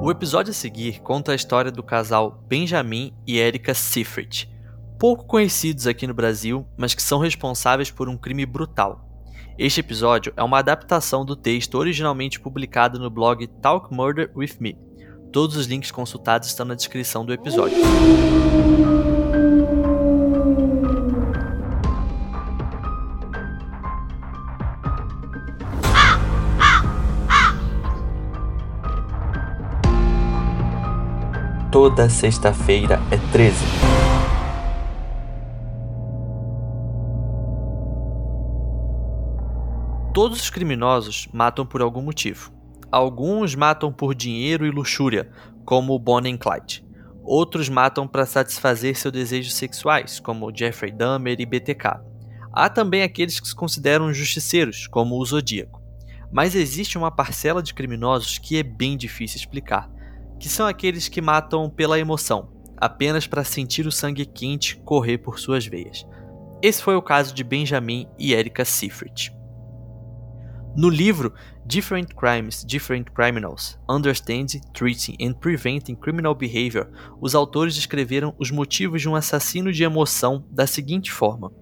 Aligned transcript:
O 0.00 0.12
episódio 0.12 0.52
a 0.52 0.54
seguir 0.54 1.00
conta 1.00 1.32
a 1.32 1.34
história 1.34 1.72
do 1.72 1.82
casal 1.82 2.44
Benjamin 2.46 3.12
e 3.26 3.36
Erika 3.36 3.74
Seyfried, 3.74 4.48
pouco 4.98 5.26
conhecidos 5.26 5.88
aqui 5.88 6.06
no 6.06 6.14
Brasil, 6.14 6.64
mas 6.76 6.94
que 6.94 7.02
são 7.02 7.18
responsáveis 7.18 7.90
por 7.90 8.08
um 8.08 8.16
crime 8.16 8.46
brutal. 8.46 9.04
Este 9.58 9.80
episódio 9.80 10.32
é 10.36 10.42
uma 10.42 10.60
adaptação 10.60 11.24
do 11.24 11.34
texto 11.34 11.74
originalmente 11.74 12.38
publicado 12.38 12.98
no 12.98 13.10
blog 13.10 13.46
Talk 13.60 13.92
Murder 13.92 14.30
with 14.36 14.54
Me. 14.60 14.78
Todos 15.32 15.56
os 15.56 15.66
links 15.66 15.90
consultados 15.90 16.48
estão 16.48 16.64
na 16.64 16.76
descrição 16.76 17.26
do 17.26 17.32
episódio. 17.32 17.76
Toda 31.70 32.08
sexta-feira 32.08 32.98
é 33.10 33.18
13. 33.30 33.54
Todos 40.14 40.40
os 40.40 40.48
criminosos 40.48 41.28
matam 41.30 41.66
por 41.66 41.82
algum 41.82 42.00
motivo. 42.00 42.50
Alguns 42.90 43.54
matam 43.54 43.92
por 43.92 44.14
dinheiro 44.14 44.64
e 44.64 44.70
luxúria, 44.70 45.30
como 45.62 45.98
Bonnie 45.98 46.32
e 46.32 46.38
Clyde. 46.38 46.86
Outros 47.22 47.68
matam 47.68 48.08
para 48.08 48.24
satisfazer 48.24 48.96
seus 48.96 49.12
desejos 49.12 49.52
sexuais, 49.52 50.18
como 50.18 50.50
Jeffrey 50.56 50.90
Dahmer 50.90 51.38
e 51.38 51.44
BTK. 51.44 52.00
Há 52.50 52.70
também 52.70 53.02
aqueles 53.02 53.38
que 53.38 53.46
se 53.46 53.54
consideram 53.54 54.10
justiceiros, 54.10 54.86
como 54.86 55.18
o 55.18 55.26
Zodíaco. 55.26 55.82
Mas 56.32 56.54
existe 56.54 56.96
uma 56.96 57.10
parcela 57.10 57.62
de 57.62 57.74
criminosos 57.74 58.38
que 58.38 58.56
é 58.56 58.62
bem 58.62 58.96
difícil 58.96 59.36
explicar, 59.36 59.97
que 60.38 60.48
são 60.48 60.66
aqueles 60.66 61.08
que 61.08 61.20
matam 61.20 61.68
pela 61.68 61.98
emoção, 61.98 62.50
apenas 62.76 63.26
para 63.26 63.44
sentir 63.44 63.86
o 63.86 63.92
sangue 63.92 64.24
quente 64.24 64.76
correr 64.76 65.18
por 65.18 65.38
suas 65.38 65.66
veias. 65.66 66.06
Esse 66.62 66.82
foi 66.82 66.96
o 66.96 67.02
caso 67.02 67.34
de 67.34 67.44
Benjamin 67.44 68.08
e 68.18 68.32
Erika 68.32 68.64
Seyfried. 68.64 69.32
No 70.76 70.88
livro 70.88 71.34
Different 71.66 72.14
Crimes, 72.14 72.64
Different 72.64 73.10
Criminals: 73.10 73.78
Understanding, 73.88 74.60
Treating 74.72 75.16
and 75.20 75.34
Preventing 75.34 75.96
Criminal 75.96 76.34
Behavior, 76.34 76.88
os 77.20 77.34
autores 77.34 77.74
descreveram 77.74 78.34
os 78.38 78.50
motivos 78.50 79.02
de 79.02 79.08
um 79.08 79.16
assassino 79.16 79.72
de 79.72 79.82
emoção 79.82 80.44
da 80.50 80.66
seguinte 80.66 81.10
forma: 81.10 81.52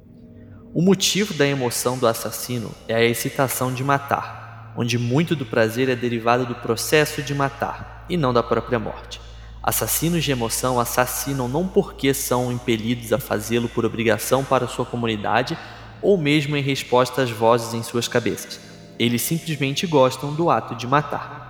O 0.74 0.82
motivo 0.82 1.32
da 1.34 1.46
emoção 1.46 1.96
do 1.96 2.06
assassino 2.06 2.70
é 2.86 2.94
a 2.94 3.04
excitação 3.04 3.72
de 3.72 3.82
matar, 3.82 4.35
onde 4.76 4.98
muito 4.98 5.34
do 5.34 5.46
prazer 5.46 5.88
é 5.88 5.96
derivado 5.96 6.44
do 6.44 6.54
processo 6.54 7.22
de 7.22 7.34
matar 7.34 8.04
e 8.08 8.16
não 8.16 8.32
da 8.32 8.42
própria 8.42 8.78
morte. 8.78 9.20
Assassinos 9.62 10.22
de 10.22 10.30
emoção 10.30 10.78
assassinam 10.78 11.48
não 11.48 11.66
porque 11.66 12.14
são 12.14 12.52
impelidos 12.52 13.12
a 13.12 13.18
fazê-lo 13.18 13.68
por 13.68 13.84
obrigação 13.84 14.44
para 14.44 14.68
sua 14.68 14.84
comunidade 14.84 15.58
ou 16.00 16.16
mesmo 16.16 16.56
em 16.56 16.62
resposta 16.62 17.22
às 17.22 17.30
vozes 17.30 17.74
em 17.74 17.82
suas 17.82 18.06
cabeças. 18.06 18.60
Eles 18.98 19.22
simplesmente 19.22 19.86
gostam 19.86 20.32
do 20.32 20.50
ato 20.50 20.74
de 20.74 20.86
matar. 20.86 21.45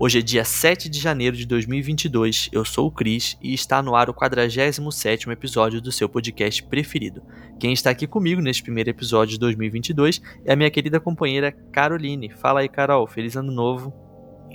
Hoje 0.00 0.20
é 0.20 0.22
dia 0.22 0.44
7 0.44 0.88
de 0.88 1.00
janeiro 1.00 1.36
de 1.36 1.44
2022, 1.44 2.50
eu 2.52 2.64
sou 2.64 2.86
o 2.86 2.90
Cris 2.90 3.36
e 3.42 3.52
está 3.52 3.82
no 3.82 3.96
ar 3.96 4.08
o 4.08 4.14
47º 4.14 5.32
episódio 5.32 5.80
do 5.80 5.90
seu 5.90 6.08
podcast 6.08 6.62
preferido. 6.62 7.20
Quem 7.58 7.72
está 7.72 7.90
aqui 7.90 8.06
comigo 8.06 8.40
neste 8.40 8.62
primeiro 8.62 8.90
episódio 8.90 9.32
de 9.32 9.40
2022 9.40 10.22
é 10.44 10.52
a 10.52 10.56
minha 10.56 10.70
querida 10.70 11.00
companheira 11.00 11.50
Caroline. 11.50 12.30
Fala 12.30 12.60
aí, 12.60 12.68
Carol, 12.68 13.08
feliz 13.08 13.34
ano 13.34 13.50
novo. 13.50 13.92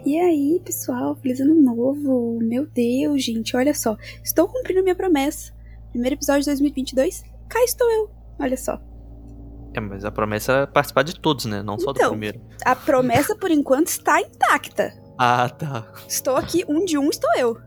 E 0.05 0.17
aí, 0.17 0.61
pessoal, 0.63 1.13
feliz 1.17 1.41
ano 1.41 1.55
novo! 1.55 2.39
Meu 2.41 2.65
Deus, 2.65 3.21
gente, 3.21 3.53
olha 3.57 3.73
só. 3.73 3.97
Estou 4.23 4.47
cumprindo 4.47 4.81
minha 4.81 4.95
promessa. 4.95 5.53
Primeiro 5.91 6.15
episódio 6.15 6.43
de 6.43 6.51
2022, 6.51 7.21
cá 7.49 7.61
estou 7.65 7.91
eu. 7.91 8.09
Olha 8.39 8.55
só. 8.55 8.81
É, 9.73 9.79
mas 9.81 10.05
a 10.05 10.11
promessa 10.11 10.53
é 10.53 10.65
participar 10.65 11.03
de 11.03 11.19
todos, 11.19 11.43
né? 11.45 11.61
Não 11.61 11.77
só 11.77 11.91
então, 11.91 12.05
do 12.05 12.09
primeiro. 12.11 12.39
A 12.63 12.77
promessa, 12.77 13.35
por 13.35 13.51
enquanto, 13.51 13.87
está 13.87 14.21
intacta. 14.21 15.02
Ah, 15.17 15.49
tá. 15.49 15.91
Estou 16.07 16.35
aqui, 16.35 16.63
um 16.67 16.85
de 16.85 16.97
um 16.97 17.09
estou 17.09 17.29
eu. 17.37 17.57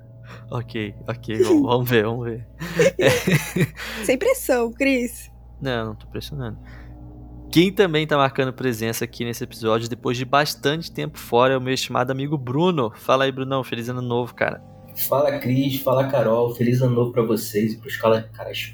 Ok, 0.51 0.95
ok, 1.09 1.43
vamos 1.43 1.89
ver, 1.91 2.05
vamos 2.05 2.25
ver. 2.27 2.47
É. 2.99 3.11
Sem 4.05 4.19
pressão, 4.19 4.73
Cris. 4.73 5.31
Não, 5.61 5.87
não 5.87 5.95
tô 5.95 6.07
pressionando. 6.07 6.59
Quem 7.51 7.73
também 7.73 8.05
está 8.05 8.17
marcando 8.17 8.53
presença 8.53 9.05
aqui 9.05 9.25
nesse 9.25 9.43
episódio, 9.45 9.89
depois 9.89 10.17
de 10.17 10.25
bastante 10.25 10.93
tempo 10.93 11.19
fora, 11.19 11.55
é 11.55 11.57
o 11.57 11.61
meu 11.61 11.73
estimado 11.73 12.13
amigo 12.13 12.37
Bruno. 12.37 12.93
Fala 12.95 13.25
aí, 13.25 13.33
Brunão, 13.33 13.65
feliz 13.65 13.89
ano 13.89 14.03
novo, 14.03 14.35
cara. 14.35 14.63
Fala, 15.09 15.39
Cris, 15.39 15.81
fala, 15.81 16.09
Carol, 16.09 16.55
feliz 16.55 16.83
ano 16.83 16.95
novo 16.95 17.13
para 17.13 17.23
vocês 17.23 17.75
e 17.75 17.79
pros 17.79 17.97
caras 17.97 18.27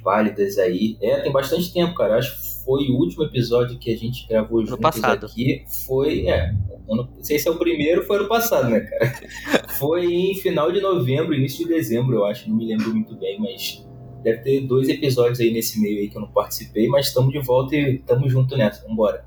pálidas 0.02 0.56
aí. 0.58 0.96
É, 1.00 1.20
tem 1.20 1.32
bastante 1.32 1.72
tempo, 1.72 1.94
cara. 1.94 2.16
Acho 2.18 2.34
que 2.34 2.51
foi 2.64 2.88
o 2.88 2.96
último 2.96 3.24
episódio 3.24 3.78
que 3.78 3.92
a 3.92 3.96
gente 3.96 4.26
gravou 4.28 4.64
juntos 4.64 4.80
passado. 4.80 5.26
aqui. 5.26 5.64
Foi, 5.86 6.26
é, 6.26 6.54
não 6.88 7.08
sei 7.20 7.38
se 7.38 7.48
é 7.48 7.50
o 7.50 7.56
primeiro, 7.56 8.04
foi 8.04 8.18
ano 8.18 8.28
passado, 8.28 8.68
né, 8.68 8.80
cara? 8.80 9.68
foi 9.78 10.06
em 10.06 10.34
final 10.34 10.70
de 10.72 10.80
novembro, 10.80 11.34
início 11.34 11.66
de 11.66 11.74
dezembro, 11.74 12.16
eu 12.16 12.24
acho, 12.24 12.48
não 12.48 12.56
me 12.56 12.66
lembro 12.66 12.90
muito 12.94 13.14
bem, 13.16 13.40
mas 13.40 13.84
Deve 14.22 14.38
ter 14.38 14.60
dois 14.60 14.88
episódios 14.88 15.40
aí 15.40 15.52
nesse 15.52 15.80
meio 15.80 15.98
aí 15.98 16.08
que 16.08 16.16
eu 16.16 16.20
não 16.20 16.28
participei, 16.28 16.88
mas 16.88 17.08
estamos 17.08 17.32
de 17.32 17.40
volta 17.40 17.74
e 17.74 17.96
estamos 17.96 18.30
junto 18.30 18.56
nessa. 18.56 18.86
Vambora. 18.86 19.26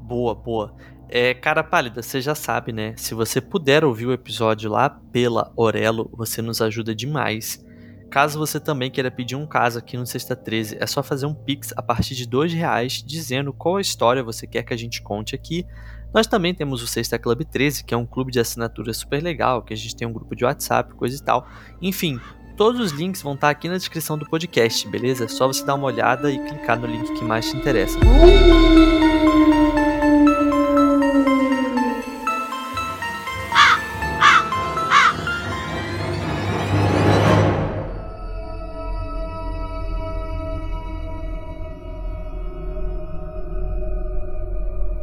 Boa, 0.00 0.34
boa. 0.34 0.74
É, 1.10 1.34
cara 1.34 1.62
pálida, 1.62 2.02
você 2.02 2.20
já 2.20 2.34
sabe, 2.34 2.72
né? 2.72 2.94
Se 2.96 3.14
você 3.14 3.40
puder 3.40 3.84
ouvir 3.84 4.06
o 4.06 4.12
episódio 4.12 4.70
lá 4.70 4.88
pela 4.88 5.52
Orelo, 5.56 6.10
você 6.12 6.40
nos 6.40 6.62
ajuda 6.62 6.94
demais. 6.94 7.64
Caso 8.10 8.38
você 8.38 8.58
também 8.58 8.90
queira 8.90 9.10
pedir 9.10 9.36
um 9.36 9.46
caso 9.46 9.78
aqui 9.78 9.96
no 9.96 10.06
Sexta 10.06 10.34
13, 10.34 10.78
é 10.80 10.86
só 10.86 11.02
fazer 11.02 11.26
um 11.26 11.34
pix 11.34 11.72
a 11.76 11.82
partir 11.82 12.14
de 12.14 12.26
dois 12.26 12.52
reais, 12.52 13.02
dizendo 13.04 13.52
qual 13.52 13.78
história 13.78 14.22
você 14.22 14.46
quer 14.46 14.62
que 14.62 14.72
a 14.72 14.78
gente 14.78 15.02
conte 15.02 15.34
aqui. 15.34 15.66
Nós 16.12 16.26
também 16.26 16.54
temos 16.54 16.82
o 16.82 16.86
Sexta 16.86 17.18
Club 17.18 17.44
13, 17.44 17.84
que 17.84 17.92
é 17.92 17.96
um 17.96 18.06
clube 18.06 18.32
de 18.32 18.40
assinatura 18.40 18.94
super 18.94 19.22
legal, 19.22 19.62
que 19.62 19.74
a 19.74 19.76
gente 19.76 19.94
tem 19.94 20.08
um 20.08 20.12
grupo 20.12 20.34
de 20.34 20.44
WhatsApp, 20.44 20.94
coisa 20.94 21.16
e 21.16 21.22
tal. 21.22 21.46
Enfim, 21.82 22.18
Todos 22.58 22.80
os 22.80 22.90
links 22.90 23.22
vão 23.22 23.34
estar 23.34 23.50
aqui 23.50 23.68
na 23.68 23.76
descrição 23.76 24.18
do 24.18 24.28
podcast, 24.28 24.88
beleza? 24.88 25.26
É 25.26 25.28
só 25.28 25.46
você 25.46 25.64
dar 25.64 25.76
uma 25.76 25.86
olhada 25.86 26.28
e 26.28 26.40
clicar 26.40 26.76
no 26.76 26.88
link 26.88 27.14
que 27.14 27.22
mais 27.22 27.48
te 27.48 27.56
interessa. 27.56 27.96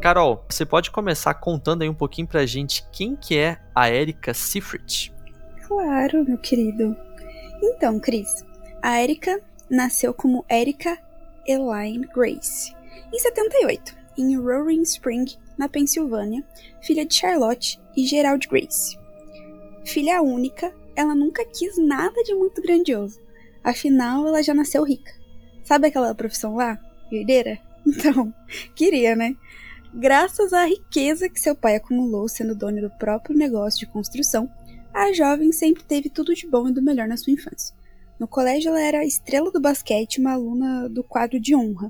Carol, 0.06 0.46
você 0.48 0.64
pode 0.64 0.92
começar 0.92 1.34
contando 1.34 1.82
aí 1.82 1.90
um 1.90 1.94
pouquinho 1.96 2.28
pra 2.28 2.46
gente 2.46 2.86
quem 2.92 3.16
que 3.16 3.40
é 3.40 3.58
a 3.74 3.90
Erika 3.90 4.36
Seyfried? 4.36 5.12
Claro, 5.66 6.24
meu 6.24 6.38
querido. 6.38 6.96
Então, 7.60 8.00
Cris, 8.00 8.46
a 8.84 9.02
Erika 9.02 9.42
nasceu 9.68 10.14
como 10.14 10.46
Erika 10.48 10.96
Elaine 11.48 12.08
Grace 12.14 12.72
em 13.12 13.18
78, 13.18 13.98
em 14.16 14.38
Roaring 14.38 14.84
Spring, 14.84 15.26
na 15.58 15.68
Pensilvânia, 15.68 16.46
filha 16.84 17.04
de 17.04 17.16
Charlotte 17.16 17.82
e 17.98 18.06
Gerald 18.06 18.48
Grace. 18.48 19.00
Filha 19.84 20.22
única, 20.22 20.72
ela 20.96 21.16
nunca 21.16 21.44
quis 21.46 21.80
nada 21.80 22.22
de 22.22 22.36
muito 22.36 22.62
grandioso, 22.62 23.20
afinal 23.64 24.28
ela 24.28 24.44
já 24.44 24.54
nasceu 24.54 24.84
rica. 24.84 25.12
Sabe 25.64 25.88
aquela 25.88 26.14
profissão 26.14 26.58
lá? 26.58 26.78
Herdeira? 27.12 27.58
Então, 27.88 28.34
queria, 28.74 29.16
né? 29.16 29.36
Graças 29.98 30.52
à 30.52 30.66
riqueza 30.66 31.30
que 31.30 31.40
seu 31.40 31.56
pai 31.56 31.78
acumulou 31.78 32.28
sendo 32.28 32.54
dono 32.54 32.82
do 32.82 32.90
próprio 32.90 33.34
negócio 33.34 33.80
de 33.80 33.86
construção, 33.86 34.50
a 34.94 35.14
jovem 35.14 35.54
sempre 35.54 35.86
teve 35.86 36.10
tudo 36.10 36.36
de 36.36 36.46
bom 36.46 36.68
e 36.68 36.74
do 36.74 36.82
melhor 36.82 37.08
na 37.08 37.16
sua 37.16 37.32
infância. 37.32 37.74
No 38.20 38.28
colégio, 38.28 38.72
ela 38.72 38.82
era 38.82 39.06
estrela 39.06 39.50
do 39.50 39.62
basquete, 39.62 40.20
uma 40.20 40.34
aluna 40.34 40.90
do 40.90 41.02
quadro 41.02 41.40
de 41.40 41.56
honra. 41.56 41.90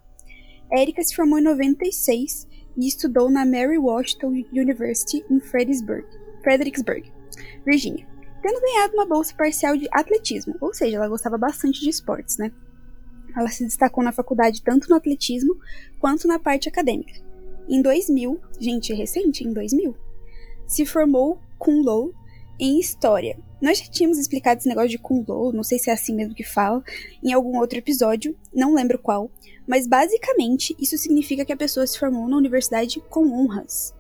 Erika 0.72 1.02
se 1.02 1.16
formou 1.16 1.40
em 1.40 1.44
96 1.44 2.48
e 2.78 2.88
estudou 2.88 3.28
na 3.28 3.44
Mary 3.44 3.80
Washington 3.80 4.34
University 4.54 5.26
em 5.28 5.40
Fredericksburg, 5.40 6.06
Fredericksburg, 6.44 7.12
Virgínia, 7.66 8.08
tendo 8.44 8.62
ganhado 8.62 8.94
uma 8.94 9.08
bolsa 9.08 9.34
parcial 9.36 9.76
de 9.76 9.90
atletismo, 9.92 10.56
ou 10.62 10.76
seja, 10.76 10.98
ela 10.98 11.10
gostava 11.10 11.40
bastante 11.40 11.82
de 11.82 11.90
esportes, 11.90 12.38
né? 12.38 12.52
Ela 13.36 13.50
se 13.50 13.66
destacou 13.66 14.04
na 14.04 14.12
faculdade 14.12 14.62
tanto 14.62 14.88
no 14.92 14.96
atletismo 14.96 15.58
quanto 16.00 16.28
na 16.28 16.38
parte 16.38 16.70
acadêmica. 16.70 17.26
Em 17.68 17.82
2000, 17.82 18.40
gente, 18.60 18.92
é 18.92 18.96
recente, 18.96 19.44
em 19.44 19.52
2000, 19.52 19.96
se 20.68 20.86
formou 20.86 21.40
com 21.58 21.82
Low 21.82 22.14
em 22.60 22.80
história. 22.80 23.38
Nós 23.62 23.80
já 23.80 23.86
tínhamos 23.86 24.18
explicado 24.18 24.60
esse 24.60 24.70
negócio 24.70 24.90
de 24.90 24.98
Kunlo, 24.98 25.52
não 25.52 25.64
sei 25.64 25.80
se 25.80 25.90
é 25.90 25.94
assim 25.94 26.14
mesmo 26.14 26.36
que 26.36 26.44
fala, 26.44 26.84
em 27.24 27.34
algum 27.34 27.58
outro 27.58 27.80
episódio, 27.80 28.36
não 28.54 28.74
lembro 28.74 29.00
qual, 29.00 29.32
mas 29.68 29.88
basicamente 29.88 30.76
isso 30.80 30.98
significa 30.98 31.44
que 31.44 31.54
a 31.54 31.58
pessoa 31.58 31.88
se 31.88 31.98
formou 31.98 32.28
na 32.28 32.38
universidade 32.38 33.02
com 33.10 33.32
honras. 33.32 33.94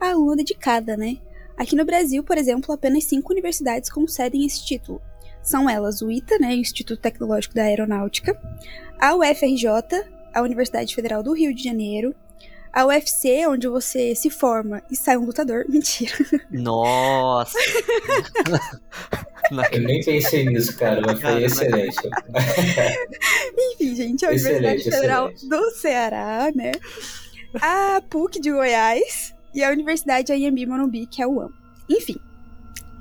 A 0.00 0.10
aluna 0.10 0.36
dedicada, 0.36 0.96
né? 0.96 1.18
Aqui 1.56 1.76
no 1.76 1.84
Brasil, 1.84 2.24
por 2.24 2.36
exemplo, 2.36 2.74
apenas 2.74 3.04
cinco 3.04 3.32
universidades 3.32 3.90
concedem 3.90 4.44
esse 4.44 4.64
título. 4.64 5.00
São 5.42 5.68
elas 5.68 6.02
o 6.02 6.10
ITA, 6.10 6.38
né, 6.38 6.54
Instituto 6.54 7.00
Tecnológico 7.00 7.54
da 7.54 7.64
Aeronáutica, 7.64 8.36
a 8.98 9.14
UFRJ, 9.14 9.66
a 10.32 10.42
Universidade 10.42 10.94
Federal 10.94 11.22
do 11.22 11.32
Rio 11.32 11.54
de 11.54 11.62
Janeiro, 11.62 12.14
a 12.72 12.86
UFC, 12.86 13.46
onde 13.46 13.68
você 13.68 14.14
se 14.14 14.30
forma 14.30 14.82
e 14.90 14.96
sai 14.96 15.16
um 15.16 15.24
lutador. 15.24 15.64
Mentira. 15.68 16.14
Nossa! 16.50 17.58
Eu 19.70 19.80
nem 19.82 20.02
pensei 20.02 20.46
nisso, 20.46 20.76
cara, 20.78 21.02
mas 21.02 21.20
foi 21.20 21.44
excelente. 21.44 21.96
Enfim, 23.58 23.94
gente, 23.94 24.24
a 24.24 24.28
Universidade 24.28 24.76
Excelente, 24.78 24.84
Federal 24.84 25.30
excelente. 25.30 25.48
do 25.48 25.70
Ceará, 25.72 26.50
né? 26.54 26.72
A 27.60 28.00
PUC 28.08 28.40
de 28.40 28.50
Goiás 28.50 29.34
e 29.54 29.62
a 29.62 29.70
Universidade 29.70 30.32
AMB 30.32 30.66
Morumbi, 30.66 31.06
que 31.06 31.20
é 31.20 31.26
o 31.26 31.34
UAM. 31.34 31.50
Enfim, 31.90 32.16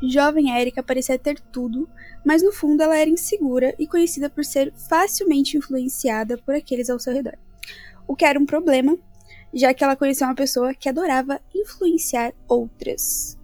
jovem 0.01 0.53
Érica 0.53 0.83
parecia 0.83 1.17
ter 1.17 1.39
tudo, 1.39 1.87
mas 2.25 2.43
no 2.43 2.51
fundo 2.51 2.83
ela 2.83 2.97
era 2.97 3.09
insegura 3.09 3.73
e 3.79 3.87
conhecida 3.87 4.29
por 4.29 4.43
ser 4.43 4.73
facilmente 4.89 5.55
influenciada 5.55 6.37
por 6.37 6.53
aqueles 6.55 6.89
ao 6.89 6.99
seu 6.99 7.13
redor. 7.13 7.37
O 8.05 8.15
que 8.15 8.25
era 8.25 8.37
um 8.37 8.45
problema, 8.45 8.97
já 9.53 9.73
que 9.73 9.83
ela 9.83 9.95
conheceu 9.95 10.27
uma 10.27 10.35
pessoa 10.35 10.73
que 10.73 10.89
adorava 10.89 11.39
influenciar 11.53 12.33
outras. 12.47 13.37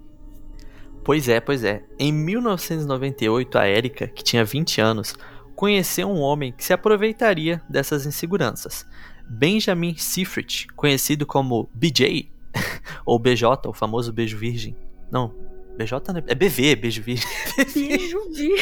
Pois 1.03 1.29
é, 1.29 1.39
pois 1.39 1.63
é. 1.63 1.83
Em 1.97 2.11
1998, 2.11 3.57
a 3.57 3.67
Erika, 3.67 4.07
que 4.07 4.23
tinha 4.23 4.43
20 4.43 4.81
anos, 4.81 5.15
conheceu 5.55 6.07
um 6.09 6.19
homem 6.19 6.51
que 6.51 6.63
se 6.63 6.73
aproveitaria 6.73 7.61
dessas 7.69 8.05
inseguranças. 8.05 8.85
Benjamin 9.29 9.95
Seyfried, 9.97 10.67
conhecido 10.75 11.25
como 11.25 11.69
BJ, 11.73 12.29
ou 13.05 13.17
BJ, 13.17 13.67
o 13.67 13.73
famoso 13.73 14.11
beijo 14.13 14.37
virgem. 14.37 14.75
Não, 15.11 15.33
BJ 15.77 16.11
não 16.13 16.19
é, 16.19 16.23
é 16.31 16.35
BV, 16.35 16.75
beijo 16.75 17.01
virgem. 17.01 17.27
Beijo 17.73 18.19
virgem. 18.29 18.55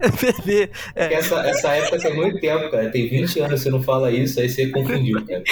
É 0.00 0.08
BV. 0.08 0.66
Porque 0.68 1.14
essa, 1.14 1.36
essa 1.46 1.68
época 1.74 1.98
tem 1.98 2.14
muito 2.16 2.40
tempo, 2.40 2.70
cara. 2.70 2.90
Tem 2.90 3.08
20 3.08 3.40
anos 3.40 3.54
que 3.60 3.64
você 3.64 3.70
não 3.70 3.82
fala 3.82 4.10
isso, 4.10 4.40
aí 4.40 4.48
você 4.48 4.68
confundiu, 4.68 5.24
cara. 5.26 5.42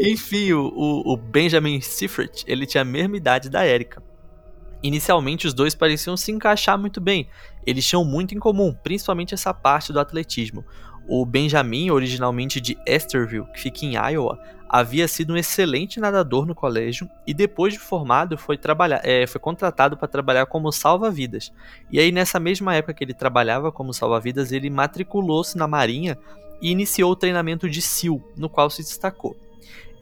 Enfim, 0.00 0.52
o, 0.52 0.66
o- 0.74 1.12
o 1.12 1.16
Benjamin 1.16 1.80
Seyfried, 1.80 2.44
ele 2.46 2.66
tinha 2.66 2.82
a 2.82 2.84
mesma 2.84 3.16
idade 3.16 3.48
da 3.48 3.66
Erika. 3.66 4.02
Inicialmente, 4.82 5.46
os 5.46 5.54
dois 5.54 5.74
pareciam 5.74 6.16
se 6.16 6.30
encaixar 6.30 6.78
muito 6.78 7.00
bem. 7.00 7.28
Eles 7.66 7.84
tinham 7.84 8.04
muito 8.04 8.34
em 8.34 8.38
comum, 8.38 8.72
principalmente 8.72 9.34
essa 9.34 9.52
parte 9.52 9.92
do 9.92 9.98
atletismo. 9.98 10.64
O 11.08 11.24
Benjamin, 11.24 11.90
originalmente 11.90 12.60
de 12.60 12.76
Esterville, 12.86 13.46
que 13.54 13.60
fica 13.60 13.86
em 13.86 13.94
Iowa, 13.94 14.38
havia 14.68 15.08
sido 15.08 15.32
um 15.32 15.36
excelente 15.38 15.98
nadador 15.98 16.44
no 16.44 16.54
colégio 16.54 17.08
e 17.26 17.32
depois 17.32 17.72
de 17.72 17.78
formado 17.78 18.36
foi, 18.36 18.58
trabalhar, 18.58 19.00
é, 19.02 19.26
foi 19.26 19.40
contratado 19.40 19.96
para 19.96 20.06
trabalhar 20.06 20.44
como 20.44 20.70
salva-vidas. 20.70 21.50
E 21.90 21.98
aí, 21.98 22.12
nessa 22.12 22.38
mesma 22.38 22.74
época 22.74 22.92
que 22.92 23.02
ele 23.02 23.14
trabalhava 23.14 23.72
como 23.72 23.94
salva-vidas, 23.94 24.52
ele 24.52 24.68
matriculou-se 24.68 25.56
na 25.56 25.66
Marinha 25.66 26.18
e 26.60 26.70
iniciou 26.70 27.12
o 27.12 27.16
treinamento 27.16 27.70
de 27.70 27.80
SEAL, 27.80 28.20
no 28.36 28.50
qual 28.50 28.68
se 28.68 28.82
destacou. 28.82 29.34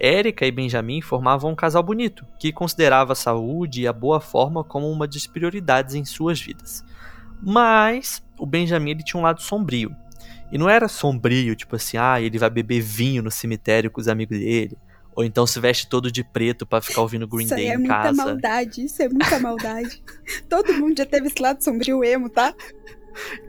Érica 0.00 0.44
e 0.44 0.50
Benjamin 0.50 1.00
formavam 1.00 1.52
um 1.52 1.54
casal 1.54 1.82
bonito, 1.82 2.26
que 2.38 2.52
considerava 2.52 3.12
a 3.12 3.16
saúde 3.16 3.82
e 3.82 3.86
a 3.86 3.92
boa 3.92 4.20
forma 4.20 4.64
como 4.64 4.90
uma 4.90 5.06
das 5.06 5.26
prioridades 5.26 5.94
em 5.94 6.04
suas 6.04 6.40
vidas. 6.40 6.84
Mas 7.40 8.22
o 8.38 8.44
Benjamin 8.44 8.90
ele 8.90 9.04
tinha 9.04 9.20
um 9.20 9.24
lado 9.24 9.40
sombrio. 9.40 9.94
E 10.50 10.58
não 10.58 10.68
era 10.68 10.88
sombrio, 10.88 11.56
tipo 11.56 11.76
assim, 11.76 11.96
ah, 11.96 12.20
ele 12.20 12.38
vai 12.38 12.50
beber 12.50 12.80
vinho 12.80 13.22
no 13.22 13.30
cemitério 13.30 13.90
com 13.90 14.00
os 14.00 14.08
amigos 14.08 14.38
dele. 14.38 14.76
Ou 15.14 15.24
então 15.24 15.46
se 15.46 15.58
veste 15.58 15.88
todo 15.88 16.12
de 16.12 16.22
preto 16.22 16.66
pra 16.66 16.80
ficar 16.80 17.00
ouvindo 17.00 17.26
Green 17.26 17.46
Isso 17.46 17.54
Day 17.54 17.68
é 17.68 17.74
em 17.74 17.78
muita 17.78 17.94
casa. 17.94 18.24
maldade, 18.24 18.84
isso 18.84 19.02
é 19.02 19.08
muita 19.08 19.40
maldade. 19.40 20.02
Todo 20.46 20.74
mundo 20.74 20.96
já 20.98 21.06
teve 21.06 21.28
esse 21.28 21.40
lado 21.40 21.64
sombrio 21.64 22.04
emo, 22.04 22.28
tá? 22.28 22.54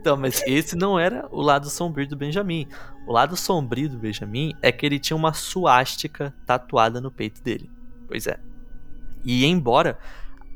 Então, 0.00 0.16
mas 0.16 0.42
esse 0.46 0.74
não 0.74 0.98
era 0.98 1.28
o 1.30 1.42
lado 1.42 1.68
sombrio 1.68 2.08
do 2.08 2.16
Benjamin. 2.16 2.66
O 3.06 3.12
lado 3.12 3.36
sombrio 3.36 3.90
do 3.90 3.98
Benjamin 3.98 4.54
é 4.62 4.72
que 4.72 4.86
ele 4.86 4.98
tinha 4.98 5.16
uma 5.16 5.34
suástica 5.34 6.34
tatuada 6.46 7.02
no 7.02 7.10
peito 7.10 7.42
dele. 7.42 7.70
Pois 8.06 8.26
é. 8.26 8.40
E 9.22 9.44
embora 9.44 9.98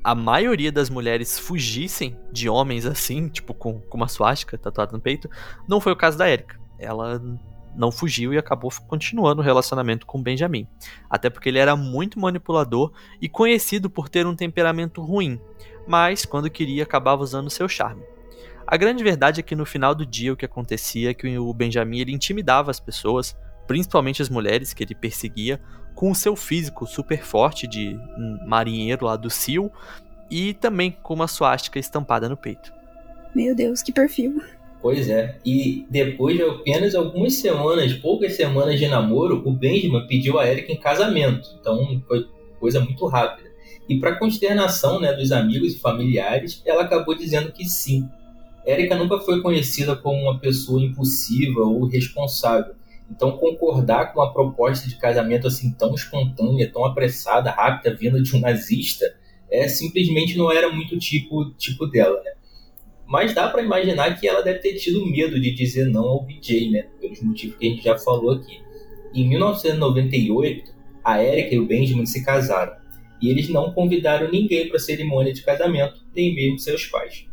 a 0.04 0.14
maioria 0.14 0.72
das 0.72 0.90
mulheres 0.90 1.38
fugissem 1.38 2.16
de 2.32 2.48
homens 2.48 2.86
assim, 2.86 3.28
tipo 3.28 3.54
com, 3.54 3.80
com 3.80 3.96
uma 3.96 4.08
suástica 4.08 4.58
tatuada 4.58 4.92
no 4.92 5.00
peito, 5.00 5.30
não 5.68 5.80
foi 5.80 5.92
o 5.92 5.96
caso 5.96 6.18
da 6.18 6.28
Erika. 6.28 6.60
Ela 6.78 7.20
não 7.74 7.90
fugiu 7.90 8.34
e 8.34 8.38
acabou 8.38 8.70
continuando 8.86 9.40
o 9.40 9.44
relacionamento 9.44 10.06
com 10.06 10.22
Benjamin. 10.22 10.66
Até 11.08 11.30
porque 11.30 11.48
ele 11.48 11.58
era 11.58 11.76
muito 11.76 12.18
manipulador 12.18 12.92
e 13.20 13.28
conhecido 13.28 13.88
por 13.88 14.08
ter 14.08 14.26
um 14.26 14.34
temperamento 14.34 15.00
ruim, 15.00 15.40
mas 15.86 16.24
quando 16.24 16.50
queria 16.50 16.82
acabava 16.82 17.22
usando 17.22 17.48
seu 17.50 17.68
charme. 17.68 18.02
A 18.66 18.76
grande 18.76 19.02
verdade 19.02 19.40
é 19.40 19.42
que 19.42 19.56
no 19.56 19.66
final 19.66 19.94
do 19.94 20.06
dia 20.06 20.32
o 20.32 20.36
que 20.36 20.44
acontecia 20.44 21.10
é 21.10 21.14
que 21.14 21.38
o 21.38 21.52
Benjamin 21.52 22.00
ele 22.00 22.12
intimidava 22.12 22.70
as 22.70 22.80
pessoas, 22.80 23.36
principalmente 23.66 24.22
as 24.22 24.28
mulheres 24.28 24.72
que 24.72 24.82
ele 24.82 24.94
perseguia, 24.94 25.60
com 25.94 26.10
o 26.10 26.14
seu 26.14 26.34
físico 26.34 26.86
super 26.86 27.22
forte 27.22 27.66
de 27.66 27.98
um 28.16 28.38
marinheiro 28.46 29.06
lá 29.06 29.16
do 29.16 29.30
Sil 29.30 29.70
e 30.30 30.54
também 30.54 30.96
com 31.02 31.14
uma 31.14 31.28
suástica 31.28 31.78
estampada 31.78 32.28
no 32.28 32.36
peito. 32.36 32.72
Meu 33.34 33.54
Deus, 33.54 33.82
que 33.82 33.92
perfil. 33.92 34.42
Pois 34.80 35.08
é. 35.08 35.38
E 35.44 35.86
depois 35.88 36.36
de 36.36 36.42
apenas 36.42 36.94
algumas 36.94 37.34
semanas, 37.34 37.92
poucas 37.94 38.34
semanas 38.34 38.78
de 38.78 38.88
namoro, 38.88 39.40
o 39.46 39.52
Benjamin 39.52 40.06
pediu 40.08 40.38
a 40.38 40.46
Erika 40.46 40.72
em 40.72 40.76
casamento. 40.76 41.56
Então 41.60 42.02
foi 42.08 42.26
coisa 42.58 42.80
muito 42.80 43.06
rápida. 43.06 43.48
E 43.88 43.98
para 44.00 44.16
consternação 44.16 45.00
né, 45.00 45.12
dos 45.12 45.30
amigos 45.30 45.74
e 45.74 45.78
familiares, 45.78 46.62
ela 46.64 46.82
acabou 46.82 47.14
dizendo 47.14 47.52
que 47.52 47.64
sim. 47.64 48.08
Erika 48.66 48.96
nunca 48.96 49.18
foi 49.18 49.40
conhecida 49.40 49.94
como 49.94 50.22
uma 50.22 50.38
pessoa 50.38 50.82
impulsiva 50.82 51.60
ou 51.60 51.86
responsável. 51.86 52.74
Então 53.14 53.36
concordar 53.36 54.12
com 54.12 54.20
uma 54.20 54.32
proposta 54.32 54.88
de 54.88 54.96
casamento 54.96 55.46
assim 55.46 55.70
tão 55.72 55.94
espontânea, 55.94 56.70
tão 56.72 56.84
apressada, 56.84 57.50
rápida, 57.50 57.94
vinda 57.94 58.22
de 58.22 58.34
um 58.34 58.40
nazista, 58.40 59.04
é 59.50 59.68
simplesmente 59.68 60.36
não 60.38 60.50
era 60.50 60.72
muito 60.72 60.98
tipo 60.98 61.50
tipo 61.56 61.86
dela, 61.86 62.22
né? 62.22 62.32
Mas 63.06 63.34
dá 63.34 63.48
para 63.50 63.62
imaginar 63.62 64.18
que 64.18 64.26
ela 64.26 64.40
deve 64.40 64.60
ter 64.60 64.74
tido 64.74 65.04
medo 65.04 65.38
de 65.38 65.50
dizer 65.50 65.86
não 65.88 66.04
ao 66.04 66.24
BJ, 66.24 66.70
né? 66.70 66.86
Pelos 66.98 67.20
motivos 67.20 67.56
que 67.58 67.66
a 67.66 67.70
gente 67.70 67.84
já 67.84 67.98
falou 67.98 68.30
aqui. 68.30 68.58
Em 69.14 69.28
1998, 69.28 70.72
a 71.04 71.22
Erika 71.22 71.54
e 71.54 71.58
o 71.58 71.66
Benjamin 71.66 72.06
se 72.06 72.24
casaram. 72.24 72.74
E 73.20 73.28
eles 73.28 73.50
não 73.50 73.72
convidaram 73.72 74.30
ninguém 74.30 74.68
para 74.68 74.78
a 74.78 74.80
cerimônia 74.80 75.34
de 75.34 75.42
casamento, 75.42 76.00
nem 76.16 76.34
mesmo 76.34 76.58
seus 76.58 76.86
pais. 76.86 77.26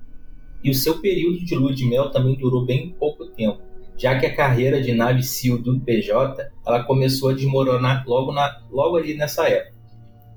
E 0.62 0.69
o 0.69 0.74
seu 0.74 1.00
período 1.00 1.45
de 1.45 1.55
lua 1.55 1.74
de 1.74 1.86
mel 1.86 2.12
também 2.12 2.36
durou 2.36 2.65
bem 2.65 2.89
pouco 3.00 3.27
tempo, 3.27 3.62
já 4.00 4.18
que 4.18 4.25
a 4.25 4.34
carreira 4.34 4.82
de 4.82 4.94
nave 4.94 5.22
SEAL 5.22 5.58
do 5.58 5.79
PJ 5.82 6.50
ela 6.65 6.84
começou 6.84 7.29
a 7.29 7.34
desmoronar 7.34 8.03
logo, 8.08 8.32
na, 8.32 8.62
logo 8.72 8.96
ali 8.96 9.13
nessa 9.13 9.48
época. 9.48 9.77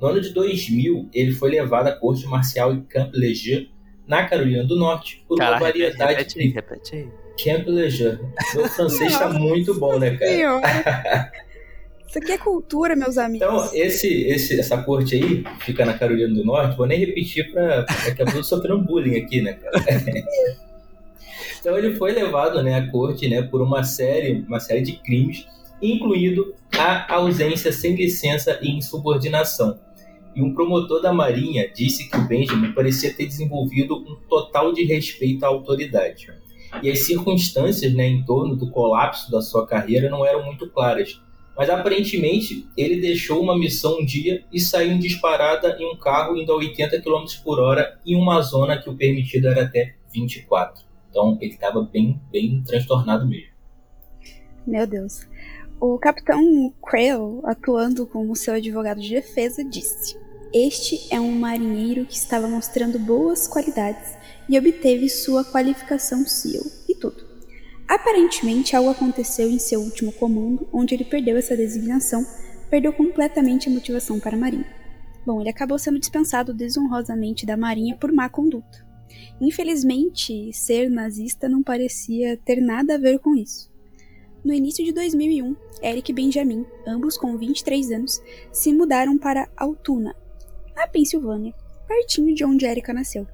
No 0.00 0.08
ano 0.08 0.20
de 0.20 0.30
2000, 0.30 1.08
ele 1.14 1.30
foi 1.30 1.50
levado 1.50 1.86
à 1.86 1.92
corte 1.92 2.26
marcial 2.26 2.72
em 2.72 2.82
Camp 2.82 3.12
Lejeune, 3.14 3.70
na 4.04 4.26
Carolina 4.26 4.64
do 4.64 4.74
Norte, 4.74 5.24
por 5.28 5.38
Cara, 5.38 5.52
uma 5.52 5.60
variedade 5.60 6.12
repete 6.12 6.40
aí, 6.40 6.48
de 6.48 6.54
repete 6.54 6.96
aí. 6.96 7.08
Camp 7.42 7.68
Lejeune. 7.68 8.18
Meu 8.54 8.68
francês 8.68 9.12
está 9.12 9.28
muito 9.28 9.78
bom, 9.78 9.96
né, 9.96 10.16
cara? 10.16 11.30
Isso 12.08 12.18
aqui 12.18 12.32
é 12.32 12.38
cultura, 12.38 12.94
meus 12.94 13.16
amigos. 13.16 13.46
Então, 13.46 13.70
esse, 13.72 14.24
esse, 14.24 14.60
essa 14.60 14.82
corte 14.82 15.14
aí, 15.14 15.44
que 15.44 15.64
fica 15.64 15.86
na 15.86 15.96
Carolina 15.96 16.34
do 16.34 16.44
Norte, 16.44 16.76
vou 16.76 16.86
nem 16.86 16.98
repetir 16.98 17.50
para 17.50 17.82
daqui 18.04 18.20
a 18.20 18.26
pouco 18.26 18.44
sofrendo 18.44 18.84
bullying 18.84 19.16
aqui, 19.16 19.40
né, 19.40 19.54
cara? 19.54 19.72
então 21.62 21.78
ele 21.78 21.94
foi 21.94 22.10
levado 22.10 22.60
né, 22.60 22.74
à 22.74 22.90
corte 22.90 23.28
né, 23.28 23.40
por 23.40 23.62
uma 23.62 23.84
série, 23.84 24.44
uma 24.48 24.58
série 24.58 24.82
de 24.82 24.94
crimes, 24.94 25.46
incluindo 25.80 26.56
a 26.76 27.14
ausência 27.14 27.72
sem 27.72 27.94
licença 27.94 28.58
e 28.60 28.68
insubordinação. 28.72 29.78
E 30.34 30.42
um 30.42 30.52
promotor 30.52 31.00
da 31.00 31.12
Marinha 31.12 31.70
disse 31.72 32.10
que 32.10 32.16
o 32.16 32.26
Benjamin 32.26 32.72
parecia 32.72 33.14
ter 33.14 33.26
desenvolvido 33.26 33.94
um 33.94 34.16
total 34.28 34.72
de 34.72 34.82
respeito 34.82 35.44
à 35.44 35.48
autoridade. 35.48 36.26
E 36.82 36.90
as 36.90 37.06
circunstâncias 37.06 37.94
né, 37.94 38.08
em 38.08 38.24
torno 38.24 38.56
do 38.56 38.68
colapso 38.68 39.30
da 39.30 39.40
sua 39.40 39.64
carreira 39.64 40.10
não 40.10 40.26
eram 40.26 40.44
muito 40.44 40.68
claras. 40.68 41.20
Mas 41.56 41.70
aparentemente 41.70 42.66
ele 42.76 42.96
deixou 42.96 43.40
uma 43.40 43.56
missão 43.56 44.00
um 44.00 44.04
dia 44.04 44.42
e 44.52 44.58
saiu 44.58 44.98
disparada 44.98 45.76
em 45.78 45.86
um 45.86 45.96
carro 45.96 46.36
indo 46.36 46.50
a 46.50 46.56
80 46.56 47.00
km 47.00 47.24
por 47.44 47.60
hora 47.60 48.00
em 48.04 48.16
uma 48.16 48.40
zona 48.40 48.82
que 48.82 48.90
o 48.90 48.96
permitido 48.96 49.46
era 49.46 49.62
até 49.62 49.94
24. 50.12 50.90
Então 51.12 51.36
ele 51.42 51.52
estava 51.52 51.82
bem, 51.82 52.18
bem 52.32 52.62
transtornado 52.64 53.28
mesmo. 53.28 53.52
Meu 54.66 54.86
Deus. 54.86 55.28
O 55.78 55.98
capitão 55.98 56.72
Creel, 56.82 57.42
atuando 57.44 58.06
como 58.06 58.34
seu 58.34 58.54
advogado 58.54 59.00
de 59.00 59.10
defesa, 59.10 59.62
disse: 59.62 60.16
Este 60.54 61.12
é 61.14 61.20
um 61.20 61.38
marinheiro 61.38 62.06
que 62.06 62.14
estava 62.14 62.48
mostrando 62.48 62.98
boas 62.98 63.46
qualidades 63.46 64.16
e 64.48 64.58
obteve 64.58 65.08
sua 65.10 65.44
qualificação 65.44 66.24
SEAL 66.24 66.64
e 66.88 66.94
tudo. 66.94 67.26
Aparentemente, 67.86 68.74
algo 68.74 68.88
aconteceu 68.88 69.50
em 69.50 69.58
seu 69.58 69.80
último 69.80 70.12
comando, 70.12 70.66
onde 70.72 70.94
ele 70.94 71.04
perdeu 71.04 71.36
essa 71.36 71.56
designação, 71.56 72.24
perdeu 72.70 72.92
completamente 72.92 73.68
a 73.68 73.72
motivação 73.72 74.18
para 74.18 74.34
a 74.34 74.38
Marinha. 74.38 74.66
Bom, 75.26 75.40
ele 75.40 75.50
acabou 75.50 75.78
sendo 75.78 75.98
dispensado 75.98 76.54
desonrosamente 76.54 77.44
da 77.44 77.56
Marinha 77.56 77.96
por 77.96 78.10
má 78.10 78.28
conduta. 78.30 78.81
Infelizmente, 79.40 80.52
ser 80.52 80.90
nazista 80.90 81.48
não 81.48 81.62
parecia 81.62 82.36
ter 82.36 82.60
nada 82.60 82.94
a 82.94 82.98
ver 82.98 83.18
com 83.18 83.34
isso. 83.34 83.70
No 84.44 84.52
início 84.52 84.84
de 84.84 84.92
2001, 84.92 85.54
Eric 85.82 86.10
e 86.10 86.14
Benjamin, 86.14 86.66
ambos 86.86 87.16
com 87.16 87.36
23 87.36 87.92
anos, 87.92 88.20
se 88.52 88.72
mudaram 88.72 89.16
para 89.16 89.48
Altoona, 89.56 90.16
na 90.74 90.86
Pensilvânia, 90.86 91.54
pertinho 91.86 92.34
de 92.34 92.44
onde 92.44 92.66
Erika 92.66 92.92
nasceu. 92.92 93.26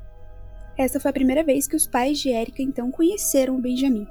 Essa 0.77 1.01
foi 1.01 1.11
a 1.11 1.15
primeira 1.15 1.43
vez 1.43 1.67
que 1.67 1.77
os 1.77 1.87
pais 1.87 2.19
de 2.19 2.29
Erika 2.29 2.63
então 2.63 2.91
conheceram 2.91 3.57
o 3.57 3.61
Benjamin. 3.61 4.07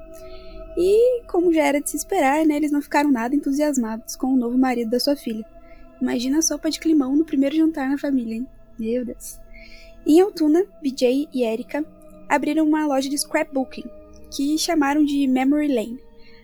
E, 0.76 1.22
como 1.26 1.52
já 1.52 1.62
era 1.62 1.80
de 1.80 1.90
se 1.90 1.96
esperar, 1.96 2.44
né, 2.44 2.56
eles 2.56 2.70
não 2.70 2.82
ficaram 2.82 3.10
nada 3.10 3.34
entusiasmados 3.34 4.14
com 4.16 4.28
o 4.28 4.36
novo 4.36 4.58
marido 4.58 4.90
da 4.90 5.00
sua 5.00 5.16
filha. 5.16 5.44
Imagina 6.00 6.38
a 6.38 6.42
sopa 6.42 6.70
de 6.70 6.78
climão 6.78 7.16
no 7.16 7.24
primeiro 7.24 7.56
jantar 7.56 7.88
na 7.88 7.98
família, 7.98 8.34
hein? 8.34 8.46
Meu 8.78 9.04
Deus. 9.04 9.40
Em 10.06 10.20
Altoona, 10.20 10.64
BJ 10.82 11.28
e 11.32 11.44
Erika 11.44 11.84
abriram 12.28 12.66
uma 12.66 12.86
loja 12.86 13.08
de 13.08 13.18
scrapbooking, 13.18 13.84
que 14.34 14.56
chamaram 14.58 15.04
de 15.04 15.26
Memory 15.26 15.68
Lane. 15.68 16.00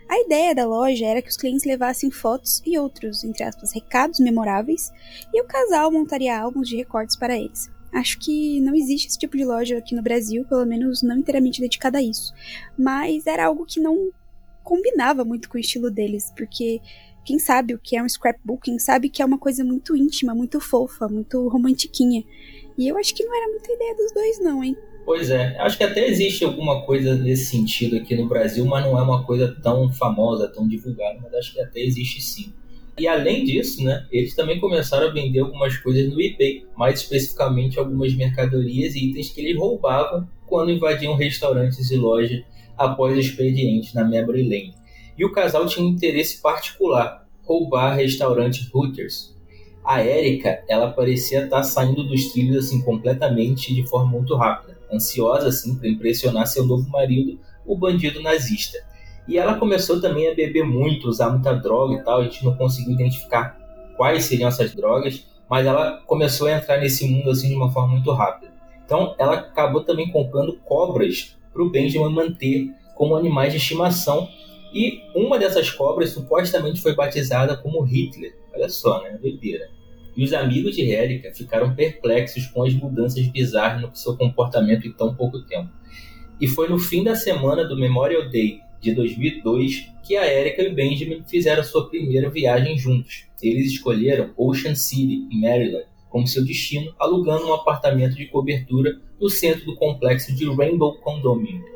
A 0.09 0.21
ideia 0.21 0.55
da 0.55 0.67
loja 0.67 1.07
era 1.07 1.23
que 1.23 1.31
os 1.31 1.37
clientes 1.37 1.65
levassem 1.65 2.11
fotos 2.11 2.63
e 2.65 2.79
outros, 2.79 3.25
entre 3.25 3.43
aspas, 3.43 3.73
recados 3.73 4.21
memoráveis, 4.21 4.93
e 5.33 5.41
o 5.41 5.47
casal 5.47 5.91
montaria 5.91 6.39
álbuns 6.39 6.69
de 6.69 6.77
recortes 6.77 7.17
para 7.17 7.37
eles. 7.37 7.71
Acho 7.93 8.19
que 8.19 8.61
não 8.61 8.75
existe 8.75 9.09
esse 9.09 9.19
tipo 9.19 9.37
de 9.37 9.45
loja 9.45 9.79
aqui 9.79 9.95
no 9.95 10.03
Brasil, 10.03 10.45
pelo 10.45 10.67
menos 10.67 11.03
não 11.03 11.17
inteiramente 11.17 11.61
dedicada 11.61 11.99
a 11.99 12.03
isso. 12.03 12.35
Mas 12.77 13.27
era 13.27 13.47
algo 13.47 13.65
que 13.65 13.81
não 13.81 14.11
combinava 14.65 15.25
muito 15.25 15.49
com 15.49 15.57
o 15.57 15.61
estilo 15.61 15.91
deles, 15.91 16.33
porque 16.37 16.81
quem 17.25 17.39
sabe 17.39 17.73
o 17.73 17.79
que 17.79 17.97
é 17.97 18.03
um 18.03 18.09
scrapbooking 18.09 18.79
sabe 18.79 19.09
que 19.09 19.23
é 19.23 19.25
uma 19.25 19.39
coisa 19.39 19.65
muito 19.65 19.97
íntima, 19.97 20.35
muito 20.35 20.61
fofa, 20.61 21.09
muito 21.09 21.49
romantiquinha. 21.49 22.25
E 22.77 22.89
eu 22.89 22.99
acho 22.99 23.15
que 23.15 23.25
não 23.25 23.37
era 23.37 23.49
muita 23.51 23.73
ideia 23.73 23.95
dos 23.95 24.13
dois, 24.13 24.41
não, 24.41 24.63
hein? 24.63 24.77
Pois 25.05 25.31
é, 25.31 25.57
acho 25.59 25.77
que 25.77 25.85
até 25.85 26.07
existe 26.09 26.45
alguma 26.45 26.83
coisa 26.83 27.15
nesse 27.15 27.47
sentido 27.47 27.97
aqui 27.97 28.17
no 28.17 28.27
Brasil, 28.27 28.65
mas 28.65 28.85
não 28.85 28.99
é 28.99 29.03
uma 29.03 29.23
coisa 29.25 29.55
tão 29.63 29.93
famosa, 29.93 30.49
tão 30.49 30.67
divulgada, 30.67 31.19
mas 31.23 31.35
acho 31.35 31.53
que 31.53 31.61
até 31.61 31.81
existe 31.81 32.23
sim. 32.23 32.53
E 32.97 33.07
além 33.07 33.45
disso, 33.45 33.83
né, 33.83 34.07
eles 34.11 34.35
também 34.35 34.61
começaram 34.61 35.09
a 35.09 35.13
vender 35.13 35.41
algumas 35.41 35.77
coisas 35.77 36.09
no 36.11 36.21
eBay, 36.21 36.65
mais 36.77 37.01
especificamente 37.01 37.79
algumas 37.79 38.15
mercadorias 38.15 38.95
e 38.95 39.11
itens 39.11 39.31
que 39.31 39.41
eles 39.41 39.59
roubavam 39.59 40.27
quando 40.47 40.71
invadiam 40.71 41.17
restaurantes 41.17 41.91
e 41.91 41.97
lojas 41.97 42.43
após 42.77 43.17
o 43.17 43.21
expediente 43.21 43.95
na 43.95 44.05
Memory 44.05 44.43
Lane. 44.43 44.75
E 45.19 45.25
o 45.25 45.33
casal 45.33 45.67
tinha 45.67 45.85
um 45.85 45.91
interesse 45.91 46.41
particular, 46.41 47.29
roubar 47.43 47.95
restaurantes 47.95 48.73
Hooters, 48.73 49.34
a 49.85 50.03
Erika, 50.05 50.65
ela 50.67 50.91
parecia 50.91 51.45
estar 51.45 51.63
saindo 51.63 52.05
dos 52.05 52.33
trilhos 52.33 52.65
assim 52.65 52.81
completamente 52.81 53.75
de 53.75 53.87
forma 53.87 54.11
muito 54.11 54.35
rápida, 54.35 54.79
ansiosa 54.91 55.49
assim 55.49 55.77
para 55.77 55.89
impressionar 55.89 56.47
seu 56.47 56.65
novo 56.65 56.89
marido, 56.89 57.39
o 57.67 57.77
bandido 57.77 58.23
nazista. 58.23 58.79
E 59.29 59.39
ela 59.39 59.59
começou 59.59 60.01
também 60.01 60.29
a 60.29 60.35
beber 60.35 60.65
muito, 60.65 61.09
usar 61.09 61.31
muita 61.31 61.53
droga 61.55 61.95
e 61.95 62.03
tal, 62.03 62.21
a 62.21 62.25
gente 62.25 62.45
não 62.45 62.57
conseguiu 62.57 62.93
identificar 62.93 63.59
quais 63.97 64.25
seriam 64.25 64.49
essas 64.49 64.75
drogas, 64.75 65.27
mas 65.49 65.67
ela 65.67 66.03
começou 66.07 66.47
a 66.47 66.53
entrar 66.53 66.79
nesse 66.79 67.07
mundo 67.07 67.31
assim 67.31 67.49
de 67.49 67.55
uma 67.55 67.71
forma 67.71 67.93
muito 67.93 68.11
rápida. 68.13 68.53
Então, 68.85 69.15
ela 69.19 69.35
acabou 69.35 69.83
também 69.83 70.11
comprando 70.11 70.59
cobras 70.65 71.37
para 71.53 71.63
o 71.63 71.71
Benjamin 71.71 72.13
manter 72.13 72.71
como 72.95 73.17
animais 73.17 73.53
de 73.53 73.59
estimação 73.59 74.29
e 74.73 75.01
uma 75.15 75.39
dessas 75.39 75.71
cobras 75.71 76.11
supostamente 76.11 76.83
foi 76.83 76.95
batizada 76.95 77.57
como 77.57 77.83
Hitler. 77.83 78.44
Olha 78.55 78.69
só, 78.69 79.03
né? 79.03 79.19
Doideira. 79.21 79.69
E 80.17 80.23
os 80.23 80.33
amigos 80.33 80.77
de 80.77 80.83
Erika 80.83 81.33
ficaram 81.35 81.75
perplexos 81.75 82.47
com 82.47 82.63
as 82.63 82.73
mudanças 82.73 83.27
bizarras 83.27 83.83
no 83.83 83.95
seu 83.95 84.17
comportamento 84.17 84.87
em 84.87 84.93
tão 84.93 85.15
pouco 85.15 85.41
tempo. 85.43 85.71
E 86.41 86.47
foi 86.47 86.69
no 86.69 86.79
fim 86.79 87.03
da 87.03 87.17
semana 87.17 87.65
do 87.65 87.77
Memorial 87.77 88.29
Day 88.31 88.61
de 88.81 88.95
2002 88.95 89.89
que 90.05 90.17
a 90.17 90.31
Erika 90.31 90.63
e 90.63 90.69
o 90.69 90.75
Benjamin 90.75 91.25
fizeram 91.27 91.65
sua 91.65 91.89
primeira 91.89 92.29
viagem 92.29 92.77
juntos. 92.77 93.27
Eles 93.43 93.73
escolheram 93.73 94.33
Ocean 94.37 94.75
City, 94.75 95.27
Maryland, 95.33 95.87
como 96.11 96.27
seu 96.27 96.45
destino, 96.45 96.95
alugando 96.99 97.47
um 97.47 97.55
apartamento 97.55 98.15
de 98.15 98.27
cobertura 98.27 99.01
no 99.21 99.29
centro 99.29 99.65
do 99.65 99.75
complexo 99.75 100.35
de 100.35 100.45
Rainbow 100.55 100.99
Condominium. 101.01 101.74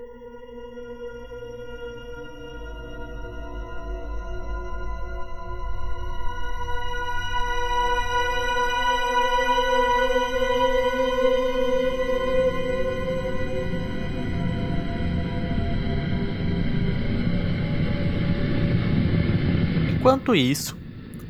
Isso, 20.38 20.76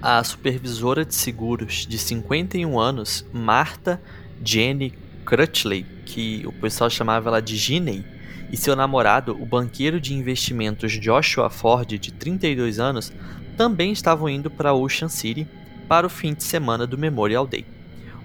a 0.00 0.22
supervisora 0.22 1.04
de 1.04 1.14
seguros 1.14 1.86
de 1.86 1.98
51 1.98 2.78
anos, 2.78 3.26
Martha 3.32 4.00
Jenny 4.44 4.94
Crutchley, 5.24 5.84
que 6.06 6.44
o 6.46 6.52
pessoal 6.52 6.88
chamava 6.88 7.28
ela 7.28 7.42
de 7.42 7.56
Ginny, 7.56 8.04
e 8.50 8.56
seu 8.56 8.74
namorado, 8.74 9.36
o 9.40 9.44
banqueiro 9.44 10.00
de 10.00 10.14
investimentos 10.14 10.92
Joshua 10.92 11.50
Ford, 11.50 11.86
de 11.98 12.12
32 12.12 12.78
anos, 12.78 13.12
também 13.56 13.92
estavam 13.92 14.28
indo 14.28 14.50
para 14.50 14.72
Ocean 14.72 15.08
City 15.08 15.46
para 15.86 16.06
o 16.06 16.10
fim 16.10 16.32
de 16.32 16.44
semana 16.44 16.86
do 16.86 16.96
Memorial 16.96 17.46
Day. 17.46 17.77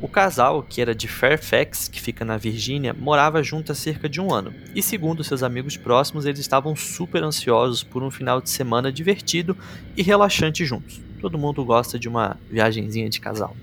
O 0.03 0.07
casal, 0.09 0.61
que 0.61 0.81
era 0.81 0.93
de 0.93 1.07
Fairfax, 1.07 1.87
que 1.87 2.01
fica 2.01 2.25
na 2.25 2.35
Virgínia, 2.35 2.93
morava 2.93 3.41
junto 3.41 3.71
há 3.71 3.75
cerca 3.75 4.09
de 4.09 4.19
um 4.19 4.33
ano, 4.33 4.53
e 4.75 4.83
segundo 4.83 5.23
seus 5.23 5.41
amigos 5.41 5.77
próximos, 5.77 6.25
eles 6.25 6.41
estavam 6.41 6.75
super 6.75 7.23
ansiosos 7.23 7.83
por 7.83 8.03
um 8.03 8.11
final 8.11 8.41
de 8.41 8.49
semana 8.49 8.91
divertido 8.91 9.55
e 9.95 10.03
relaxante 10.03 10.65
juntos. 10.65 10.99
Todo 11.21 11.37
mundo 11.37 11.63
gosta 11.63 11.97
de 11.97 12.09
uma 12.09 12.37
viagenzinha 12.51 13.09
de 13.09 13.21
casal. 13.21 13.55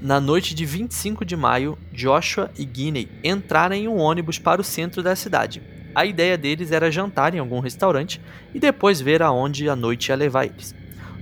Na 0.00 0.18
noite 0.18 0.54
de 0.54 0.64
25 0.64 1.22
de 1.22 1.36
maio, 1.36 1.76
Joshua 1.92 2.50
e 2.56 2.64
Guinea 2.64 3.06
entraram 3.22 3.76
em 3.76 3.86
um 3.86 3.98
ônibus 3.98 4.38
para 4.38 4.62
o 4.62 4.64
centro 4.64 5.02
da 5.02 5.14
cidade. 5.14 5.62
A 5.94 6.06
ideia 6.06 6.38
deles 6.38 6.72
era 6.72 6.90
jantar 6.90 7.34
em 7.34 7.40
algum 7.40 7.60
restaurante 7.60 8.22
e 8.54 8.58
depois 8.58 9.02
ver 9.02 9.20
aonde 9.20 9.68
a 9.68 9.76
noite 9.76 10.08
ia 10.08 10.16
levar 10.16 10.46
eles. 10.46 10.74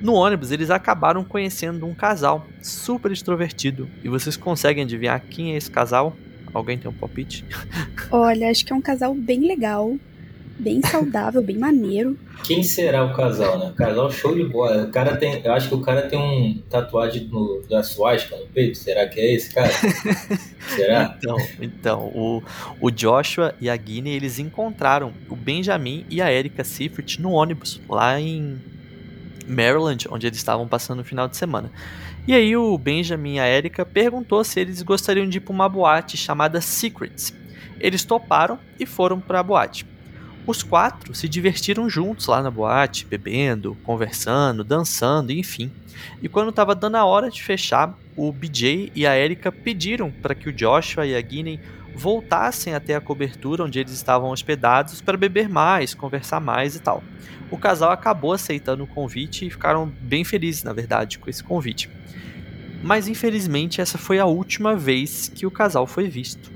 No 0.03 0.15
ônibus, 0.15 0.51
eles 0.51 0.69
acabaram 0.69 1.23
conhecendo 1.23 1.87
um 1.87 1.95
casal 1.95 2.45
super 2.61 3.13
extrovertido. 3.13 3.89
E 4.03 4.09
vocês 4.09 4.37
conseguem 4.37 4.83
adivinhar 4.83 5.23
quem 5.31 5.55
é 5.55 5.57
esse 5.57 5.71
casal? 5.71 6.17
Alguém 6.53 6.77
tem 6.77 6.91
um 6.91 6.95
palpite? 6.95 7.45
Olha, 8.11 8.51
acho 8.51 8.67
que 8.67 8.73
é 8.73 8.77
um 8.77 8.83
casal 8.83 9.15
bem 9.15 9.47
legal, 9.47 9.97
bem 10.59 10.83
saudável, 10.83 11.41
bem 11.41 11.57
maneiro. 11.57 12.19
Quem 12.43 12.65
será 12.65 13.05
o 13.05 13.15
casal, 13.15 13.61
né? 13.61 13.73
Casal 13.77 14.11
show 14.11 14.35
de 14.35 14.43
bola. 14.45 14.83
O 14.83 14.91
cara 14.91 15.17
tem, 15.17 15.41
eu 15.45 15.53
acho 15.53 15.69
que 15.69 15.75
o 15.77 15.81
cara 15.81 16.03
tem 16.09 16.19
um 16.19 16.61
tatuagem 16.69 17.29
no, 17.29 17.63
da 17.71 17.85
suástica 17.85 18.37
no 18.37 18.47
peito. 18.47 18.79
Será 18.79 19.07
que 19.07 19.21
é 19.21 19.35
esse 19.35 19.55
cara? 19.55 19.71
será? 20.75 21.17
Então, 21.17 21.37
então 21.61 22.01
o, 22.13 22.43
o 22.81 22.91
Joshua 22.91 23.55
e 23.61 23.71
a 23.71 23.77
Guinea, 23.77 24.17
eles 24.17 24.41
encontraram 24.41 25.13
o 25.31 25.37
Benjamin 25.37 26.05
e 26.11 26.21
a 26.21 26.33
Erika 26.33 26.65
Seifert 26.65 27.21
no 27.21 27.31
ônibus, 27.31 27.81
lá 27.89 28.21
em 28.21 28.59
Maryland, 29.49 30.07
onde 30.11 30.27
eles 30.27 30.39
estavam 30.39 30.67
passando 30.67 31.01
o 31.01 31.05
final 31.05 31.29
de 31.29 31.37
semana. 31.37 31.71
E 32.27 32.35
aí 32.35 32.57
o 32.57 32.77
Benjamin 32.79 33.37
e 33.37 33.41
a 33.41 33.49
Erika 33.49 33.85
perguntou 33.85 34.45
se 34.45 34.61
eles 34.61 34.83
gostariam 34.83 35.29
de 35.29 35.39
ir 35.39 35.41
para 35.41 35.53
uma 35.53 35.69
boate 35.69 36.17
chamada 36.17 36.61
Secrets. 36.61 37.35
Eles 37.81 38.05
toparam 38.05 38.59
e 38.79 38.87
foram 38.87 39.21
para 39.21 39.41
a 39.41 39.43
boate. 39.43 39.87
Os 40.47 40.63
quatro 40.63 41.15
se 41.15 41.29
divertiram 41.29 41.89
juntos 41.89 42.27
lá 42.27 42.43
na 42.43 42.51
boate, 42.51 43.07
bebendo, 43.07 43.77
conversando, 43.85 44.65
dançando, 44.65 45.33
enfim. 45.33 45.71
E 46.21 46.29
quando 46.29 46.51
estava 46.51 46.75
dando 46.75 46.97
a 46.97 47.05
hora 47.05 47.31
de 47.31 47.43
fechar, 47.43 47.97
o 48.17 48.33
BJ 48.33 48.91
e 48.95 49.07
a 49.07 49.17
Erika 49.17 49.53
pediram 49.53 50.11
para 50.11 50.35
que 50.35 50.49
o 50.49 50.53
Joshua 50.53 51.07
e 51.07 51.15
a 51.15 51.21
Guinea 51.21 51.61
voltassem 51.95 52.75
até 52.75 52.95
a 52.95 53.01
cobertura 53.01 53.65
onde 53.65 53.79
eles 53.79 53.93
estavam 53.93 54.31
hospedados 54.31 55.01
para 55.01 55.17
beber 55.17 55.49
mais, 55.49 55.95
conversar 55.95 56.41
mais 56.41 56.75
e 56.75 56.81
tal. 56.81 57.03
O 57.53 57.59
casal 57.59 57.91
acabou 57.91 58.33
aceitando 58.33 58.83
o 58.83 58.87
convite 58.87 59.47
e 59.47 59.51
ficaram 59.51 59.87
bem 60.01 60.25
felizes, 60.25 60.65
na 60.65 60.73
verdade, 60.73 61.19
com 61.19 61.29
esse 61.29 61.45
convite. 61.45 61.91
Mas 62.83 63.09
infelizmente 63.09 63.79
essa 63.79 63.99
foi 63.99 64.19
a 64.19 64.25
última 64.25 64.75
vez 64.75 65.31
que 65.33 65.45
o 65.45 65.51
casal 65.51 65.87
foi 65.87 66.09
visto. 66.09 66.51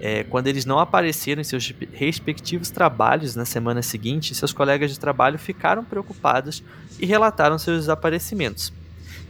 É, 0.00 0.24
quando 0.24 0.48
eles 0.48 0.64
não 0.64 0.80
apareceram 0.80 1.40
em 1.40 1.44
seus 1.44 1.72
respectivos 1.92 2.68
trabalhos 2.68 3.36
na 3.36 3.44
semana 3.44 3.80
seguinte, 3.80 4.34
seus 4.34 4.52
colegas 4.52 4.90
de 4.90 4.98
trabalho 4.98 5.38
ficaram 5.38 5.84
preocupados 5.84 6.64
e 6.98 7.06
relataram 7.06 7.56
seus 7.56 7.82
desaparecimentos. 7.82 8.72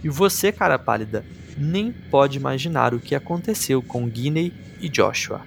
E 0.03 0.09
você, 0.09 0.51
cara 0.51 0.79
pálida, 0.79 1.23
nem 1.59 1.93
pode 1.93 2.39
imaginar 2.39 2.95
o 2.95 2.99
que 2.99 3.15
aconteceu 3.15 3.83
com 3.83 4.09
Guinea 4.09 4.51
e 4.81 4.89
Joshua. 4.89 5.43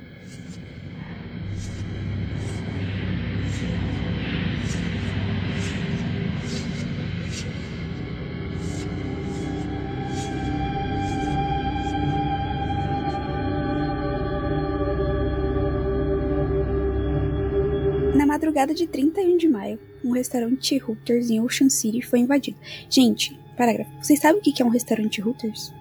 De 18.77 18.88
31 18.88 19.38
de 19.38 19.48
maio, 19.48 19.79
um 20.03 20.12
restaurante 20.12 20.81
Hooters 20.81 21.29
em 21.29 21.41
Ocean 21.41 21.69
City 21.69 22.01
foi 22.01 22.19
invadido. 22.19 22.57
Gente, 22.89 23.38
parágrafo. 23.57 23.91
Vocês 24.01 24.19
sabem 24.19 24.39
o 24.39 24.41
que 24.41 24.62
é 24.62 24.65
um 24.65 24.69
restaurante 24.69 25.22
Hooters? 25.22 25.74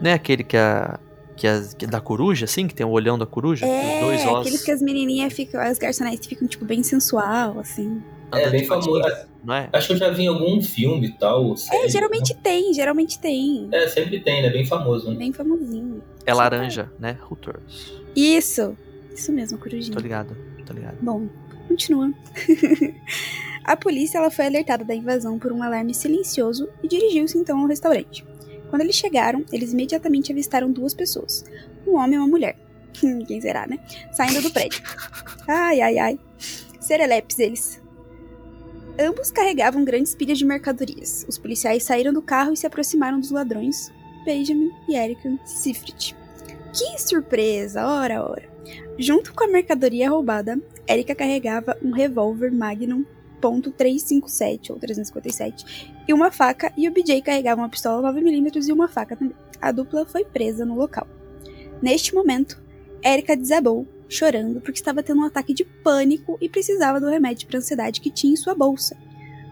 Não 0.00 0.10
é 0.10 0.14
aquele 0.14 0.44
que 0.44 0.56
a. 0.56 1.00
Que, 1.34 1.46
a, 1.48 1.62
que 1.76 1.86
é 1.86 1.88
da 1.88 2.00
coruja, 2.00 2.44
assim, 2.44 2.68
que 2.68 2.74
tem 2.74 2.84
o 2.84 2.90
olhão 2.90 3.18
da 3.18 3.24
coruja? 3.24 3.66
É, 3.66 3.94
Os 3.96 4.00
dois 4.00 4.20
ossos. 4.20 4.40
aqueles 4.40 4.62
que 4.62 4.70
as 4.70 4.82
menininhas 4.82 5.32
ficam, 5.32 5.60
as 5.60 5.78
garçonetes 5.78 6.28
ficam, 6.28 6.46
tipo, 6.46 6.64
bem 6.64 6.82
sensual, 6.82 7.58
assim. 7.58 8.02
É, 8.30 8.50
bem 8.50 8.64
famoso. 8.66 9.00
Não 9.42 9.54
é? 9.54 9.68
Acho 9.72 9.88
que 9.88 9.92
eu 9.94 9.96
já 9.96 10.10
vi 10.10 10.24
em 10.24 10.28
algum 10.28 10.60
filme 10.62 11.06
e 11.08 11.12
tal. 11.12 11.54
É, 11.54 11.56
série. 11.56 11.88
geralmente 11.88 12.34
tem, 12.34 12.72
geralmente 12.74 13.18
tem. 13.18 13.68
É, 13.72 13.88
sempre 13.88 14.20
tem, 14.20 14.42
né? 14.42 14.50
Bem 14.50 14.64
famoso, 14.66 15.10
né? 15.10 15.16
Bem 15.16 15.32
famosinho. 15.32 16.02
É 16.24 16.34
laranja, 16.34 16.92
né? 16.98 17.16
Hooters. 17.28 17.94
Isso! 18.14 18.76
Isso 19.14 19.32
mesmo, 19.32 19.58
corujinha. 19.58 19.94
Tô 19.94 20.00
ligado, 20.00 20.36
tô 20.64 20.72
ligado. 20.72 20.96
Bom, 21.00 21.28
continua. 21.72 22.12
a 23.64 23.76
polícia 23.76 24.18
ela 24.18 24.30
foi 24.30 24.46
alertada 24.46 24.84
da 24.84 24.94
invasão 24.94 25.38
por 25.38 25.52
um 25.52 25.62
alarme 25.62 25.94
silencioso 25.94 26.68
e 26.82 26.88
dirigiu-se 26.88 27.38
então 27.38 27.60
ao 27.60 27.66
restaurante. 27.66 28.24
Quando 28.68 28.82
eles 28.82 28.96
chegaram, 28.96 29.44
eles 29.52 29.72
imediatamente 29.72 30.32
avistaram 30.32 30.70
duas 30.70 30.94
pessoas: 30.94 31.44
um 31.86 31.96
homem 31.96 32.14
e 32.14 32.18
uma 32.18 32.28
mulher. 32.28 32.56
Quem 33.26 33.40
será, 33.40 33.66
né? 33.66 33.78
Saindo 34.12 34.42
do 34.42 34.50
prédio. 34.50 34.82
Ai, 35.48 35.80
ai, 35.80 35.98
ai. 35.98 36.20
Serelepes 36.80 37.38
eles. 37.38 37.82
Ambos 38.98 39.30
carregavam 39.30 39.84
grandes 39.84 40.14
pilhas 40.14 40.38
de 40.38 40.44
mercadorias. 40.44 41.24
Os 41.26 41.38
policiais 41.38 41.82
saíram 41.82 42.12
do 42.12 42.20
carro 42.20 42.52
e 42.52 42.56
se 42.56 42.66
aproximaram 42.66 43.18
dos 43.18 43.30
ladrões, 43.30 43.90
Benjamin 44.24 44.70
e 44.86 44.94
Eric 44.94 45.38
Sifrit. 45.46 46.14
Que 46.74 46.98
surpresa, 46.98 47.86
ora, 47.86 48.22
ora. 48.22 48.52
Junto 48.98 49.32
com 49.32 49.44
a 49.44 49.48
mercadoria 49.48 50.10
roubada, 50.10 50.58
Erika 50.88 51.14
carregava 51.14 51.76
um 51.82 51.90
revólver 51.90 52.50
Magnum 52.50 53.04
.357 53.40 54.70
ou 54.70 54.78
357 54.78 56.04
e 56.06 56.12
uma 56.12 56.30
faca, 56.30 56.72
e 56.76 56.88
o 56.88 56.92
BJ 56.92 57.22
carregava 57.22 57.60
uma 57.60 57.68
pistola 57.68 58.12
9mm 58.12 58.68
e 58.68 58.72
uma 58.72 58.86
faca 58.88 59.16
também. 59.16 59.34
A 59.60 59.72
dupla 59.72 60.06
foi 60.06 60.24
presa 60.24 60.64
no 60.64 60.76
local. 60.76 61.06
Neste 61.80 62.14
momento, 62.14 62.62
Erika 63.04 63.36
desabou, 63.36 63.86
chorando 64.08 64.60
porque 64.60 64.78
estava 64.78 65.02
tendo 65.02 65.20
um 65.20 65.24
ataque 65.24 65.52
de 65.52 65.64
pânico 65.64 66.38
e 66.40 66.48
precisava 66.48 67.00
do 67.00 67.08
remédio 67.08 67.48
para 67.48 67.58
ansiedade 67.58 68.00
que 68.00 68.10
tinha 68.10 68.32
em 68.32 68.36
sua 68.36 68.54
bolsa. 68.54 68.96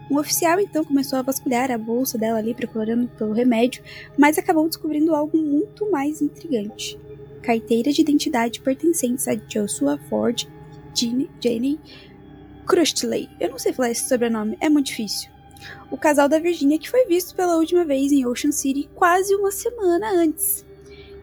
Um 0.09 0.17
oficial 0.17 0.59
então 0.59 0.83
começou 0.83 1.19
a 1.19 1.21
vasculhar 1.21 1.71
a 1.71 1.77
bolsa 1.77 2.17
dela 2.17 2.39
ali 2.39 2.53
procurando 2.53 3.07
pelo 3.09 3.33
remédio, 3.33 3.83
mas 4.17 4.37
acabou 4.37 4.67
descobrindo 4.67 5.15
algo 5.15 5.37
muito 5.37 5.89
mais 5.89 6.21
intrigante 6.21 6.99
carteira 7.41 7.91
de 7.91 8.01
identidade 8.01 8.61
pertencentes 8.61 9.27
a 9.27 9.35
Joshua 9.35 9.97
Ford 10.09 10.47
e 10.95 11.29
Jenny 11.41 11.79
Crustley. 12.65 13.29
Eu 13.39 13.49
não 13.49 13.59
sei 13.59 13.73
falar 13.73 13.91
esse 13.91 14.07
sobrenome, 14.07 14.57
é 14.59 14.69
muito 14.69 14.87
difícil. 14.87 15.29
O 15.89 15.97
casal 15.97 16.27
da 16.27 16.39
Virgínia 16.39 16.79
que 16.79 16.89
foi 16.89 17.05
visto 17.05 17.35
pela 17.35 17.57
última 17.57 17.85
vez 17.85 18.11
em 18.11 18.25
Ocean 18.25 18.51
City 18.51 18.89
quase 18.95 19.35
uma 19.35 19.51
semana 19.51 20.09
antes. 20.11 20.65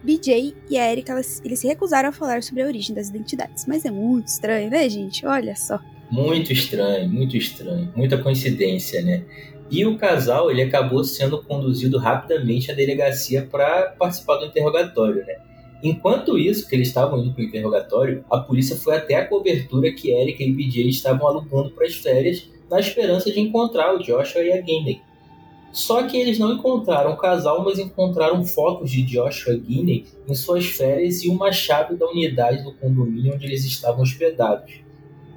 BJ 0.02 0.54
e 0.70 0.78
a 0.78 0.90
Erika, 0.90 1.12
elas, 1.12 1.42
eles 1.44 1.58
se 1.58 1.66
recusaram 1.66 2.08
a 2.08 2.12
falar 2.12 2.42
sobre 2.42 2.62
a 2.62 2.66
origem 2.66 2.94
das 2.94 3.08
identidades, 3.08 3.66
mas 3.66 3.84
é 3.84 3.90
muito 3.90 4.28
estranho, 4.28 4.70
né, 4.70 4.88
gente? 4.88 5.26
Olha 5.26 5.56
só. 5.56 5.80
Muito 6.10 6.52
estranho, 6.52 7.08
muito 7.08 7.36
estranho. 7.36 7.92
Muita 7.96 8.16
coincidência, 8.18 9.02
né? 9.02 9.24
E 9.70 9.84
o 9.84 9.98
casal, 9.98 10.50
ele 10.50 10.62
acabou 10.62 11.04
sendo 11.04 11.42
conduzido 11.42 11.98
rapidamente 11.98 12.70
à 12.70 12.74
delegacia 12.74 13.46
para 13.50 13.94
participar 13.98 14.36
do 14.36 14.46
interrogatório, 14.46 15.26
né? 15.26 15.47
Enquanto 15.82 16.36
isso, 16.36 16.68
que 16.68 16.74
eles 16.74 16.88
estavam 16.88 17.20
indo 17.20 17.32
para 17.32 17.42
o 17.42 17.46
interrogatório, 17.46 18.24
a 18.30 18.38
polícia 18.38 18.76
foi 18.76 18.96
até 18.96 19.14
a 19.14 19.26
cobertura 19.26 19.92
que 19.92 20.10
Erika 20.10 20.42
e 20.42 20.52
BJ 20.52 20.88
estavam 20.88 21.28
alugando 21.28 21.70
para 21.70 21.86
as 21.86 21.94
férias, 21.94 22.48
na 22.68 22.80
esperança 22.80 23.30
de 23.32 23.40
encontrar 23.40 23.94
o 23.94 24.02
Joshua 24.02 24.42
e 24.42 24.52
a 24.52 24.60
Guinea. 24.60 25.00
Só 25.70 26.02
que 26.02 26.16
eles 26.16 26.38
não 26.38 26.54
encontraram 26.54 27.12
o 27.12 27.16
casal, 27.16 27.64
mas 27.64 27.78
encontraram 27.78 28.44
fotos 28.44 28.90
de 28.90 29.02
Joshua 29.02 29.54
Guinea 29.54 30.02
em 30.26 30.34
suas 30.34 30.66
férias 30.66 31.22
e 31.22 31.28
uma 31.28 31.52
chave 31.52 31.94
da 31.94 32.06
unidade 32.06 32.64
do 32.64 32.72
condomínio 32.72 33.34
onde 33.34 33.46
eles 33.46 33.64
estavam 33.64 34.02
hospedados. 34.02 34.80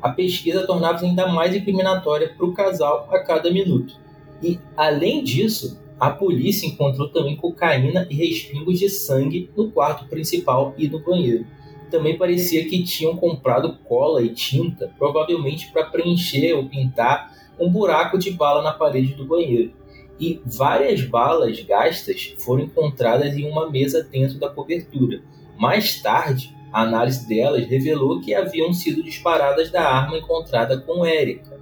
A 0.02 0.10
pesquisa 0.10 0.66
tornava-se 0.66 1.06
ainda 1.06 1.28
mais 1.28 1.56
incriminatória 1.56 2.34
para 2.36 2.46
o 2.46 2.54
casal 2.54 3.08
a 3.12 3.20
cada 3.20 3.52
minuto. 3.52 4.00
E, 4.42 4.60
além 4.76 5.24
disso, 5.24 5.80
a 6.02 6.10
polícia 6.10 6.66
encontrou 6.66 7.10
também 7.10 7.36
cocaína 7.36 8.08
e 8.10 8.16
respingos 8.16 8.80
de 8.80 8.90
sangue 8.90 9.52
no 9.56 9.70
quarto 9.70 10.08
principal 10.08 10.74
e 10.76 10.88
no 10.88 10.98
banheiro. 10.98 11.46
Também 11.92 12.18
parecia 12.18 12.68
que 12.68 12.82
tinham 12.82 13.16
comprado 13.16 13.78
cola 13.88 14.24
e 14.24 14.30
tinta, 14.30 14.92
provavelmente 14.98 15.72
para 15.72 15.86
preencher 15.86 16.54
ou 16.54 16.68
pintar 16.68 17.32
um 17.60 17.70
buraco 17.70 18.18
de 18.18 18.32
bala 18.32 18.64
na 18.64 18.74
parede 18.74 19.14
do 19.14 19.28
banheiro. 19.28 19.74
E 20.20 20.42
várias 20.44 21.04
balas 21.04 21.60
gastas 21.60 22.34
foram 22.40 22.64
encontradas 22.64 23.38
em 23.38 23.48
uma 23.48 23.70
mesa 23.70 24.02
dentro 24.02 24.40
da 24.40 24.50
cobertura. 24.50 25.22
Mais 25.56 26.02
tarde, 26.02 26.52
a 26.74 26.82
análise 26.82 27.28
delas 27.28 27.68
revelou 27.68 28.22
que 28.22 28.34
haviam 28.34 28.74
sido 28.74 29.04
disparadas 29.04 29.70
da 29.70 29.84
arma 29.84 30.18
encontrada 30.18 30.80
com 30.80 31.06
Erika 31.06 31.62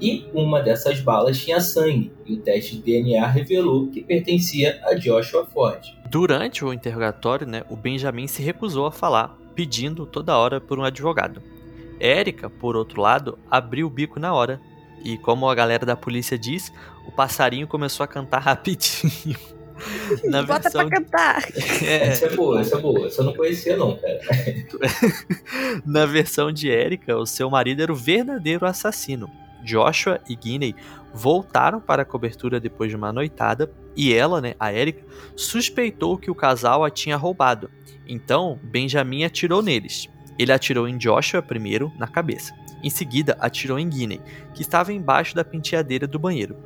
e 0.00 0.26
uma 0.32 0.60
dessas 0.60 1.00
balas 1.00 1.38
tinha 1.38 1.60
sangue, 1.60 2.12
e 2.24 2.34
o 2.34 2.40
teste 2.40 2.76
de 2.76 2.82
DNA 2.82 3.26
revelou 3.26 3.88
que 3.88 4.02
pertencia 4.02 4.80
a 4.84 4.94
Joshua 4.94 5.46
Ford. 5.46 5.82
Durante 6.10 6.64
o 6.64 6.72
interrogatório, 6.72 7.46
né, 7.46 7.64
o 7.70 7.76
Benjamin 7.76 8.26
se 8.26 8.42
recusou 8.42 8.86
a 8.86 8.92
falar, 8.92 9.36
pedindo 9.54 10.06
toda 10.06 10.36
hora 10.36 10.60
por 10.60 10.78
um 10.78 10.84
advogado. 10.84 11.42
Érica, 11.98 12.50
por 12.50 12.76
outro 12.76 13.00
lado, 13.00 13.38
abriu 13.50 13.86
o 13.86 13.90
bico 13.90 14.20
na 14.20 14.34
hora. 14.34 14.60
E 15.02 15.16
como 15.16 15.48
a 15.48 15.54
galera 15.54 15.86
da 15.86 15.96
polícia 15.96 16.38
diz, 16.38 16.72
o 17.06 17.12
passarinho 17.12 17.66
começou 17.66 18.04
a 18.04 18.06
cantar 18.06 18.40
rapidinho. 18.42 19.36
Na 20.24 20.42
Bota 20.42 20.70
versão, 20.70 20.88
pra 20.88 20.98
cantar! 20.98 21.42
é, 21.84 22.08
Essa 22.08 22.26
é 22.26 22.30
boa, 22.30 22.60
essa 22.60 22.76
é 22.76 22.80
boa. 22.80 23.06
Essa 23.06 23.20
eu 23.20 23.26
não 23.26 23.34
conhecia 23.34 23.76
não, 23.76 23.96
cara. 23.96 24.20
na 25.84 26.06
versão 26.06 26.50
de 26.50 26.70
Érica, 26.70 27.16
o 27.16 27.26
seu 27.26 27.50
marido 27.50 27.82
era 27.82 27.92
o 27.92 27.96
verdadeiro 27.96 28.64
assassino. 28.66 29.30
Joshua 29.66 30.20
e 30.28 30.36
Guinea 30.36 30.74
voltaram 31.12 31.80
para 31.80 32.02
a 32.02 32.04
cobertura 32.04 32.60
depois 32.60 32.90
de 32.90 32.96
uma 32.96 33.12
noitada 33.12 33.70
e 33.96 34.14
ela, 34.14 34.40
né, 34.40 34.54
a 34.60 34.72
Erika, 34.72 35.04
suspeitou 35.34 36.16
que 36.16 36.30
o 36.30 36.34
casal 36.34 36.84
a 36.84 36.90
tinha 36.90 37.16
roubado. 37.16 37.70
Então, 38.06 38.60
Benjamin 38.62 39.24
atirou 39.24 39.62
neles. 39.62 40.08
Ele 40.38 40.52
atirou 40.52 40.86
em 40.86 40.96
Joshua 40.96 41.42
primeiro, 41.42 41.92
na 41.98 42.06
cabeça. 42.06 42.54
Em 42.82 42.90
seguida, 42.90 43.36
atirou 43.40 43.78
em 43.78 43.88
Guinea, 43.88 44.20
que 44.54 44.62
estava 44.62 44.92
embaixo 44.92 45.34
da 45.34 45.44
penteadeira 45.44 46.06
do 46.06 46.18
banheiro. 46.18 46.56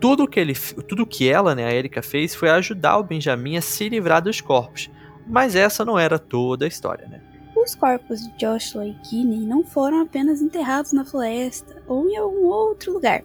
Tudo 0.00 0.28
que, 0.28 0.38
ele, 0.38 0.54
tudo 0.54 1.06
que 1.06 1.28
ela, 1.28 1.54
né, 1.54 1.64
a 1.64 1.72
Erika, 1.72 2.02
fez 2.02 2.34
foi 2.34 2.50
ajudar 2.50 2.98
o 2.98 3.04
Benjamin 3.04 3.56
a 3.56 3.62
se 3.62 3.88
livrar 3.88 4.20
dos 4.20 4.40
corpos. 4.40 4.90
Mas 5.26 5.54
essa 5.54 5.84
não 5.84 5.98
era 5.98 6.18
toda 6.18 6.66
a 6.66 6.68
história, 6.68 7.06
né? 7.06 7.22
Os 7.64 7.74
corpos 7.74 8.20
de 8.22 8.36
Joshua 8.36 8.86
e 8.86 8.92
Guinea 9.08 9.40
não 9.46 9.64
foram 9.64 10.02
apenas 10.02 10.42
enterrados 10.42 10.92
na 10.92 11.04
floresta 11.04 11.82
ou 11.86 12.08
em 12.08 12.16
algum 12.16 12.44
outro 12.44 12.92
lugar. 12.92 13.24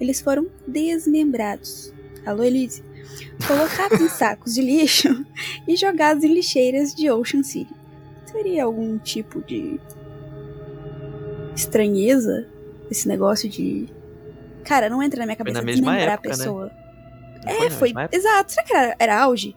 Eles 0.00 0.20
foram 0.20 0.46
desmembrados. 0.66 1.92
Alô, 2.24 2.42
Elise? 2.42 2.82
Colocados 3.46 4.00
em 4.00 4.08
sacos 4.10 4.54
de 4.54 4.60
lixo 4.62 5.24
e 5.68 5.76
jogados 5.76 6.24
em 6.24 6.34
lixeiras 6.34 6.94
de 6.94 7.08
Ocean 7.10 7.44
City. 7.44 7.72
Seria 8.24 8.64
algum 8.64 8.98
tipo 8.98 9.40
de 9.42 9.78
estranheza 11.54 12.46
esse 12.90 13.06
negócio 13.08 13.48
de. 13.48 13.86
Cara, 14.64 14.88
não 14.90 15.02
entra 15.02 15.20
na 15.20 15.26
minha 15.26 15.36
Foi 15.36 15.44
cabeça 15.44 15.60
na 15.60 15.64
mesma 15.64 15.92
desmembrar 15.92 16.14
época, 16.14 16.28
a 16.28 16.32
né? 16.32 16.36
pessoa. 16.38 16.72
Não 17.44 17.52
É, 17.66 17.70
foi. 17.70 17.90
época? 17.90 18.08
Exato. 18.12 18.52
Será 18.52 18.66
que 18.66 18.76
era, 18.76 18.96
era 18.98 19.22
auge? 19.22 19.56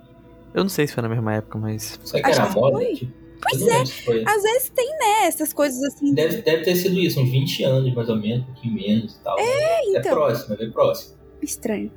Eu 0.54 0.64
não 0.64 0.70
sei 0.70 0.88
se 0.88 0.94
foi 0.94 1.02
na 1.04 1.10
mesma 1.10 1.34
época, 1.34 1.58
mas. 1.58 2.00
Será 2.04 2.24
que 2.24 2.30
Acho 2.30 2.42
era 2.42 2.50
que 2.50 2.56
moda? 2.56 2.78
foi. 2.78 3.14
Tipo, 3.40 3.66
Pois 3.66 3.68
é. 3.68 3.86
se 3.86 4.04
foi. 4.04 4.24
Às 4.26 4.44
vezes 4.44 4.70
tem, 4.70 4.88
né? 4.88 5.28
Essas 5.28 5.54
coisas 5.54 5.82
assim. 5.84 6.14
Deve, 6.14 6.42
deve 6.42 6.64
ter 6.64 6.76
sido 6.76 7.00
isso, 7.00 7.22
uns 7.22 7.32
20 7.32 7.64
anos 7.64 7.94
mais 7.94 8.10
ou 8.10 8.18
menos, 8.18 8.44
um 8.44 8.54
pouquinho 8.54 8.74
menos 8.74 9.16
e 9.16 9.20
tal. 9.20 9.40
É, 9.40 9.90
então. 9.90 10.00
É 10.00 10.16
próximo, 10.16 10.54
é 10.54 10.58
bem 10.58 10.72
próximo. 10.72 11.16
Estranho. 11.42 11.92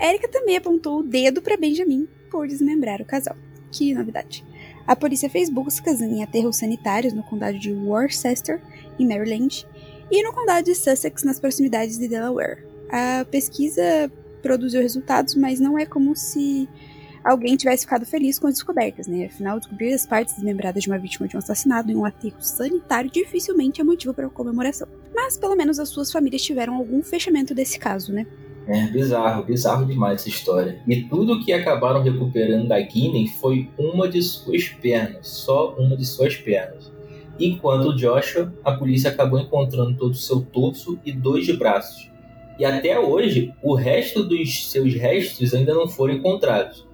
Erika 0.00 0.28
também 0.28 0.56
apontou 0.56 1.00
o 1.00 1.02
dedo 1.02 1.42
para 1.42 1.56
Benjamin 1.56 2.06
por 2.30 2.46
desmembrar 2.46 3.00
o 3.00 3.04
casal. 3.04 3.36
Que 3.72 3.92
novidade. 3.94 4.44
A 4.86 4.96
polícia 4.96 5.28
fez 5.28 5.50
buscas 5.50 6.00
em 6.00 6.22
aterros 6.22 6.56
sanitários 6.58 7.12
no 7.12 7.22
condado 7.22 7.58
de 7.58 7.72
Worcester, 7.72 8.62
em 8.98 9.06
Maryland, 9.06 9.66
e 10.10 10.22
no 10.22 10.32
condado 10.32 10.64
de 10.64 10.74
Sussex, 10.74 11.22
nas 11.24 11.38
proximidades 11.38 11.98
de 11.98 12.08
Delaware. 12.08 12.64
A 12.90 13.24
pesquisa 13.30 14.10
produziu 14.40 14.80
resultados, 14.80 15.34
mas 15.34 15.60
não 15.60 15.78
é 15.78 15.84
como 15.84 16.16
se 16.16 16.68
alguém 17.24 17.56
tivesse 17.56 17.84
ficado 17.84 18.06
feliz 18.06 18.38
com 18.38 18.46
as 18.46 18.54
descobertas, 18.54 19.06
né? 19.06 19.26
Afinal, 19.26 19.58
descobrir 19.58 19.92
as 19.92 20.06
partes 20.06 20.34
desmembradas 20.34 20.82
de 20.82 20.88
uma 20.88 20.98
vítima 20.98 21.28
de 21.28 21.36
um 21.36 21.38
assassinato 21.38 21.90
em 21.90 21.96
um 21.96 22.04
aterro 22.04 22.36
sanitário 22.40 23.10
dificilmente 23.10 23.80
é 23.80 23.84
motivo 23.84 24.14
para 24.14 24.28
comemoração. 24.28 24.88
Mas 25.14 25.36
pelo 25.36 25.56
menos 25.56 25.78
as 25.78 25.88
suas 25.88 26.12
famílias 26.12 26.42
tiveram 26.42 26.74
algum 26.74 27.02
fechamento 27.02 27.54
desse 27.54 27.78
caso, 27.78 28.12
né? 28.12 28.26
É 28.66 28.86
bizarro, 28.88 29.44
bizarro 29.44 29.86
demais 29.86 30.20
essa 30.20 30.28
história. 30.28 30.78
E 30.86 31.02
tudo 31.04 31.42
que 31.42 31.52
acabaram 31.52 32.02
recuperando 32.02 32.68
da 32.68 32.78
Guinea 32.78 33.26
foi 33.40 33.70
uma 33.78 34.06
de 34.06 34.22
suas 34.22 34.68
pernas, 34.68 35.26
só 35.26 35.74
uma 35.78 35.96
de 35.96 36.04
suas 36.04 36.36
pernas. 36.36 36.92
Enquanto 37.40 37.96
Joshua, 37.96 38.52
a 38.64 38.72
polícia 38.72 39.10
acabou 39.10 39.38
encontrando 39.38 39.96
todo 39.96 40.10
o 40.10 40.16
seu 40.16 40.40
torso 40.40 40.98
e 41.04 41.12
dois 41.12 41.48
braços. 41.56 42.10
E 42.58 42.64
até 42.64 42.98
hoje, 42.98 43.54
o 43.62 43.74
resto 43.74 44.24
dos 44.24 44.70
seus 44.70 44.92
restos 44.94 45.54
ainda 45.54 45.72
não 45.72 45.88
foram 45.88 46.14
encontrados. 46.14 46.87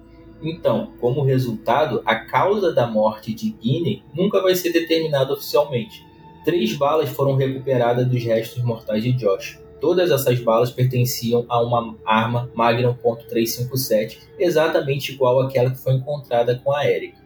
Então, 0.45 0.93
como 1.01 1.23
resultado, 1.23 2.01
a 2.05 2.15
causa 2.15 2.71
da 2.71 2.85
morte 2.85 3.33
de 3.33 3.49
Guinea 3.49 4.01
nunca 4.13 4.41
vai 4.41 4.53
ser 4.53 4.71
determinada 4.71 5.33
oficialmente. 5.33 6.05
Três 6.45 6.77
balas 6.77 7.09
foram 7.09 7.35
recuperadas 7.35 8.07
dos 8.07 8.23
restos 8.23 8.63
mortais 8.63 9.03
de 9.03 9.11
Josh. 9.13 9.59
Todas 9.81 10.11
essas 10.11 10.39
balas 10.39 10.69
pertenciam 10.69 11.45
a 11.49 11.59
uma 11.61 11.97
arma 12.05 12.49
Magnum 12.53 12.93
.357, 12.93 14.19
exatamente 14.37 15.13
igual 15.13 15.41
àquela 15.41 15.71
que 15.71 15.79
foi 15.79 15.93
encontrada 15.93 16.61
com 16.63 16.71
a 16.71 16.87
Erika. 16.87 17.17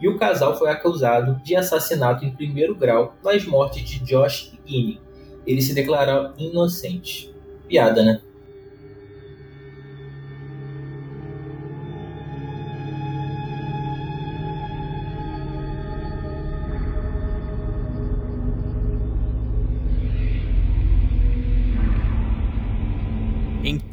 E 0.00 0.08
o 0.08 0.16
casal 0.16 0.56
foi 0.56 0.70
acusado 0.70 1.40
de 1.42 1.56
assassinato 1.56 2.24
em 2.24 2.30
primeiro 2.30 2.74
grau 2.76 3.16
nas 3.24 3.44
mortes 3.44 3.82
de 3.82 3.98
Josh 4.04 4.52
e 4.52 4.70
Guinea. 4.70 5.00
Eles 5.44 5.64
se 5.64 5.74
declararam 5.74 6.32
inocentes. 6.38 7.28
Piada, 7.66 8.04
né? 8.04 8.20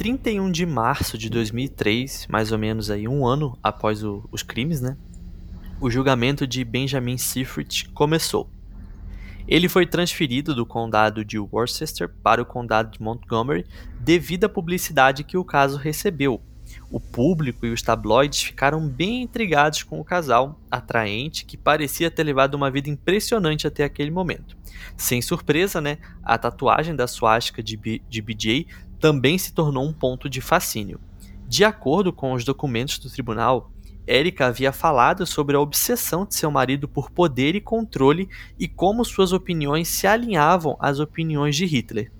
31 0.06 0.52
de 0.52 0.68
março 0.68 1.18
de 1.18 1.32
2003, 1.32 2.28
mais 2.30 2.52
ou 2.52 2.60
menos 2.60 2.91
aí 2.91 3.08
um 3.08 3.26
ano 3.26 3.58
após 3.63 4.04
o, 4.04 4.24
os 4.32 4.44
crimes, 4.44 4.80
né? 4.80 4.96
O 5.82 5.89
julgamento 5.89 6.46
de 6.46 6.63
Benjamin 6.63 7.18
Seyfried 7.18 7.89
começou. 7.89 8.48
Ele 9.48 9.68
foi 9.68 9.88
transferido 9.88 10.54
do 10.54 10.63
condado 10.63 11.26
de 11.26 11.39
Worcester 11.39 12.08
para 12.22 12.39
o 12.39 12.46
condado 12.46 12.91
de 12.91 13.02
Montgomery 13.02 13.65
devido 14.00 14.44
à 14.44 14.50
publicidade 14.50 15.24
que 15.24 15.38
o 15.38 15.44
caso 15.44 15.76
recebeu. 15.76 16.39
O 16.91 17.00
público 17.00 17.65
e 17.65 17.72
os 17.72 17.82
tabloides 17.82 18.44
ficaram 18.44 18.88
bem 18.88 19.24
intrigados 19.24 19.82
com 19.82 20.00
o 20.00 20.06
casal, 20.06 20.60
atraente, 20.70 21.46
que 21.46 21.58
parecia 21.58 22.12
ter 22.12 22.24
levado 22.24 22.54
uma 22.54 22.70
vida 22.70 22.89
impressionante 22.89 23.65
até 23.68 23.84
aquele 23.84 24.12
momento. 24.12 24.56
Sem 24.98 25.22
surpresa, 25.22 25.82
né, 25.82 25.98
a 26.24 26.38
tatuagem 26.38 26.96
da 26.96 27.08
suástica 27.08 27.63
de, 27.63 27.76
B 27.76 28.02
de 28.08 28.22
BJ 28.22 28.68
também 28.99 29.38
se 29.38 29.53
tornou 29.53 29.86
um 29.86 29.93
ponto 29.93 30.29
de 30.29 30.41
fascínio. 30.41 30.99
De 31.47 31.63
acordo 31.63 32.12
com 32.12 32.34
os 32.34 32.43
documentos 32.43 32.97
do 32.97 33.10
tribunal, 33.10 33.71
Erika 34.08 34.47
havia 34.47 34.71
falado 34.71 35.25
sobre 35.25 35.55
a 35.55 35.60
obsessão 35.60 36.25
de 36.25 36.36
seu 36.36 36.51
marido 36.51 36.88
por 36.88 37.10
poder 37.10 37.55
e 37.55 37.62
controle 37.62 38.29
e 38.60 38.67
como 38.67 39.03
suas 39.03 39.31
opiniões 39.31 39.88
se 39.88 40.05
alinhavam 40.05 40.77
às 40.79 40.99
opiniões 40.99 41.55
de 41.55 41.65
Hitler. 41.65 42.12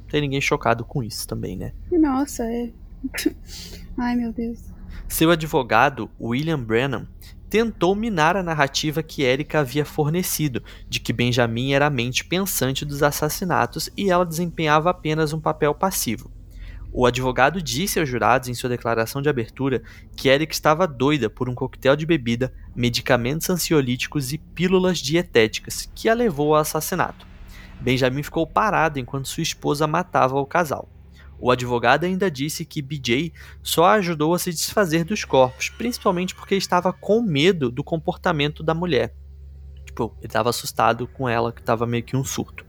Não 0.00 0.06
tem 0.08 0.20
ninguém 0.20 0.40
chocado 0.40 0.84
com 0.84 1.02
isso 1.02 1.26
também, 1.26 1.56
né? 1.56 1.72
Nossa, 1.90 2.44
é. 2.44 2.70
Ai, 3.96 4.16
meu 4.16 4.32
Deus. 4.32 4.58
Seu 5.08 5.30
advogado, 5.30 6.10
William 6.20 6.60
Brennan, 6.62 7.06
tentou 7.52 7.94
minar 7.94 8.34
a 8.34 8.42
narrativa 8.42 9.02
que 9.02 9.22
Erika 9.22 9.60
havia 9.60 9.84
fornecido, 9.84 10.64
de 10.88 10.98
que 10.98 11.12
Benjamin 11.12 11.74
era 11.74 11.88
a 11.88 11.90
mente 11.90 12.24
pensante 12.24 12.82
dos 12.82 13.02
assassinatos 13.02 13.90
e 13.94 14.10
ela 14.10 14.24
desempenhava 14.24 14.88
apenas 14.88 15.34
um 15.34 15.38
papel 15.38 15.74
passivo. 15.74 16.30
O 16.90 17.04
advogado 17.04 17.60
disse 17.60 18.00
aos 18.00 18.08
jurados 18.08 18.48
em 18.48 18.54
sua 18.54 18.70
declaração 18.70 19.20
de 19.20 19.28
abertura 19.28 19.82
que 20.16 20.30
Erika 20.30 20.54
estava 20.54 20.86
doida 20.86 21.28
por 21.28 21.46
um 21.46 21.54
coquetel 21.54 21.94
de 21.94 22.06
bebida, 22.06 22.54
medicamentos 22.74 23.50
ansiolíticos 23.50 24.32
e 24.32 24.38
pílulas 24.38 24.96
dietéticas, 24.96 25.90
que 25.94 26.08
a 26.08 26.14
levou 26.14 26.54
ao 26.54 26.62
assassinato. 26.62 27.26
Benjamin 27.78 28.22
ficou 28.22 28.46
parado 28.46 28.98
enquanto 28.98 29.28
sua 29.28 29.42
esposa 29.42 29.86
matava 29.86 30.40
o 30.40 30.46
casal. 30.46 30.88
O 31.38 31.50
advogado 31.50 32.04
ainda 32.04 32.30
disse 32.30 32.64
que 32.64 32.80
BJ 32.80 33.32
só 33.62 33.86
ajudou 33.86 34.34
a 34.34 34.38
se 34.38 34.50
desfazer 34.50 35.04
dos 35.04 35.24
corpos, 35.24 35.70
principalmente 35.70 36.34
porque 36.34 36.54
estava 36.54 36.92
com 36.92 37.20
medo 37.20 37.70
do 37.70 37.82
comportamento 37.82 38.62
da 38.62 38.74
mulher. 38.74 39.14
Tipo, 39.84 40.14
ele 40.18 40.26
estava 40.26 40.50
assustado 40.50 41.06
com 41.06 41.28
ela, 41.28 41.52
que 41.52 41.60
estava 41.60 41.86
meio 41.86 42.04
que 42.04 42.16
um 42.16 42.24
surto. 42.24 42.64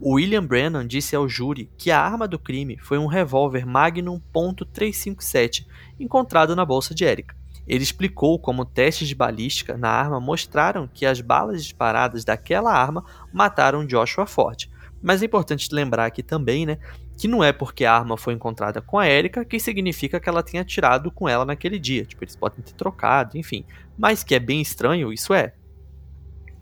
O 0.00 0.14
William 0.14 0.44
Brennan 0.44 0.86
disse 0.86 1.14
ao 1.14 1.28
júri 1.28 1.70
que 1.76 1.90
a 1.90 2.00
arma 2.00 2.26
do 2.26 2.38
crime 2.38 2.76
foi 2.78 2.98
um 2.98 3.06
revólver 3.06 3.64
Magnum 3.66 4.20
.357 4.34 5.66
encontrado 5.98 6.54
na 6.54 6.64
bolsa 6.64 6.94
de 6.94 7.04
Erika. 7.04 7.36
Ele 7.66 7.82
explicou 7.82 8.38
como 8.38 8.64
testes 8.64 9.08
de 9.08 9.14
balística 9.14 9.76
na 9.76 9.88
arma 9.88 10.20
mostraram 10.20 10.86
que 10.86 11.06
as 11.06 11.20
balas 11.20 11.62
disparadas 11.62 12.24
daquela 12.24 12.72
arma 12.72 13.04
mataram 13.32 13.86
Joshua 13.86 14.26
Ford. 14.26 14.68
Mas 15.02 15.22
é 15.22 15.26
importante 15.26 15.68
lembrar 15.72 16.06
aqui 16.06 16.22
também, 16.22 16.66
né, 16.66 16.78
que 17.16 17.28
não 17.28 17.42
é 17.42 17.52
porque 17.52 17.84
a 17.84 17.92
arma 17.92 18.16
foi 18.16 18.34
encontrada 18.34 18.80
com 18.80 18.98
a 18.98 19.08
Erika 19.08 19.44
que 19.44 19.58
significa 19.58 20.18
que 20.18 20.28
ela 20.28 20.42
tenha 20.42 20.62
atirado 20.62 21.10
com 21.10 21.28
ela 21.28 21.44
naquele 21.44 21.78
dia. 21.78 22.04
Tipo, 22.04 22.24
eles 22.24 22.36
podem 22.36 22.62
ter 22.62 22.74
trocado, 22.74 23.38
enfim. 23.38 23.64
Mas 23.96 24.22
que 24.22 24.34
é 24.34 24.40
bem 24.40 24.60
estranho, 24.60 25.12
isso 25.12 25.32
é. 25.32 25.54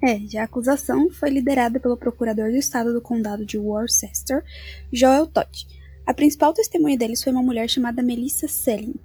É, 0.05 0.39
a 0.39 0.45
acusação 0.45 1.11
foi 1.11 1.31
liderada 1.31 1.79
pelo 1.79 1.97
procurador 1.97 2.51
do 2.51 2.57
estado 2.57 2.93
do 2.93 3.01
condado 3.01 3.47
de 3.47 3.57
Worcester, 3.57 4.43
Joel 4.93 5.29
Todd. 5.29 5.67
A 6.05 6.13
principal 6.13 6.53
testemunha 6.53 6.99
deles 6.99 7.23
foi 7.23 7.33
uma 7.33 7.43
mulher 7.43 7.71
chamada 7.71 8.03
Melissa 8.03 8.49
Selling, 8.49 8.97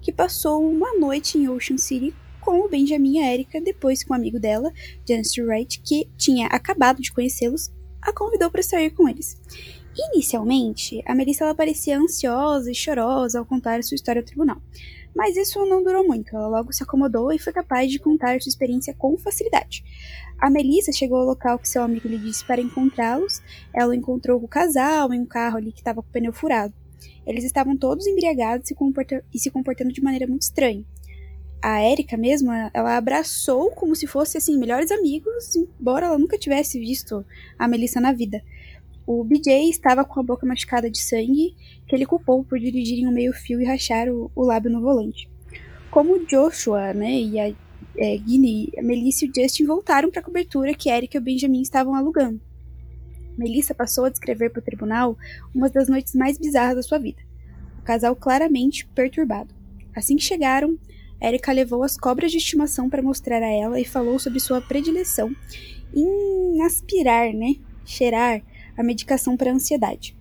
que 0.00 0.12
passou 0.12 0.64
uma 0.64 0.96
noite 0.96 1.36
em 1.36 1.48
Ocean 1.48 1.76
City 1.76 2.14
com 2.40 2.60
o 2.60 2.68
Benjamin 2.68 3.18
e 3.18 3.22
a 3.22 3.32
Erika, 3.32 3.60
depois 3.60 4.04
que 4.04 4.12
um 4.12 4.14
amigo 4.14 4.38
dela, 4.38 4.70
Janice 5.08 5.42
Wright, 5.42 5.80
que 5.80 6.08
tinha 6.16 6.46
acabado 6.46 7.00
de 7.02 7.10
conhecê-los, 7.10 7.72
a 8.00 8.12
convidou 8.12 8.50
para 8.50 8.62
sair 8.62 8.90
com 8.90 9.08
eles. 9.08 9.40
Inicialmente, 9.96 11.02
a 11.06 11.14
Melissa 11.14 11.44
ela 11.44 11.54
parecia 11.54 11.98
ansiosa 11.98 12.70
e 12.70 12.74
chorosa 12.74 13.38
ao 13.38 13.46
contar 13.46 13.82
sua 13.84 13.94
história 13.94 14.20
ao 14.20 14.26
tribunal, 14.26 14.60
mas 15.14 15.36
isso 15.36 15.64
não 15.66 15.82
durou 15.82 16.06
muito. 16.06 16.34
Ela 16.34 16.48
logo 16.48 16.72
se 16.72 16.82
acomodou 16.82 17.32
e 17.32 17.38
foi 17.38 17.52
capaz 17.52 17.90
de 17.90 18.00
contar 18.00 18.40
sua 18.40 18.50
experiência 18.50 18.92
com 18.94 19.16
facilidade. 19.16 19.84
A 20.40 20.50
Melissa 20.50 20.92
chegou 20.92 21.18
ao 21.18 21.26
local 21.26 21.58
que 21.58 21.68
seu 21.68 21.82
amigo 21.82 22.08
lhe 22.08 22.18
disse 22.18 22.44
para 22.44 22.60
encontrá-los. 22.60 23.40
Ela 23.72 23.94
encontrou 23.94 24.42
o 24.42 24.48
casal 24.48 25.12
em 25.12 25.20
um 25.20 25.26
carro 25.26 25.58
ali 25.58 25.70
que 25.70 25.78
estava 25.78 26.02
com 26.02 26.08
o 26.08 26.12
pneu 26.12 26.32
furado. 26.32 26.74
Eles 27.24 27.44
estavam 27.44 27.76
todos 27.76 28.06
embriagados 28.06 28.70
e 29.32 29.38
se 29.38 29.50
comportando 29.50 29.92
de 29.92 30.02
maneira 30.02 30.26
muito 30.26 30.42
estranha 30.42 30.84
a 31.64 31.82
Erika 31.82 32.14
mesmo, 32.14 32.52
ela 32.52 32.94
abraçou 32.94 33.70
como 33.70 33.96
se 33.96 34.06
fossem 34.06 34.38
assim 34.38 34.58
melhores 34.58 34.90
amigos, 34.90 35.56
embora 35.56 36.04
ela 36.04 36.18
nunca 36.18 36.36
tivesse 36.36 36.78
visto 36.78 37.24
a 37.58 37.66
Melissa 37.66 38.02
na 38.02 38.12
vida. 38.12 38.42
O 39.06 39.22
BJ 39.22 39.68
estava 39.68 40.04
com 40.04 40.18
a 40.20 40.22
boca 40.22 40.46
machucada 40.46 40.90
de 40.90 40.98
sangue, 40.98 41.54
que 41.86 41.94
ele 41.94 42.06
culpou 42.06 42.42
por 42.42 42.58
dirigirem 42.58 43.06
um 43.06 43.12
meio-fio 43.12 43.60
e 43.60 43.64
rachar 43.64 44.08
o, 44.08 44.30
o, 44.34 44.42
lábio 44.42 44.70
no 44.70 44.80
volante. 44.80 45.28
Como 45.90 46.24
Joshua, 46.26 46.94
né, 46.94 47.12
e 47.12 47.38
a 47.38 47.54
é, 47.96 48.16
Guinea, 48.16 48.68
a 48.78 48.82
Melissa 48.82 49.24
e 49.24 49.28
o 49.28 49.32
Justin 49.34 49.66
voltaram 49.66 50.10
para 50.10 50.20
a 50.20 50.24
cobertura 50.24 50.74
que 50.74 50.90
Erika 50.90 51.16
e 51.16 51.20
o 51.20 51.22
Benjamin 51.22 51.60
estavam 51.60 51.94
alugando. 51.94 52.40
Melissa 53.36 53.74
passou 53.74 54.04
a 54.04 54.10
descrever 54.10 54.50
para 54.50 54.60
o 54.60 54.64
tribunal 54.64 55.16
uma 55.54 55.68
das 55.68 55.88
noites 55.88 56.14
mais 56.14 56.38
bizarras 56.38 56.76
da 56.76 56.82
sua 56.82 56.98
vida. 56.98 57.22
O 57.80 57.82
casal 57.82 58.16
claramente 58.16 58.86
perturbado. 58.86 59.54
Assim 59.94 60.16
que 60.16 60.22
chegaram, 60.22 60.78
Erika 61.20 61.52
levou 61.52 61.82
as 61.82 61.96
cobras 61.96 62.30
de 62.30 62.38
estimação 62.38 62.88
para 62.88 63.02
mostrar 63.02 63.42
a 63.42 63.50
ela 63.50 63.78
e 63.78 63.84
falou 63.84 64.18
sobre 64.18 64.40
sua 64.40 64.60
predileção 64.60 65.34
em 65.94 66.62
aspirar, 66.62 67.32
né, 67.32 67.56
cheirar 67.84 68.42
a 68.76 68.82
medicação 68.82 69.36
para 69.36 69.52
ansiedade. 69.52 70.16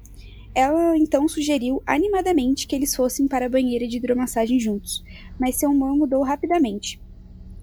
Ela 0.55 0.95
então 0.97 1.27
sugeriu 1.27 1.81
animadamente 1.85 2.67
que 2.67 2.75
eles 2.75 2.95
fossem 2.95 3.27
para 3.27 3.47
a 3.47 3.49
banheira 3.49 3.87
de 3.87 3.97
hidromassagem 3.97 4.59
juntos, 4.59 5.03
mas 5.39 5.55
seu 5.55 5.71
humor 5.71 5.95
mudou 5.95 6.21
rapidamente. 6.21 7.01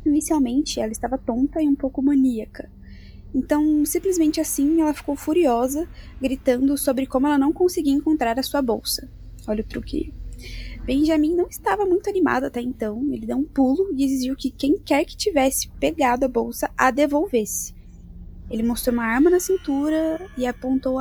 Inicialmente, 0.05 0.81
ela 0.81 0.91
estava 0.91 1.19
tonta 1.19 1.63
e 1.63 1.69
um 1.69 1.75
pouco 1.75 2.03
maníaca. 2.03 2.71
Então, 3.35 3.85
simplesmente 3.85 4.41
assim, 4.41 4.81
ela 4.81 4.93
ficou 4.93 5.15
furiosa, 5.15 5.89
gritando 6.21 6.77
sobre 6.77 7.07
como 7.07 7.27
ela 7.27 7.39
não 7.39 7.53
conseguia 7.53 7.93
encontrar 7.93 8.39
a 8.39 8.43
sua 8.43 8.61
bolsa. 8.61 9.09
Olha 9.47 9.61
o 9.61 9.67
truque. 9.67 10.13
Benjamin 10.85 11.37
não 11.37 11.47
estava 11.47 11.85
muito 11.85 12.09
animado 12.09 12.45
até 12.45 12.61
então. 12.61 13.07
Ele 13.13 13.27
deu 13.27 13.37
um 13.37 13.45
pulo 13.45 13.95
e 13.95 14.05
exigiu 14.05 14.35
que 14.35 14.51
quem 14.51 14.77
quer 14.79 15.05
que 15.05 15.17
tivesse 15.17 15.69
pegado 15.79 16.25
a 16.25 16.29
bolsa 16.29 16.71
a 16.77 16.91
devolvesse. 16.91 17.75
Ele 18.51 18.63
mostrou 18.65 18.93
uma 18.93 19.05
arma 19.05 19.31
na 19.31 19.39
cintura 19.39 20.21
e 20.37 20.45
apontou 20.45 20.99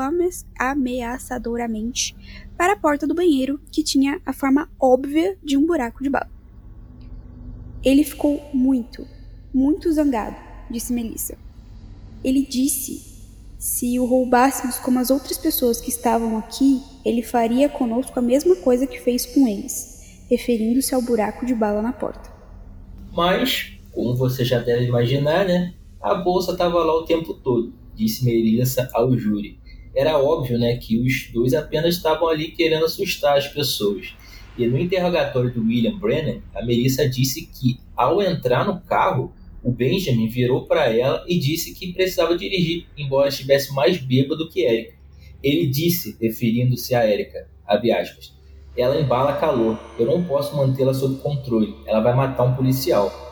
ameaçadoramente 0.57 2.15
para 2.55 2.73
a 2.73 2.77
porta 2.77 3.07
do 3.07 3.15
banheiro, 3.15 3.59
que 3.71 3.83
tinha 3.83 4.21
a 4.25 4.31
forma 4.31 4.69
óbvia 4.79 5.35
de 5.43 5.57
um 5.57 5.65
buraco 5.65 6.03
de 6.03 6.09
bala. 6.09 6.29
Ele 7.83 8.03
ficou 8.03 8.39
muito, 8.53 9.07
muito 9.53 9.91
zangado, 9.91 10.35
disse 10.69 10.93
Melissa. 10.93 11.37
Ele 12.23 12.45
disse: 12.45 13.09
se 13.57 13.99
o 13.99 14.05
roubássemos 14.05 14.77
como 14.77 14.99
as 14.99 15.09
outras 15.09 15.37
pessoas 15.37 15.81
que 15.81 15.89
estavam 15.89 16.37
aqui, 16.37 16.81
ele 17.03 17.23
faria 17.23 17.67
conosco 17.67 18.17
a 18.19 18.21
mesma 18.21 18.55
coisa 18.57 18.85
que 18.85 18.99
fez 18.99 19.25
com 19.25 19.47
eles, 19.47 20.23
referindo-se 20.29 20.93
ao 20.93 21.01
buraco 21.01 21.45
de 21.45 21.55
bala 21.55 21.81
na 21.81 21.91
porta. 21.91 22.29
Mas, 23.11 23.73
como 23.91 24.15
você 24.15 24.45
já 24.45 24.59
deve 24.59 24.85
imaginar, 24.85 25.45
né? 25.45 25.73
A 26.01 26.15
bolsa 26.15 26.53
estava 26.53 26.83
lá 26.83 26.95
o 26.95 27.03
tempo 27.03 27.33
todo, 27.33 27.73
disse 27.93 28.23
Melissa 28.23 28.89
ao 28.93 29.17
júri. 29.17 29.59
Era 29.93 30.17
óbvio 30.17 30.57
né, 30.57 30.77
que 30.77 30.97
os 30.97 31.29
dois 31.33 31.53
apenas 31.53 31.95
estavam 31.95 32.27
ali 32.29 32.51
querendo 32.51 32.85
assustar 32.85 33.37
as 33.37 33.47
pessoas. 33.47 34.15
E 34.57 34.65
no 34.65 34.77
interrogatório 34.77 35.53
do 35.53 35.61
William 35.61 35.97
Brennan, 35.97 36.41
a 36.55 36.65
Melissa 36.65 37.07
disse 37.09 37.47
que, 37.47 37.79
ao 37.95 38.21
entrar 38.21 38.65
no 38.65 38.79
carro, 38.81 39.33
o 39.63 39.71
Benjamin 39.71 40.27
virou 40.29 40.65
para 40.65 40.87
ela 40.87 41.23
e 41.27 41.37
disse 41.37 41.73
que 41.73 41.91
precisava 41.91 42.37
dirigir, 42.37 42.85
embora 42.97 43.27
estivesse 43.27 43.73
mais 43.73 43.97
bêbado 43.97 44.49
que 44.49 44.61
Erika. 44.61 44.97
Ele 45.43 45.67
disse, 45.67 46.17
referindo-se 46.21 46.95
a 46.95 47.05
Erika, 47.05 47.47
aspas, 47.65 48.33
ela 48.75 48.99
embala 48.99 49.33
calor, 49.33 49.77
eu 49.99 50.05
não 50.05 50.23
posso 50.23 50.55
mantê-la 50.55 50.93
sob 50.93 51.21
controle, 51.21 51.75
ela 51.85 51.99
vai 51.99 52.15
matar 52.15 52.43
um 52.43 52.55
policial. 52.55 53.28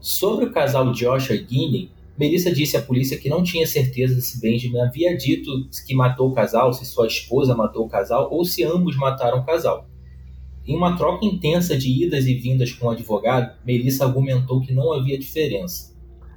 Sobre 0.00 0.46
o 0.46 0.52
casal 0.52 0.92
Joshua 0.92 1.34
e 1.34 1.42
Guinea, 1.42 1.88
Melissa 2.18 2.50
disse 2.50 2.76
à 2.76 2.82
polícia 2.82 3.18
que 3.18 3.28
não 3.28 3.42
tinha 3.42 3.66
certeza 3.66 4.20
se 4.20 4.40
Benjamin 4.40 4.80
havia 4.80 5.16
dito 5.16 5.68
que 5.86 5.94
matou 5.94 6.30
o 6.30 6.34
casal, 6.34 6.72
se 6.72 6.86
sua 6.86 7.06
esposa 7.06 7.54
matou 7.54 7.84
o 7.84 7.88
casal 7.88 8.28
ou 8.32 8.44
se 8.44 8.64
ambos 8.64 8.96
mataram 8.96 9.40
o 9.40 9.44
casal. 9.44 9.86
Em 10.66 10.74
uma 10.74 10.96
troca 10.96 11.24
intensa 11.24 11.76
de 11.76 12.04
idas 12.04 12.26
e 12.26 12.34
vindas 12.34 12.72
com 12.72 12.86
o 12.86 12.90
advogado, 12.90 13.54
Melissa 13.64 14.04
argumentou 14.04 14.60
que 14.60 14.72
não 14.72 14.92
havia 14.92 15.18
diferença. 15.18 15.94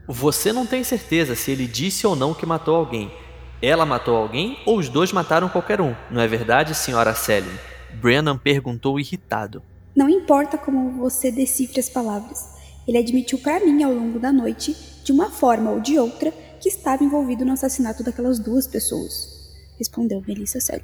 Você 0.07 0.51
não 0.51 0.65
tem 0.65 0.83
certeza 0.83 1.35
se 1.35 1.51
ele 1.51 1.65
disse 1.65 2.05
ou 2.05 2.15
não 2.15 2.33
que 2.33 2.45
matou 2.45 2.75
alguém. 2.75 3.09
Ela 3.61 3.85
matou 3.85 4.15
alguém 4.15 4.57
ou 4.65 4.77
os 4.77 4.89
dois 4.89 5.11
mataram 5.11 5.49
qualquer 5.49 5.81
um, 5.81 5.95
não 6.11 6.21
é 6.21 6.27
verdade, 6.27 6.75
senhora 6.75 7.13
Selling? 7.13 7.57
Brennan 8.01 8.37
perguntou 8.37 8.99
irritado. 8.99 9.63
Não 9.95 10.09
importa 10.09 10.57
como 10.57 10.91
você 10.91 11.31
decifre 11.31 11.79
as 11.79 11.89
palavras. 11.89 12.58
Ele 12.89 12.97
admitiu 12.97 13.37
para 13.37 13.63
mim 13.63 13.83
ao 13.83 13.93
longo 13.93 14.17
da 14.17 14.33
noite, 14.33 14.75
de 15.03 15.11
uma 15.11 15.29
forma 15.29 15.69
ou 15.69 15.79
de 15.79 15.99
outra, 15.99 16.33
que 16.59 16.69
estava 16.69 17.03
envolvido 17.03 17.45
no 17.45 17.51
assassinato 17.51 18.03
daquelas 18.03 18.39
duas 18.39 18.65
pessoas. 18.65 19.53
Respondeu 19.77 20.23
Melissa 20.27 20.59
Selling. 20.59 20.81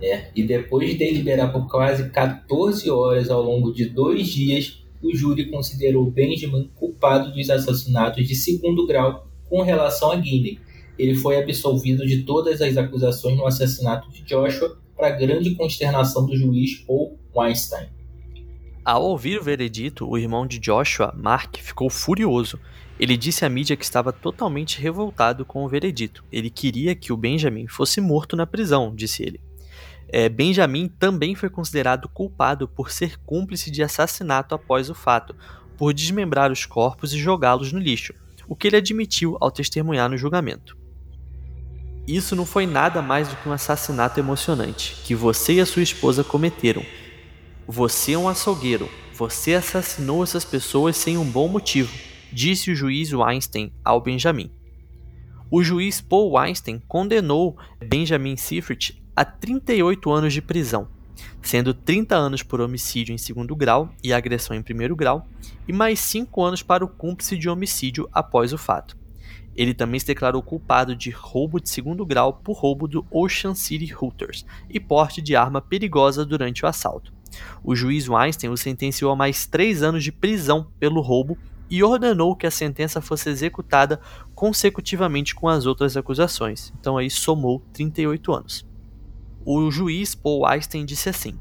Né? 0.00 0.32
E 0.34 0.42
depois 0.42 0.90
de 0.90 0.96
deliberar 0.96 1.52
por 1.52 1.70
quase 1.70 2.10
14 2.10 2.90
horas 2.90 3.30
ao 3.30 3.40
longo 3.40 3.72
de 3.72 3.84
dois 3.84 4.26
dias, 4.26 4.84
o 5.00 5.14
júri 5.14 5.48
considerou 5.48 6.10
Benjamin 6.10 6.68
culpado 6.74 7.32
dos 7.32 7.48
assassinatos 7.48 8.26
de 8.26 8.34
segundo 8.34 8.84
grau 8.84 9.28
com 9.48 9.62
relação 9.62 10.10
a 10.10 10.16
Guinea. 10.16 10.58
Ele 10.98 11.14
foi 11.14 11.36
absolvido 11.36 12.04
de 12.04 12.24
todas 12.24 12.60
as 12.60 12.76
acusações 12.76 13.36
no 13.36 13.46
assassinato 13.46 14.10
de 14.10 14.24
Joshua, 14.24 14.76
para 14.96 15.10
grande 15.10 15.54
consternação 15.54 16.26
do 16.26 16.36
juiz 16.36 16.78
Paul 16.78 17.16
Weinstein. 17.32 18.01
Ao 18.84 19.00
ouvir 19.04 19.38
o 19.38 19.42
veredito, 19.42 20.08
o 20.08 20.18
irmão 20.18 20.44
de 20.44 20.58
Joshua, 20.58 21.14
Mark, 21.16 21.56
ficou 21.58 21.88
furioso. 21.88 22.58
Ele 22.98 23.16
disse 23.16 23.44
à 23.44 23.48
mídia 23.48 23.76
que 23.76 23.84
estava 23.84 24.12
totalmente 24.12 24.80
revoltado 24.80 25.44
com 25.44 25.64
o 25.64 25.68
veredito. 25.68 26.24
Ele 26.32 26.50
queria 26.50 26.92
que 26.94 27.12
o 27.12 27.16
Benjamin 27.16 27.68
fosse 27.68 28.00
morto 28.00 28.34
na 28.34 28.44
prisão, 28.44 28.92
disse 28.92 29.22
ele. 29.22 29.40
É, 30.08 30.28
Benjamin 30.28 30.88
também 30.88 31.36
foi 31.36 31.48
considerado 31.48 32.08
culpado 32.08 32.66
por 32.66 32.90
ser 32.90 33.16
cúmplice 33.18 33.70
de 33.70 33.84
assassinato 33.84 34.52
após 34.52 34.90
o 34.90 34.94
fato, 34.94 35.34
por 35.78 35.94
desmembrar 35.94 36.50
os 36.50 36.66
corpos 36.66 37.14
e 37.14 37.18
jogá-los 37.18 37.72
no 37.72 37.78
lixo, 37.78 38.12
o 38.48 38.56
que 38.56 38.66
ele 38.66 38.76
admitiu 38.76 39.38
ao 39.40 39.50
testemunhar 39.50 40.10
no 40.10 40.18
julgamento. 40.18 40.76
Isso 42.06 42.34
não 42.34 42.44
foi 42.44 42.66
nada 42.66 43.00
mais 43.00 43.28
do 43.28 43.36
que 43.36 43.48
um 43.48 43.52
assassinato 43.52 44.18
emocionante 44.18 44.96
que 45.04 45.14
você 45.14 45.54
e 45.54 45.60
a 45.60 45.66
sua 45.66 45.82
esposa 45.82 46.24
cometeram. 46.24 46.84
Você 47.66 48.12
é 48.12 48.18
um 48.18 48.28
açougueiro. 48.28 48.88
Você 49.14 49.54
assassinou 49.54 50.24
essas 50.24 50.44
pessoas 50.44 50.96
sem 50.96 51.16
um 51.16 51.24
bom 51.24 51.46
motivo, 51.46 51.92
disse 52.32 52.72
o 52.72 52.74
juiz 52.74 53.12
Weinstein 53.12 53.72
ao 53.84 54.00
Benjamin. 54.00 54.50
O 55.48 55.62
juiz 55.62 56.00
Paul 56.00 56.32
Weinstein 56.32 56.82
condenou 56.88 57.56
Benjamin 57.78 58.36
Seifert 58.36 58.96
a 59.14 59.24
38 59.24 60.10
anos 60.10 60.32
de 60.32 60.42
prisão, 60.42 60.88
sendo 61.40 61.72
30 61.72 62.16
anos 62.16 62.42
por 62.42 62.60
homicídio 62.60 63.14
em 63.14 63.18
segundo 63.18 63.54
grau 63.54 63.90
e 64.02 64.12
agressão 64.12 64.56
em 64.56 64.62
primeiro 64.62 64.96
grau, 64.96 65.28
e 65.68 65.72
mais 65.72 66.00
5 66.00 66.42
anos 66.42 66.62
para 66.64 66.84
o 66.84 66.88
cúmplice 66.88 67.38
de 67.38 67.48
homicídio 67.48 68.08
após 68.12 68.52
o 68.52 68.58
fato. 68.58 68.96
Ele 69.54 69.72
também 69.72 70.00
se 70.00 70.06
declarou 70.06 70.42
culpado 70.42 70.96
de 70.96 71.10
roubo 71.10 71.60
de 71.60 71.68
segundo 71.68 72.04
grau 72.04 72.32
por 72.32 72.56
roubo 72.56 72.88
do 72.88 73.06
Ocean 73.08 73.54
City 73.54 73.94
Hooters 73.94 74.44
e 74.68 74.80
porte 74.80 75.22
de 75.22 75.36
arma 75.36 75.60
perigosa 75.60 76.24
durante 76.24 76.64
o 76.64 76.68
assalto. 76.68 77.21
O 77.62 77.74
juiz 77.74 78.08
Weinstein 78.08 78.50
o 78.50 78.56
sentenciou 78.56 79.12
a 79.12 79.16
mais 79.16 79.46
três 79.46 79.82
anos 79.82 80.02
de 80.02 80.12
prisão 80.12 80.66
pelo 80.78 81.00
roubo 81.00 81.38
e 81.72 81.82
ordenou 81.82 82.36
que 82.36 82.46
a 82.46 82.50
sentença 82.50 83.00
fosse 83.00 83.30
executada 83.30 83.98
consecutivamente 84.34 85.34
com 85.34 85.48
as 85.48 85.64
outras 85.64 85.96
acusações. 85.96 86.72
Então 86.78 86.98
aí 86.98 87.08
somou 87.08 87.62
38 87.72 88.32
anos. 88.32 88.66
O 89.44 89.70
juiz 89.70 90.14
Paul 90.14 90.44
Weinstein 90.44 90.84
disse 90.84 91.08
assim: 91.08 91.38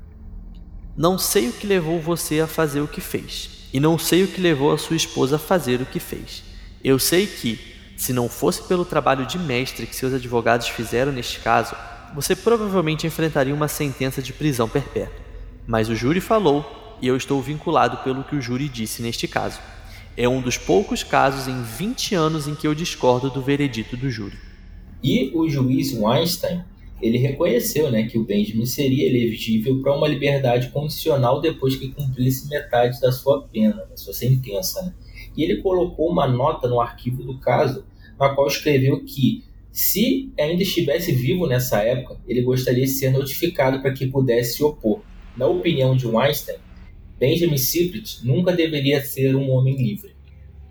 Não 0.95 1.17
sei 1.17 1.49
o 1.49 1.54
que 1.54 1.67
levou 1.67 1.99
você 1.99 2.39
a 2.39 2.47
fazer 2.47 2.80
o 2.80 2.88
que 2.88 3.01
fez, 3.01 3.67
e 3.73 3.80
não 3.80 3.97
sei 3.97 4.23
o 4.23 4.27
que 4.27 4.39
levou 4.39 4.71
a 4.71 4.77
sua 4.77 4.95
esposa 4.95 5.36
a 5.36 5.39
fazer 5.39 5.82
o 5.82 5.86
que 5.86 5.99
fez. 5.99 6.43
Eu 6.84 6.97
sei 6.97 7.27
que, 7.27 7.60
se 7.97 8.13
não 8.13 8.30
fosse 8.30 8.63
pelo 8.63 8.86
trabalho 8.86 9.25
de 9.25 9.38
mestre 9.38 9.86
que 9.86 9.95
seus 9.95 10.13
advogados 10.13 10.69
fizeram 10.69 11.12
neste 11.12 11.41
caso, 11.41 11.75
você 12.15 12.36
provavelmente 12.36 13.06
enfrentaria 13.06 13.54
uma 13.54 13.67
sentença 13.67 14.21
de 14.21 14.34
prisão 14.34 14.67
perpétua. 14.67 15.20
Mas 15.65 15.89
o 15.89 15.95
júri 15.95 16.19
falou, 16.19 16.65
e 17.02 17.08
eu 17.08 17.15
estou 17.15 17.41
vinculado 17.41 17.97
pelo 17.97 18.24
que 18.24 18.36
o 18.36 18.41
júri 18.41 18.69
disse 18.69 19.02
neste 19.02 19.28
caso. 19.28 19.60
É 20.17 20.28
um 20.28 20.41
dos 20.41 20.58
poucos 20.58 21.04
casos 21.04 21.47
em 21.47 21.62
20 21.62 22.15
anos 22.15 22.47
em 22.47 22.56
que 22.56 22.67
eu 22.67 22.76
discordo 22.76 23.30
do 23.30 23.41
veredito 23.41 23.95
do 23.95 24.10
júri. 24.10 24.38
E 25.04 25.32
o 25.34 25.50
juiz 25.50 25.93
Weinstein 25.93 26.63
ele 27.02 27.17
reconheceu 27.17 27.89
né, 27.89 28.04
que 28.04 28.17
o 28.17 28.24
Benjamin 28.24 28.65
seria 28.65 29.08
elegível 29.08 29.82
para 29.82 29.95
uma 29.95 30.08
liberdade 30.08 30.69
condicional 30.69 31.41
depois 31.41 31.76
que 31.76 31.89
cumprisse 31.89 32.47
metade 32.47 33.02
da 33.02 33.12
sua 33.12 33.41
pena, 33.41 33.86
da 33.89 33.97
sua 33.97 34.13
sentença. 34.13 34.84
Né? 34.84 34.93
E 35.36 35.43
ele 35.43 35.62
colocou 35.62 36.10
uma 36.10 36.28
nota 36.28 36.67
no 36.67 36.80
arquivo 36.80 37.24
do 37.24 37.39
caso, 37.39 37.84
na 38.19 38.30
qual 38.30 38.47
escreveu 38.47 39.04
que, 39.04 39.43
se 39.71 40.32
ainda 40.39 40.62
estivesse 40.62 41.12
vivo 41.12 41.47
nessa 41.47 41.82
época, 41.82 42.19
ele 42.28 42.43
gostaria 42.43 42.84
de 42.84 42.91
ser 42.91 43.12
notificado 43.12 43.82
para 43.82 43.93
que 43.93 44.06
pudesse 44.06 44.58
se 44.58 44.63
opor. 44.63 45.02
Na 45.38 45.48
opinião 45.48 45.96
de 45.96 46.06
Weinstein, 46.06 46.58
Benjamin 47.17 47.58
Secret 47.58 48.20
nunca 48.24 48.52
deveria 48.52 49.04
ser 49.04 49.36
um 49.36 49.50
homem 49.52 49.78
livre. 49.78 50.13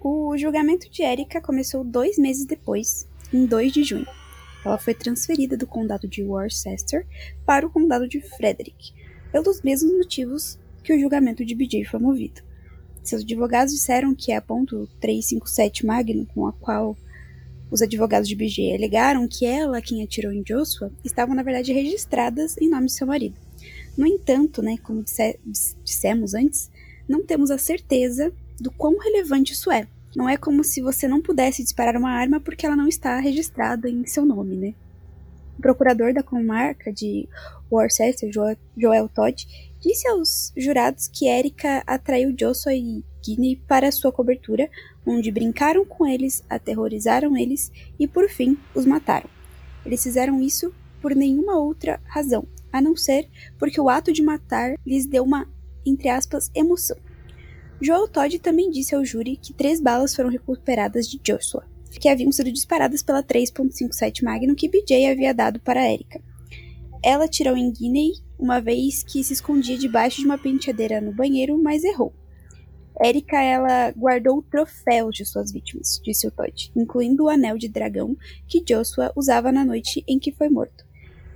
O 0.00 0.36
julgamento 0.36 0.90
de 0.90 1.02
Erika 1.02 1.40
começou 1.40 1.82
dois 1.82 2.18
meses 2.18 2.44
depois, 2.44 3.08
em 3.32 3.46
2 3.46 3.72
de 3.72 3.84
junho. 3.84 4.06
Ela 4.64 4.76
foi 4.76 4.92
transferida 4.92 5.56
do 5.56 5.66
condado 5.66 6.06
de 6.06 6.22
Worcester 6.22 7.06
para 7.46 7.66
o 7.66 7.70
condado 7.70 8.06
de 8.06 8.20
Frederick, 8.20 8.92
pelos 9.32 9.62
mesmos 9.62 9.92
motivos 9.92 10.58
que 10.82 10.92
o 10.92 11.00
julgamento 11.00 11.44
de 11.44 11.54
BJ 11.54 11.84
foi 11.84 12.00
movido. 12.00 12.42
Seus 13.02 13.22
advogados 13.22 13.72
disseram 13.72 14.14
que 14.14 14.32
a 14.32 14.42
ponto 14.42 14.86
357 15.00 15.86
Magnum, 15.86 16.26
com 16.26 16.46
a 16.46 16.52
qual 16.52 16.96
os 17.70 17.80
advogados 17.80 18.28
de 18.28 18.36
BJ 18.36 18.74
alegaram 18.74 19.26
que 19.26 19.46
ela, 19.46 19.80
quem 19.80 20.02
atirou 20.02 20.32
em 20.32 20.42
Joshua, 20.42 20.92
estavam 21.04 21.34
na 21.34 21.42
verdade 21.42 21.72
registradas 21.72 22.58
em 22.58 22.68
nome 22.68 22.86
de 22.86 22.92
seu 22.92 23.06
marido. 23.06 23.36
No 23.96 24.06
entanto, 24.06 24.62
né, 24.62 24.76
como 24.82 25.02
disse 25.02 25.38
dissemos 25.84 26.34
antes, 26.34 26.70
não 27.08 27.24
temos 27.24 27.50
a 27.50 27.58
certeza 27.58 28.32
do 28.58 28.70
quão 28.70 28.98
relevante 28.98 29.52
isso 29.52 29.70
é, 29.70 29.86
não 30.14 30.28
é 30.28 30.36
como 30.36 30.64
se 30.64 30.80
você 30.80 31.06
não 31.06 31.20
pudesse 31.20 31.62
disparar 31.62 31.96
uma 31.96 32.10
arma 32.10 32.40
porque 32.40 32.66
ela 32.66 32.76
não 32.76 32.88
está 32.88 33.18
registrada 33.20 33.88
em 33.88 34.06
seu 34.06 34.24
nome, 34.26 34.56
né? 34.56 34.74
O 35.58 35.62
procurador 35.62 36.12
da 36.12 36.22
comarca 36.22 36.92
de 36.92 37.28
Worcester, 37.70 38.30
Joel 38.76 39.08
Todd, 39.08 39.46
disse 39.80 40.08
aos 40.08 40.52
jurados 40.56 41.06
que 41.06 41.28
Erika 41.28 41.82
atraiu 41.86 42.32
Joshua 42.32 42.74
e 42.74 43.04
Guinea 43.22 43.58
para 43.68 43.92
sua 43.92 44.10
cobertura, 44.10 44.68
onde 45.06 45.30
brincaram 45.30 45.84
com 45.84 46.06
eles, 46.06 46.42
aterrorizaram 46.48 47.36
eles 47.36 47.70
e, 47.98 48.08
por 48.08 48.28
fim, 48.28 48.58
os 48.74 48.86
mataram. 48.86 49.28
Eles 49.84 50.02
fizeram 50.02 50.40
isso 50.40 50.72
por 51.00 51.14
nenhuma 51.14 51.58
outra 51.58 52.00
razão, 52.04 52.46
a 52.72 52.80
não 52.80 52.96
ser 52.96 53.28
porque 53.58 53.80
o 53.80 53.88
ato 53.88 54.12
de 54.12 54.22
matar 54.22 54.74
lhes 54.86 55.06
deu 55.06 55.24
uma, 55.24 55.48
entre 55.84 56.08
aspas, 56.08 56.50
emoção. 56.54 56.96
Joel 57.80 58.08
Todd 58.08 58.38
também 58.38 58.70
disse 58.70 58.94
ao 58.94 59.04
júri 59.04 59.36
que 59.36 59.54
três 59.54 59.80
balas 59.80 60.14
foram 60.14 60.28
recuperadas 60.28 61.08
de 61.08 61.18
Joshua, 61.18 61.64
que 61.98 62.08
haviam 62.08 62.30
sido 62.30 62.52
disparadas 62.52 63.02
pela 63.02 63.22
3.57 63.22 64.22
Magnum 64.22 64.54
que 64.54 64.68
BJ 64.68 65.06
havia 65.06 65.32
dado 65.32 65.58
para 65.60 65.90
Erika. 65.90 66.20
Ela 67.02 67.26
tirou 67.26 67.56
em 67.56 67.72
Guinea 67.72 68.12
uma 68.38 68.60
vez 68.60 69.02
que 69.02 69.24
se 69.24 69.32
escondia 69.32 69.78
debaixo 69.78 70.18
de 70.18 70.26
uma 70.26 70.36
penteadeira 70.36 71.00
no 71.00 71.12
banheiro, 71.12 71.60
mas 71.62 71.82
errou. 71.82 72.12
Erika 73.02 73.40
ela 73.40 73.90
guardou 73.92 74.42
troféus 74.42 75.16
de 75.16 75.24
suas 75.24 75.50
vítimas, 75.50 75.98
disse 76.04 76.26
o 76.26 76.30
Todd, 76.30 76.70
incluindo 76.76 77.24
o 77.24 77.28
anel 77.30 77.56
de 77.56 77.68
dragão 77.68 78.14
que 78.46 78.62
Joshua 78.62 79.10
usava 79.16 79.50
na 79.50 79.64
noite 79.64 80.04
em 80.06 80.18
que 80.18 80.32
foi 80.32 80.50
morto. 80.50 80.84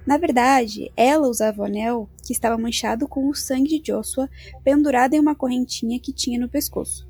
Na 0.06 0.18
verdade, 0.18 0.92
ela 0.96 1.28
usava 1.28 1.62
o 1.62 1.64
anel 1.64 2.08
que 2.22 2.32
estava 2.32 2.58
manchado 2.58 3.08
com 3.08 3.28
o 3.28 3.34
sangue 3.34 3.78
de 3.78 3.92
Joshua 3.92 4.28
pendurado 4.62 5.14
em 5.14 5.20
uma 5.20 5.34
correntinha 5.34 5.98
que 5.98 6.12
tinha 6.12 6.38
no 6.38 6.48
pescoço. 6.48 7.08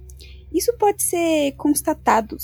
Isso 0.53 0.73
pode 0.79 1.03
ser 1.03 1.53
constatado 1.57 2.37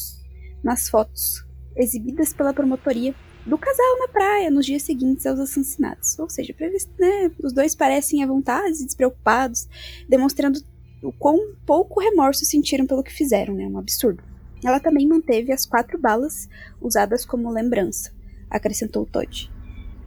nas 0.63 0.89
fotos 0.89 1.45
exibidas 1.77 2.33
pela 2.33 2.53
promotoria 2.53 3.15
do 3.47 3.57
casal 3.57 3.99
na 3.99 4.09
praia 4.09 4.51
nos 4.51 4.67
dias 4.67 4.83
seguintes 4.83 5.25
aos 5.25 5.39
assassinatos. 5.39 6.19
Ou 6.19 6.29
seja, 6.29 6.55
né, 6.99 7.31
os 7.43 7.53
dois 7.53 7.75
parecem 7.75 8.23
à 8.23 8.27
vontade, 8.27 8.85
despreocupados, 8.85 9.69
demonstrando 10.09 10.61
o 11.03 11.13
quão 11.13 11.55
pouco 11.65 12.01
remorso 12.01 12.45
sentiram 12.45 12.87
pelo 12.87 13.03
que 13.03 13.13
fizeram, 13.13 13.55
né? 13.55 13.67
Um 13.67 13.79
absurdo. 13.79 14.23
Ela 14.63 14.81
também 14.81 15.07
manteve 15.07 15.53
as 15.53 15.65
quatro 15.65 15.99
balas 15.99 16.49
usadas 16.81 17.25
como 17.25 17.51
lembrança, 17.51 18.13
acrescentou 18.51 19.07
Todd. 19.07 19.51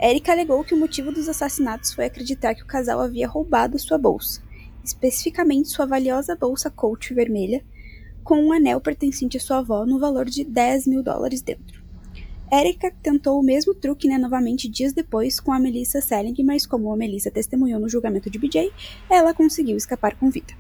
Eric 0.01 0.29
alegou 0.29 0.63
que 0.63 0.73
o 0.73 0.79
motivo 0.79 1.11
dos 1.11 1.29
assassinatos 1.29 1.93
foi 1.93 2.05
acreditar 2.05 2.55
que 2.55 2.63
o 2.63 2.67
casal 2.67 2.99
havia 2.99 3.27
roubado 3.27 3.79
sua 3.79 3.97
bolsa, 3.97 4.41
especificamente 4.83 5.69
sua 5.69 5.85
valiosa 5.85 6.35
bolsa 6.35 6.69
Coach 6.69 7.13
vermelha, 7.13 7.63
com 8.23 8.41
um 8.41 8.51
anel 8.51 8.81
pertencente 8.81 9.37
à 9.37 9.39
sua 9.39 9.59
avó 9.59 9.85
no 9.85 9.99
valor 9.99 10.25
de 10.25 10.43
10 10.43 10.87
mil 10.87 11.03
dólares 11.03 11.41
dentro. 11.41 11.83
Erika 12.51 12.91
tentou 13.01 13.39
o 13.39 13.43
mesmo 13.43 13.73
truque 13.73 14.07
né, 14.07 14.17
novamente 14.17 14.69
dias 14.69 14.93
depois 14.93 15.39
com 15.39 15.51
a 15.51 15.59
Melissa 15.59 16.01
Selling, 16.01 16.35
mas 16.43 16.65
como 16.65 16.91
a 16.91 16.97
Melissa 16.97 17.31
testemunhou 17.31 17.79
no 17.79 17.89
julgamento 17.89 18.29
de 18.29 18.37
BJ, 18.37 18.71
ela 19.09 19.33
conseguiu 19.33 19.75
escapar 19.75 20.15
com 20.15 20.29
vida. 20.29 20.53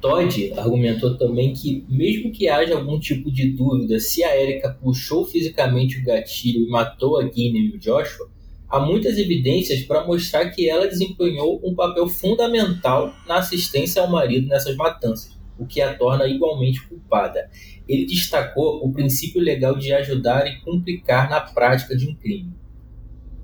Todd 0.00 0.52
argumentou 0.56 1.16
também 1.16 1.52
que, 1.52 1.84
mesmo 1.88 2.32
que 2.32 2.48
haja 2.48 2.74
algum 2.74 2.98
tipo 2.98 3.30
de 3.30 3.52
dúvida 3.52 3.98
se 3.98 4.24
a 4.24 4.36
Erika 4.40 4.70
puxou 4.70 5.24
fisicamente 5.24 5.98
o 5.98 6.04
gatilho 6.04 6.66
e 6.66 6.68
matou 6.68 7.18
a 7.18 7.24
Guinea 7.24 7.62
e 7.62 7.76
o 7.76 7.78
Joshua, 7.78 8.28
há 8.68 8.80
muitas 8.80 9.18
evidências 9.18 9.82
para 9.82 10.04
mostrar 10.04 10.50
que 10.50 10.68
ela 10.68 10.86
desempenhou 10.86 11.60
um 11.64 11.74
papel 11.74 12.08
fundamental 12.08 13.14
na 13.26 13.36
assistência 13.36 14.02
ao 14.02 14.10
marido 14.10 14.48
nessas 14.48 14.76
matanças, 14.76 15.36
o 15.58 15.66
que 15.66 15.80
a 15.80 15.96
torna 15.96 16.26
igualmente 16.26 16.86
culpada. 16.86 17.50
Ele 17.88 18.06
destacou 18.06 18.84
o 18.84 18.92
princípio 18.92 19.40
legal 19.40 19.76
de 19.76 19.92
ajudar 19.92 20.46
e 20.46 20.60
complicar 20.60 21.30
na 21.30 21.40
prática 21.40 21.96
de 21.96 22.08
um 22.08 22.14
crime. 22.14 22.52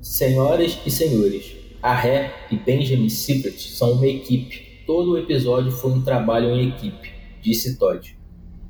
Senhoras 0.01 0.79
e 0.85 0.91
senhores, 0.91 1.55
a 1.81 1.95
Ré 1.95 2.33
e 2.51 2.57
Benjamin 2.57 3.09
Secret 3.09 3.59
são 3.59 3.93
uma 3.93 4.07
equipe. 4.07 4.83
Todo 4.87 5.13
o 5.13 5.19
episódio 5.19 5.71
foi 5.71 5.93
um 5.93 6.03
trabalho 6.03 6.51
em 6.51 6.69
equipe, 6.69 7.11
disse 7.41 7.79
Todd. 7.79 8.17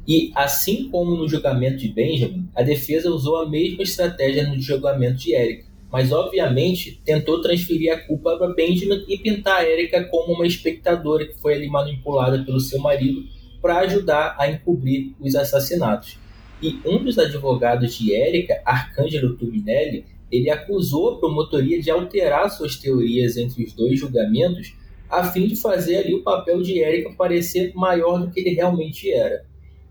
E, 0.06 0.32
assim 0.34 0.88
como 0.90 1.16
no 1.16 1.28
julgamento 1.28 1.78
de 1.78 1.88
Benjamin, 1.88 2.48
a 2.54 2.62
defesa 2.62 3.08
usou 3.08 3.36
a 3.36 3.48
mesma 3.48 3.82
estratégia 3.82 4.46
no 4.48 4.60
julgamento 4.60 5.18
de 5.18 5.34
Eric, 5.34 5.64
mas 5.92 6.10
obviamente 6.10 7.02
tentou 7.04 7.42
transferir 7.42 7.92
a 7.92 7.98
culpa 7.98 8.38
para 8.38 8.54
Benjamin 8.54 9.04
e 9.06 9.18
pintar 9.18 9.58
a 9.58 9.68
Erika 9.68 10.02
como 10.04 10.32
uma 10.32 10.46
espectadora 10.46 11.26
que 11.26 11.38
foi 11.38 11.52
ali 11.52 11.68
manipulada 11.68 12.42
pelo 12.42 12.58
seu 12.58 12.80
marido 12.80 13.22
para 13.60 13.80
ajudar 13.80 14.34
a 14.38 14.50
encobrir 14.50 15.14
os 15.20 15.34
assassinatos. 15.34 16.18
E 16.62 16.80
um 16.86 17.04
dos 17.04 17.18
advogados 17.18 17.94
de 17.94 18.14
Érica, 18.14 18.62
Arcângelo 18.64 19.36
Tubinelli, 19.36 20.06
ele 20.30 20.48
acusou 20.48 21.10
a 21.10 21.18
promotoria 21.18 21.80
de 21.80 21.90
alterar 21.90 22.50
suas 22.50 22.76
teorias 22.76 23.36
entre 23.36 23.62
os 23.62 23.74
dois 23.74 24.00
julgamentos 24.00 24.74
a 25.10 25.30
fim 25.30 25.46
de 25.46 25.56
fazer 25.56 25.98
ali 25.98 26.14
o 26.14 26.22
papel 26.22 26.62
de 26.62 26.82
Érica 26.82 27.12
parecer 27.12 27.70
maior 27.74 28.18
do 28.18 28.30
que 28.30 28.40
ele 28.40 28.54
realmente 28.54 29.12
era. 29.12 29.44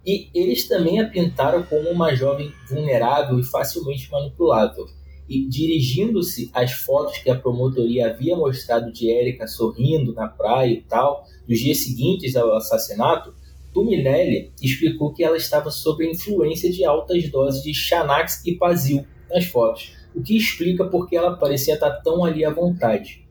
E 0.04 0.30
eles 0.34 0.68
também 0.68 1.00
a 1.00 1.08
pintaram 1.08 1.62
como 1.62 1.90
uma 1.90 2.16
jovem 2.16 2.52
vulnerável 2.68 3.40
e 3.40 3.44
facilmente 3.44 4.10
manipulável. 4.12 4.88
E 5.34 5.48
dirigindo-se 5.48 6.52
às 6.54 6.74
fotos 6.74 7.20
que 7.20 7.30
a 7.30 7.40
promotoria 7.40 8.10
havia 8.10 8.36
mostrado 8.36 8.92
de 8.92 9.10
Érica 9.10 9.48
sorrindo 9.48 10.14
na 10.14 10.28
praia 10.28 10.74
e 10.74 10.82
tal, 10.82 11.26
nos 11.48 11.58
dias 11.58 11.78
seguintes 11.78 12.36
ao 12.36 12.54
assassinato, 12.54 13.34
Tuminelli 13.74 14.52
explicou 14.62 15.14
que 15.14 15.24
ela 15.24 15.38
estava 15.38 15.72
sob 15.72 16.06
a 16.06 16.12
influência 16.12 16.70
de 16.70 16.84
altas 16.84 17.32
doses 17.32 17.64
de 17.64 17.74
Xanax 17.74 18.46
e 18.46 18.58
Pazil 18.58 19.06
nas 19.30 19.46
fotos, 19.46 19.94
o 20.14 20.22
que 20.22 20.36
explica 20.36 20.84
por 20.84 21.08
que 21.08 21.16
ela 21.16 21.38
parecia 21.38 21.76
estar 21.76 22.02
tão 22.02 22.26
ali 22.26 22.44
à 22.44 22.50
vontade. 22.50 23.26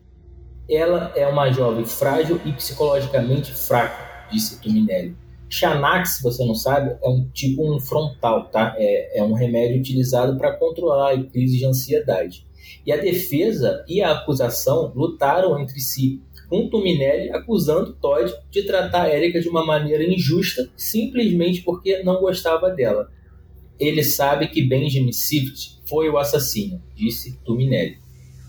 Ela 0.67 1.13
é 1.15 1.27
uma 1.27 1.51
jovem 1.51 1.85
frágil 1.85 2.41
e 2.43 2.51
psicologicamente 2.51 3.51
fraca, 3.51 4.27
disse 4.31 4.59
Tuminelli. 4.59 5.15
Xanax, 5.51 6.17
se 6.17 6.23
você 6.23 6.45
não 6.45 6.55
sabe, 6.55 6.95
é 7.03 7.09
um 7.09 7.27
tipo 7.29 7.69
um 7.69 7.77
frontal, 7.77 8.45
tá? 8.45 8.73
É, 8.77 9.19
é 9.19 9.23
um 9.23 9.33
remédio 9.33 9.77
utilizado 9.77 10.37
para 10.37 10.55
controlar 10.55 11.13
a 11.13 11.23
crise 11.23 11.57
de 11.57 11.65
ansiedade. 11.65 12.47
E 12.85 12.91
a 12.91 12.97
defesa 12.97 13.83
e 13.87 14.01
a 14.01 14.11
acusação 14.11 14.93
lutaram 14.95 15.59
entre 15.59 15.79
si 15.79 16.21
com 16.47 16.69
Tuminelli 16.69 17.29
acusando 17.31 17.93
Todd 17.93 18.33
de 18.49 18.63
tratar 18.63 19.13
Erika 19.13 19.39
de 19.39 19.49
uma 19.49 19.65
maneira 19.65 20.03
injusta 20.03 20.69
simplesmente 20.75 21.61
porque 21.61 22.01
não 22.03 22.19
gostava 22.21 22.69
dela. 22.69 23.09
Ele 23.79 24.03
sabe 24.03 24.47
que 24.47 24.63
Benjamin 24.63 25.11
Sift 25.11 25.79
foi 25.85 26.09
o 26.09 26.17
assassino, 26.17 26.81
disse 26.95 27.39
Tuminelli. 27.43 28.00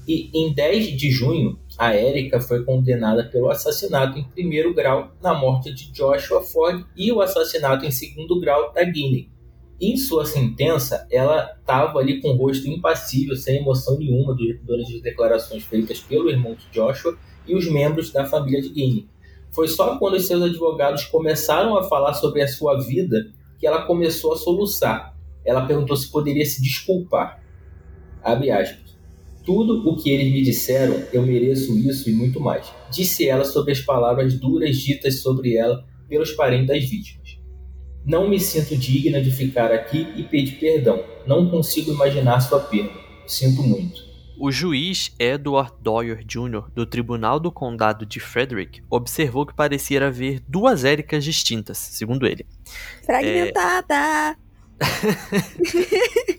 E 0.07 0.31
em 0.35 0.53
10 0.53 0.97
de 0.97 1.11
junho, 1.11 1.59
a 1.79 1.97
Erika 1.97 2.41
foi 2.41 2.65
condenada 2.65 3.25
pelo 3.25 3.51
assassinato 3.51 4.19
em 4.19 4.25
primeiro 4.25 4.75
grau 4.75 5.13
na 5.23 5.33
morte 5.33 5.73
de 5.73 5.93
Joshua 5.93 6.43
Ford 6.43 6.85
e 6.97 7.13
o 7.13 7.21
assassinato 7.21 7.85
em 7.87 7.91
segundo 7.91 8.41
grau 8.41 8.73
da 8.73 8.83
Guinea. 8.83 9.27
Em 9.81 9.97
sua 9.97 10.25
sentença, 10.25 11.07
ela 11.11 11.57
estava 11.59 11.99
ali 11.99 12.21
com 12.21 12.31
o 12.31 12.37
rosto 12.37 12.69
impassível, 12.69 13.35
sem 13.37 13.59
emoção 13.59 13.99
nenhuma 13.99 14.37
durante 14.63 14.95
as 14.95 15.03
declarações 15.03 15.65
feitas 15.65 16.01
pelo 16.01 16.31
irmão 16.31 16.55
de 16.55 16.67
Joshua 16.73 17.17
e 17.47 17.55
os 17.55 17.69
membros 17.69 18.13
da 18.13 18.25
família 18.25 18.61
de 18.61 18.69
Guinea. 18.69 19.05
Foi 19.51 19.69
só 19.69 19.99
quando 19.99 20.15
os 20.15 20.27
seus 20.27 20.43
advogados 20.43 21.05
começaram 21.05 21.77
a 21.77 21.83
falar 21.85 22.15
sobre 22.15 22.43
a 22.43 22.49
sua 22.49 22.81
vida 22.81 23.31
que 23.59 23.67
ela 23.67 23.83
começou 23.83 24.33
a 24.33 24.37
soluçar. 24.37 25.17
Ela 25.45 25.67
perguntou 25.67 25.97
se 25.97 26.11
poderia 26.11 26.45
se 26.45 26.63
desculpar. 26.63 27.43
Abre 28.23 28.51
aspas. 28.51 28.92
Tudo 29.45 29.89
o 29.89 29.97
que 29.97 30.11
eles 30.11 30.33
me 30.33 30.43
disseram, 30.43 31.03
eu 31.13 31.23
mereço 31.23 31.77
isso 31.79 32.09
e 32.09 32.13
muito 32.13 32.41
mais. 32.41 32.73
Disse 32.91 33.29
ela 33.29 33.45
sobre 33.45 33.73
as 33.73 33.81
palavras 33.81 34.35
duras 34.35 34.77
ditas 34.77 35.21
sobre 35.21 35.57
ela 35.57 35.85
pelos 36.09 36.33
parentes 36.33 36.69
das 36.69 36.85
vítimas. 36.85 37.39
Não 38.05 38.29
me 38.29 38.39
sinto 38.39 38.77
digna 38.77 39.21
de 39.21 39.31
ficar 39.31 39.73
aqui 39.73 40.07
e 40.17 40.23
pedir 40.25 40.59
perdão. 40.59 41.05
Não 41.27 41.49
consigo 41.49 41.93
imaginar 41.93 42.41
sua 42.41 42.61
perda. 42.61 42.93
Sinto 43.27 43.63
muito. 43.63 44.13
O 44.39 44.51
juiz 44.51 45.15
Edward 45.19 45.73
Doyer 45.81 46.25
Jr., 46.25 46.69
do 46.75 46.85
Tribunal 46.85 47.39
do 47.39 47.53
Condado 47.53 48.05
de 48.05 48.19
Frederick, 48.19 48.83
observou 48.91 49.47
que 49.47 49.55
parecia 49.55 50.05
haver 50.05 50.41
duas 50.49 50.85
Éricas 50.85 51.23
distintas, 51.23 51.79
segundo 51.79 52.27
ele. 52.27 52.45
Fragmentada! 53.05 53.95
É... 53.95 54.37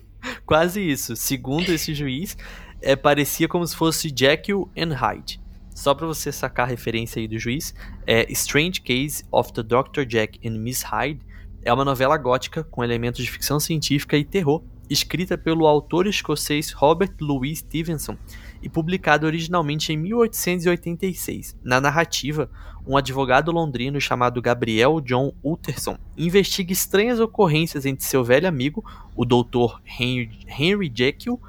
Quase 0.45 0.81
isso. 0.81 1.15
Segundo 1.15 1.69
esse 1.71 1.93
juiz, 1.93 2.35
é, 2.83 2.95
parecia 2.95 3.47
como 3.47 3.65
se 3.65 3.75
fosse 3.75 4.13
Jekyll 4.15 4.69
and 4.77 4.93
Hyde. 4.93 5.41
Só 5.73 5.95
para 5.95 6.05
você 6.05 6.31
sacar 6.31 6.67
a 6.67 6.69
referência 6.69 7.19
aí 7.19 7.27
do 7.27 7.39
juiz, 7.39 7.73
é 8.05 8.31
Strange 8.31 8.81
Case 8.81 9.23
of 9.31 9.51
the 9.53 9.63
Dr. 9.63 10.05
Jack 10.05 10.39
and 10.47 10.59
Miss 10.59 10.83
Hyde 10.83 11.21
é 11.65 11.73
uma 11.73 11.85
novela 11.85 12.17
gótica 12.17 12.63
com 12.63 12.83
elementos 12.83 13.23
de 13.23 13.31
ficção 13.31 13.59
científica 13.59 14.17
e 14.17 14.25
terror 14.25 14.61
escrita 14.89 15.37
pelo 15.37 15.65
autor 15.65 16.07
escocês 16.07 16.71
Robert 16.71 17.13
Louis 17.21 17.59
Stevenson 17.59 18.17
e 18.61 18.69
publicada 18.69 19.25
originalmente 19.25 19.91
em 19.93 19.97
1886. 19.97 21.57
Na 21.63 21.79
narrativa, 21.79 22.49
um 22.85 22.97
advogado 22.97 23.51
londrino 23.51 23.99
chamado 23.99 24.41
Gabriel 24.41 24.99
John 24.99 25.33
Utterson 25.43 25.97
investiga 26.17 26.73
estranhas 26.73 27.19
ocorrências 27.19 27.85
entre 27.85 28.05
seu 28.05 28.23
velho 28.23 28.47
amigo, 28.47 28.83
o 29.15 29.25
Dr. 29.25 29.79
Henry, 29.85 30.39
Henry 30.47 30.91
Jekyll, 30.93 31.39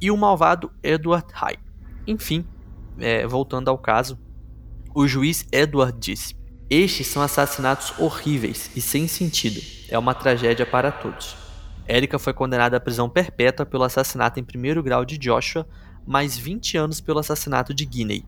e 0.00 0.10
o 0.10 0.16
malvado 0.16 0.70
Edward 0.82 1.26
Hyde. 1.32 1.62
Enfim, 2.06 2.44
é, 2.98 3.26
voltando 3.26 3.68
ao 3.68 3.78
caso, 3.78 4.18
o 4.94 5.06
juiz 5.06 5.46
Edward 5.52 5.96
disse: 5.98 6.34
Estes 6.68 7.06
são 7.06 7.22
assassinatos 7.22 7.92
horríveis 7.98 8.70
e 8.74 8.80
sem 8.80 9.06
sentido. 9.06 9.60
É 9.88 9.98
uma 9.98 10.14
tragédia 10.14 10.66
para 10.66 10.90
todos. 10.90 11.36
Erika 11.86 12.18
foi 12.18 12.32
condenada 12.32 12.76
à 12.76 12.80
prisão 12.80 13.08
perpétua 13.08 13.66
pelo 13.66 13.82
assassinato 13.82 14.38
em 14.38 14.44
primeiro 14.44 14.82
grau 14.82 15.04
de 15.04 15.18
Joshua, 15.18 15.66
mais 16.06 16.36
20 16.36 16.76
anos 16.76 17.00
pelo 17.00 17.18
assassinato 17.18 17.74
de 17.74 17.84
Guinea. 17.84 18.22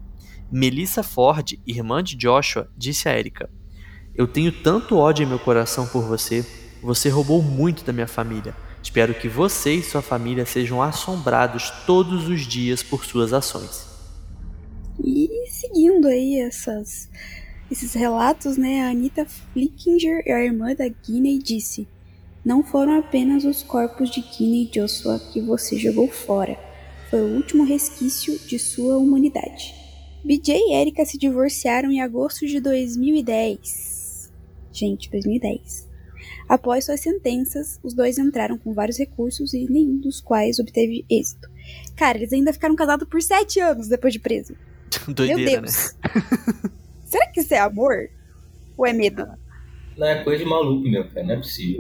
Melissa 0.51 1.03
Ford, 1.03 1.59
irmã 1.67 2.03
de 2.03 2.17
Joshua, 2.17 2.69
disse 2.77 3.09
a 3.09 3.19
Erika: 3.19 3.49
Eu 4.15 4.27
tenho 4.27 4.53
tanto 4.53 4.99
ódio 4.99 5.25
em 5.25 5.29
meu 5.29 5.39
coração 5.39 5.87
por 5.87 6.03
você. 6.03 6.45
Você 6.83 7.09
roubou 7.09 7.41
muito 7.41 7.85
da 7.85 7.93
minha 7.93 8.09
família. 8.09 8.55
Espero 8.83 9.15
que 9.15 9.29
você 9.29 9.75
e 9.75 9.83
sua 9.83 10.03
família 10.03 10.45
sejam 10.45 10.83
assombrados 10.83 11.71
todos 11.87 12.29
os 12.29 12.47
dias 12.47 12.83
por 12.83 13.05
suas 13.05 13.33
ações. 13.33 13.87
E 15.03 15.29
seguindo 15.49 16.09
aí 16.09 16.41
essas, 16.41 17.09
esses 17.71 17.95
relatos, 17.95 18.57
né, 18.57 18.83
a 18.83 18.91
Anita 18.91 19.25
Flickinger, 19.53 20.23
a 20.27 20.45
irmã 20.45 20.75
da 20.75 20.89
Guinea, 20.89 21.39
disse: 21.39 21.87
não 22.45 22.65
foram 22.65 22.99
apenas 22.99 23.45
os 23.45 23.63
corpos 23.63 24.11
de 24.11 24.21
Kine 24.21 24.65
e 24.65 24.67
Joshua 24.67 25.21
que 25.33 25.41
você 25.41 25.79
jogou 25.79 26.09
fora, 26.09 26.59
foi 27.09 27.21
o 27.21 27.37
último 27.37 27.63
resquício 27.63 28.37
de 28.49 28.59
sua 28.59 28.99
humanidade. 28.99 29.73
BJ 30.25 30.57
e 30.57 30.75
Erika 30.75 31.05
se 31.05 31.17
divorciaram 31.17 31.93
em 31.93 32.01
agosto 32.01 32.45
de 32.45 32.59
2010. 32.59 34.33
Gente, 34.73 35.09
2010. 35.11 35.92
Após 36.53 36.85
suas 36.85 37.01
sentenças, 37.01 37.81
os 37.83 37.95
dois 37.95 38.19
entraram 38.19 38.59
com 38.59 38.75
vários 38.75 38.99
recursos 38.99 39.55
e 39.55 39.65
nenhum 39.71 39.99
dos 39.99 40.21
quais 40.21 40.59
obteve 40.59 41.03
êxito. 41.11 41.49
Cara, 41.97 42.19
eles 42.19 42.31
ainda 42.31 42.53
ficaram 42.53 42.77
casados 42.77 43.09
por 43.09 43.23
sete 43.23 43.59
anos 43.59 43.89
depois 43.89 44.13
de 44.13 44.19
preso. 44.19 44.55
Doideira, 45.09 45.41
Meu 45.41 45.63
Deus. 45.63 45.95
né? 46.05 46.71
Será 47.09 47.27
que 47.29 47.41
isso 47.41 47.55
é 47.55 47.59
amor? 47.59 48.11
Ou 48.77 48.87
é 48.87 48.93
medo? 48.93 49.27
Não 49.97 50.07
é 50.07 50.23
coisa 50.23 50.45
de 50.45 50.51
maluco, 50.51 50.87
meu, 50.87 51.09
cara. 51.09 51.27
Não 51.27 51.35
é 51.37 51.37
possível. 51.39 51.79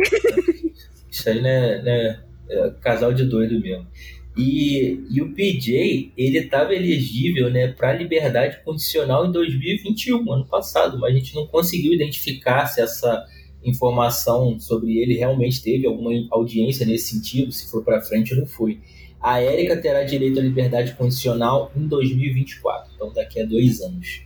Isso 1.10 1.28
aí 1.28 1.42
não 1.42 1.50
é, 1.50 1.82
não 1.82 1.92
é- 1.92 2.24
é 2.48 2.70
casal 2.80 3.12
de 3.12 3.26
doido 3.26 3.60
mesmo. 3.60 3.86
E, 4.34 5.04
e 5.10 5.20
o 5.20 5.34
PJ, 5.34 6.14
ele 6.16 6.38
estava 6.38 6.74
elegível 6.74 7.50
né, 7.50 7.68
para 7.68 7.92
liberdade 7.92 8.64
condicional 8.64 9.26
em 9.26 9.32
2021, 9.32 10.32
ano 10.32 10.46
passado, 10.46 10.98
mas 10.98 11.14
a 11.14 11.18
gente 11.18 11.34
não 11.34 11.46
conseguiu 11.46 11.92
identificar 11.92 12.64
se 12.64 12.80
essa 12.80 13.22
informação 13.64 14.58
sobre 14.58 14.98
ele 14.98 15.14
realmente 15.14 15.62
teve 15.62 15.86
alguma 15.86 16.10
audiência 16.30 16.86
nesse 16.86 17.14
sentido, 17.14 17.52
se 17.52 17.70
foi 17.70 17.82
para 17.82 18.00
frente 18.00 18.34
não 18.34 18.46
foi. 18.46 18.80
A 19.20 19.40
Érica 19.40 19.76
terá 19.76 20.02
direito 20.02 20.40
à 20.40 20.42
liberdade 20.42 20.94
condicional 20.94 21.70
em 21.76 21.86
2024, 21.86 22.92
então 22.94 23.12
daqui 23.12 23.40
a 23.40 23.46
dois 23.46 23.80
anos. 23.80 24.22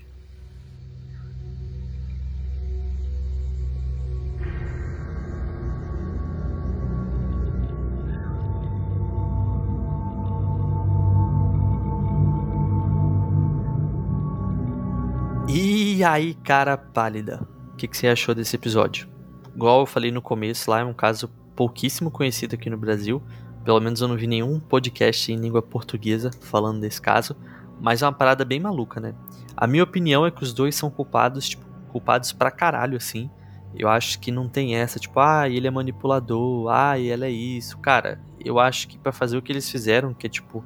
E 15.49 16.03
aí, 16.03 16.34
cara 16.34 16.76
pálida, 16.76 17.47
o 17.72 17.76
que, 17.76 17.87
que 17.87 17.97
você 17.97 18.09
achou 18.09 18.34
desse 18.34 18.57
episódio? 18.57 19.16
Igual 19.57 19.81
eu 19.81 19.87
falei 19.87 20.13
no 20.13 20.21
começo, 20.21 20.71
lá 20.71 20.81
é 20.81 20.85
um 20.85 20.93
caso 20.93 21.31
pouquíssimo 21.57 22.11
conhecido 22.11 22.55
aqui 22.55 22.69
no 22.69 22.77
Brasil. 22.77 23.23
Pelo 23.65 23.81
menos 23.81 24.03
eu 24.03 24.07
não 24.07 24.15
vi 24.15 24.27
nenhum 24.27 24.61
podcast 24.61 25.33
em 25.33 25.37
língua 25.37 25.63
portuguesa 25.63 26.31
falando 26.43 26.83
desse 26.83 27.01
caso. 27.01 27.35
Mas 27.81 28.03
é 28.03 28.05
uma 28.07 28.13
parada 28.13 28.45
bem 28.45 28.61
maluca, 28.61 29.01
né? 29.01 29.15
A 29.57 29.67
minha 29.67 29.83
opinião 29.83 30.27
é 30.27 30.31
que 30.31 30.43
os 30.43 30.53
dois 30.53 30.75
são 30.75 30.91
culpados, 30.91 31.49
tipo, 31.49 31.65
culpados 31.89 32.33
pra 32.33 32.51
caralho, 32.51 32.99
assim. 32.99 33.31
Eu 33.75 33.89
acho 33.89 34.21
que 34.21 34.31
não 34.31 34.47
tem 34.47 34.77
essa, 34.77 34.99
tipo, 34.99 35.19
ah, 35.19 35.49
ele 35.49 35.67
é 35.67 35.71
manipulador, 35.71 36.69
ah, 36.69 37.01
ela 37.01 37.25
é 37.25 37.31
isso. 37.31 37.79
Cara, 37.79 38.21
eu 38.39 38.59
acho 38.59 38.87
que 38.87 38.99
pra 38.99 39.11
fazer 39.11 39.39
o 39.39 39.43
que 39.43 39.51
eles 39.51 39.71
fizeram, 39.71 40.13
que 40.13 40.27
é 40.27 40.31
tipo, 40.31 40.63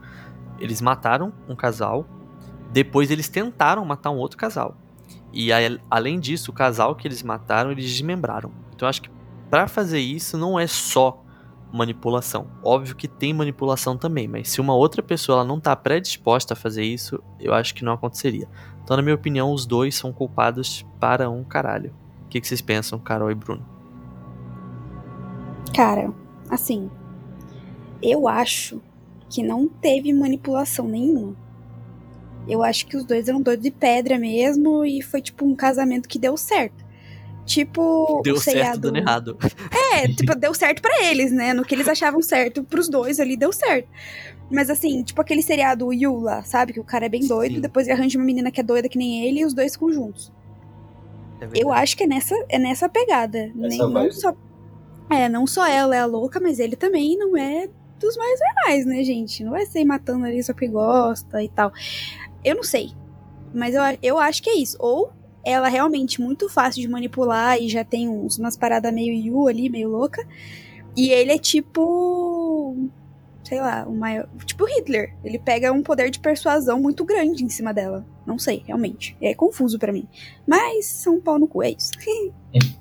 eles 0.59 0.80
mataram 0.80 1.32
um 1.49 1.55
casal, 1.55 2.05
depois 2.72 3.09
eles 3.09 3.28
tentaram 3.28 3.84
matar 3.84 4.11
um 4.11 4.16
outro 4.16 4.36
casal. 4.36 4.76
E 5.32 5.51
além 5.88 6.18
disso, 6.18 6.51
o 6.51 6.55
casal 6.55 6.97
que 6.97 7.07
eles 7.07 7.22
mataram, 7.22 7.70
eles 7.70 7.84
desmembraram. 7.84 8.51
Então 8.80 8.86
eu 8.86 8.88
acho 8.88 9.02
que 9.02 9.10
pra 9.50 9.68
fazer 9.68 9.98
isso 9.98 10.38
não 10.38 10.58
é 10.58 10.66
só 10.66 11.22
manipulação. 11.70 12.46
Óbvio 12.64 12.96
que 12.96 13.06
tem 13.06 13.34
manipulação 13.34 13.94
também, 13.94 14.26
mas 14.26 14.48
se 14.48 14.58
uma 14.58 14.74
outra 14.74 15.02
pessoa 15.02 15.36
ela 15.36 15.44
não 15.44 15.60
tá 15.60 15.76
predisposta 15.76 16.54
a 16.54 16.56
fazer 16.56 16.82
isso, 16.82 17.22
eu 17.38 17.52
acho 17.52 17.74
que 17.74 17.84
não 17.84 17.92
aconteceria. 17.92 18.48
Então, 18.82 18.96
na 18.96 19.02
minha 19.02 19.14
opinião, 19.14 19.52
os 19.52 19.66
dois 19.66 19.94
são 19.94 20.14
culpados 20.14 20.86
para 20.98 21.28
um 21.28 21.44
caralho. 21.44 21.94
O 22.24 22.28
que, 22.28 22.40
que 22.40 22.48
vocês 22.48 22.62
pensam, 22.62 22.98
Carol 22.98 23.30
e 23.30 23.34
Bruno? 23.34 23.62
Cara, 25.76 26.10
assim, 26.48 26.90
eu 28.02 28.26
acho 28.26 28.80
que 29.28 29.42
não 29.42 29.68
teve 29.68 30.10
manipulação 30.14 30.88
nenhuma. 30.88 31.36
Eu 32.48 32.62
acho 32.62 32.86
que 32.86 32.96
os 32.96 33.04
dois 33.04 33.28
eram 33.28 33.42
doidos 33.42 33.62
de 33.62 33.70
pedra 33.70 34.18
mesmo 34.18 34.86
e 34.86 35.02
foi 35.02 35.20
tipo 35.20 35.44
um 35.44 35.54
casamento 35.54 36.08
que 36.08 36.18
deu 36.18 36.34
certo. 36.38 36.88
Tipo, 37.51 38.20
Deu 38.22 38.34
o 38.34 38.38
certo 38.38 38.57
seriado... 38.59 38.78
dando 38.78 38.96
errado. 38.96 39.36
É, 39.92 40.07
tipo, 40.07 40.36
deu 40.36 40.55
certo 40.55 40.80
pra 40.80 41.03
eles, 41.03 41.32
né? 41.32 41.53
No 41.53 41.64
que 41.64 41.74
eles 41.74 41.88
achavam 41.88 42.22
certo 42.22 42.62
pros 42.62 42.88
dois 42.88 43.18
ali, 43.18 43.36
deu 43.36 43.53
certo. 43.53 43.88
Mas 44.48 44.70
assim, 44.70 45.03
tipo 45.03 45.20
aquele 45.20 45.42
seriado 45.42 45.92
You 45.92 46.20
lá, 46.20 46.44
sabe? 46.44 46.72
Que 46.72 46.78
o 46.78 46.84
cara 46.84 47.07
é 47.07 47.09
bem 47.09 47.26
doido, 47.26 47.57
Sim. 47.57 47.61
depois 47.61 47.88
ele 47.88 47.96
arranja 47.96 48.16
uma 48.16 48.24
menina 48.24 48.53
que 48.53 48.61
é 48.61 48.62
doida 48.62 48.88
que 48.88 48.96
nem 48.96 49.26
ele 49.26 49.40
e 49.40 49.44
os 49.44 49.53
dois 49.53 49.72
ficam 49.72 49.92
juntos. 49.92 50.32
É 51.40 51.48
Eu 51.55 51.72
acho 51.72 51.96
que 51.96 52.05
é 52.05 52.07
nessa, 52.07 52.36
é 52.48 52.57
nessa 52.57 52.88
pegada. 52.88 53.51
Nem, 53.53 53.78
não 53.78 54.12
só, 54.12 54.32
é, 55.11 55.28
não 55.28 55.44
só 55.44 55.66
ela 55.66 55.96
é 55.96 55.98
a 55.98 56.07
louca, 56.07 56.38
mas 56.38 56.61
ele 56.61 56.76
também 56.76 57.18
não 57.18 57.36
é 57.36 57.68
dos 57.98 58.16
mais 58.16 58.38
normais, 58.38 58.86
né, 58.86 59.03
gente? 59.03 59.42
Não 59.42 59.51
vai 59.51 59.66
sair 59.66 59.84
matando 59.84 60.24
ali 60.24 60.40
só 60.40 60.53
porque 60.53 60.68
gosta 60.68 61.42
e 61.42 61.48
tal. 61.48 61.72
Eu 62.44 62.55
não 62.55 62.62
sei. 62.62 62.92
Mas 63.53 63.74
eu, 63.74 63.82
eu 64.01 64.18
acho 64.20 64.40
que 64.40 64.51
é 64.51 64.55
isso. 64.55 64.76
Ou 64.78 65.12
ela 65.45 65.68
é 65.68 65.70
realmente 65.70 66.20
muito 66.20 66.49
fácil 66.49 66.82
de 66.82 66.88
manipular 66.88 67.61
e 67.61 67.68
já 67.68 67.84
tem 67.84 68.09
uns, 68.09 68.38
umas 68.38 68.57
paradas 68.57 68.93
meio 68.93 69.14
Yu 69.14 69.49
ali, 69.49 69.68
meio 69.68 69.88
louca. 69.88 70.26
E 70.97 71.11
ele 71.11 71.32
é 71.32 71.38
tipo. 71.38 72.76
Sei 73.45 73.61
lá, 73.61 73.86
o 73.86 73.95
maior. 73.95 74.28
Tipo 74.45 74.64
Hitler. 74.64 75.14
Ele 75.24 75.38
pega 75.38 75.72
um 75.72 75.82
poder 75.82 76.11
de 76.11 76.20
persuasão 76.20 76.80
muito 76.80 77.05
grande 77.05 77.45
em 77.45 77.49
cima 77.49 77.72
dela. 77.72 78.05
Não 78.26 78.38
sei, 78.38 78.62
realmente. 78.66 79.16
É 79.20 79.34
confuso 79.34 79.78
pra 79.78 79.93
mim. 79.93 80.07
Mas 80.47 80.86
são 80.86 81.20
pau 81.20 81.38
no 81.38 81.49
cu, 81.49 81.62
é 81.62 81.70
isso. 81.70 81.93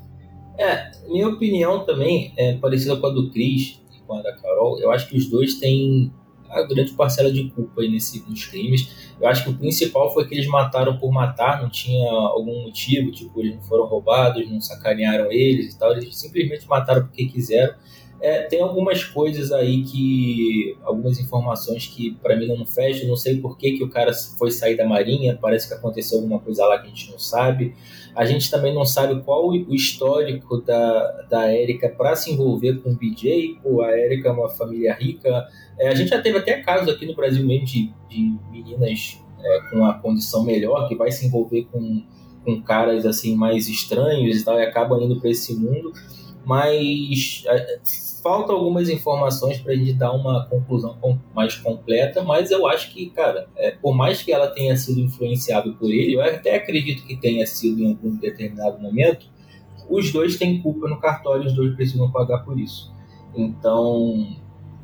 É, 0.61 0.91
minha 1.07 1.25
opinião 1.29 1.85
também 1.85 2.33
é 2.35 2.57
parecida 2.57 2.97
com 2.97 3.07
a 3.07 3.09
do 3.11 3.31
Cris 3.31 3.79
e 3.95 3.99
com 4.05 4.15
a 4.15 4.21
da 4.21 4.35
Carol. 4.35 4.77
Eu 4.77 4.91
acho 4.91 5.07
que 5.07 5.15
os 5.15 5.29
dois 5.29 5.53
têm 5.53 6.11
a 6.49 6.63
grande 6.63 6.91
parcela 6.93 7.31
de 7.31 7.49
culpa 7.49 7.81
aí 7.81 7.89
nesse, 7.89 8.23
nos 8.27 8.45
crimes. 8.45 9.13
Eu 9.19 9.27
acho 9.27 9.43
que 9.43 9.49
o 9.49 9.57
principal 9.57 10.13
foi 10.13 10.27
que 10.27 10.35
eles 10.35 10.47
mataram 10.47 10.97
por 10.97 11.11
matar, 11.11 11.61
não 11.61 11.69
tinha 11.69 12.09
algum 12.09 12.63
motivo, 12.63 13.11
tipo, 13.11 13.39
eles 13.39 13.55
não 13.55 13.61
foram 13.63 13.85
roubados, 13.85 14.49
não 14.49 14.61
sacanearam 14.61 15.31
eles 15.31 15.73
e 15.73 15.77
tal, 15.77 15.91
eles 15.91 16.15
simplesmente 16.17 16.67
mataram 16.67 17.03
porque 17.05 17.25
quiseram. 17.25 17.75
É, 18.21 18.41
tem 18.43 18.61
algumas 18.61 19.03
coisas 19.03 19.51
aí 19.51 19.83
que. 19.83 20.77
algumas 20.83 21.19
informações 21.19 21.87
que 21.87 22.17
pra 22.21 22.35
mim 22.35 22.47
não 22.47 22.65
fecham. 22.65 23.07
Não 23.07 23.15
sei 23.15 23.37
por 23.37 23.57
que, 23.57 23.73
que 23.73 23.83
o 23.83 23.89
cara 23.89 24.11
foi 24.37 24.51
sair 24.51 24.75
da 24.75 24.85
marinha, 24.85 25.37
parece 25.41 25.67
que 25.67 25.73
aconteceu 25.73 26.17
alguma 26.17 26.39
coisa 26.39 26.65
lá 26.65 26.79
que 26.79 26.87
a 26.87 26.89
gente 26.89 27.11
não 27.11 27.19
sabe. 27.19 27.73
A 28.15 28.25
gente 28.25 28.51
também 28.51 28.73
não 28.73 28.85
sabe 28.85 29.21
qual 29.21 29.47
o 29.47 29.73
histórico 29.73 30.57
da, 30.61 31.25
da 31.29 31.45
Érica 31.45 31.87
para 31.89 32.15
se 32.15 32.31
envolver 32.31 32.81
com 32.81 32.91
o 32.91 32.95
BJ. 32.95 33.59
Pô, 33.63 33.81
a 33.81 33.91
Érica 33.91 34.29
é 34.29 34.31
uma 34.31 34.49
família 34.49 34.93
rica. 34.93 35.47
É, 35.79 35.87
a 35.87 35.95
gente 35.95 36.09
já 36.09 36.21
teve 36.21 36.37
até 36.37 36.61
casos 36.61 36.89
aqui 36.89 37.05
no 37.05 37.15
Brasil 37.15 37.45
mesmo 37.45 37.65
de, 37.65 37.93
de 38.09 38.37
meninas 38.51 39.21
é, 39.41 39.61
com 39.69 39.85
a 39.85 39.93
condição 39.93 40.43
melhor 40.43 40.87
que 40.89 40.95
vai 40.95 41.11
se 41.11 41.25
envolver 41.25 41.67
com, 41.71 42.03
com 42.43 42.61
caras 42.61 43.05
assim 43.05 43.35
mais 43.35 43.69
estranhos 43.69 44.41
e 44.41 44.43
tal 44.43 44.59
e 44.59 44.63
acabam 44.63 45.01
indo 45.01 45.19
para 45.21 45.29
esse 45.29 45.55
mundo. 45.55 45.93
Mas 46.49 47.43
falta 48.23 48.51
algumas 48.51 48.89
informações 48.89 49.59
para 49.59 49.71
a 49.71 49.75
gente 49.75 49.93
dar 49.93 50.11
uma 50.11 50.47
conclusão 50.47 50.97
mais 51.35 51.53
completa. 51.55 52.23
Mas 52.23 52.49
eu 52.49 52.65
acho 52.65 52.91
que, 52.91 53.11
cara, 53.11 53.47
é, 53.55 53.69
por 53.69 53.95
mais 53.95 54.23
que 54.23 54.33
ela 54.33 54.47
tenha 54.47 54.75
sido 54.75 54.99
influenciável 54.99 55.75
por 55.75 55.91
ele, 55.91 56.15
eu 56.15 56.21
até 56.21 56.55
acredito 56.55 57.05
que 57.05 57.15
tenha 57.15 57.45
sido 57.45 57.83
em 57.83 57.89
algum 57.89 58.15
determinado 58.17 58.81
momento, 58.81 59.27
os 59.87 60.11
dois 60.11 60.37
têm 60.37 60.59
culpa 60.59 60.89
no 60.89 60.99
cartório, 60.99 61.45
os 61.45 61.53
dois 61.53 61.75
precisam 61.75 62.11
pagar 62.11 62.39
por 62.39 62.59
isso. 62.59 62.91
Então, 63.35 64.35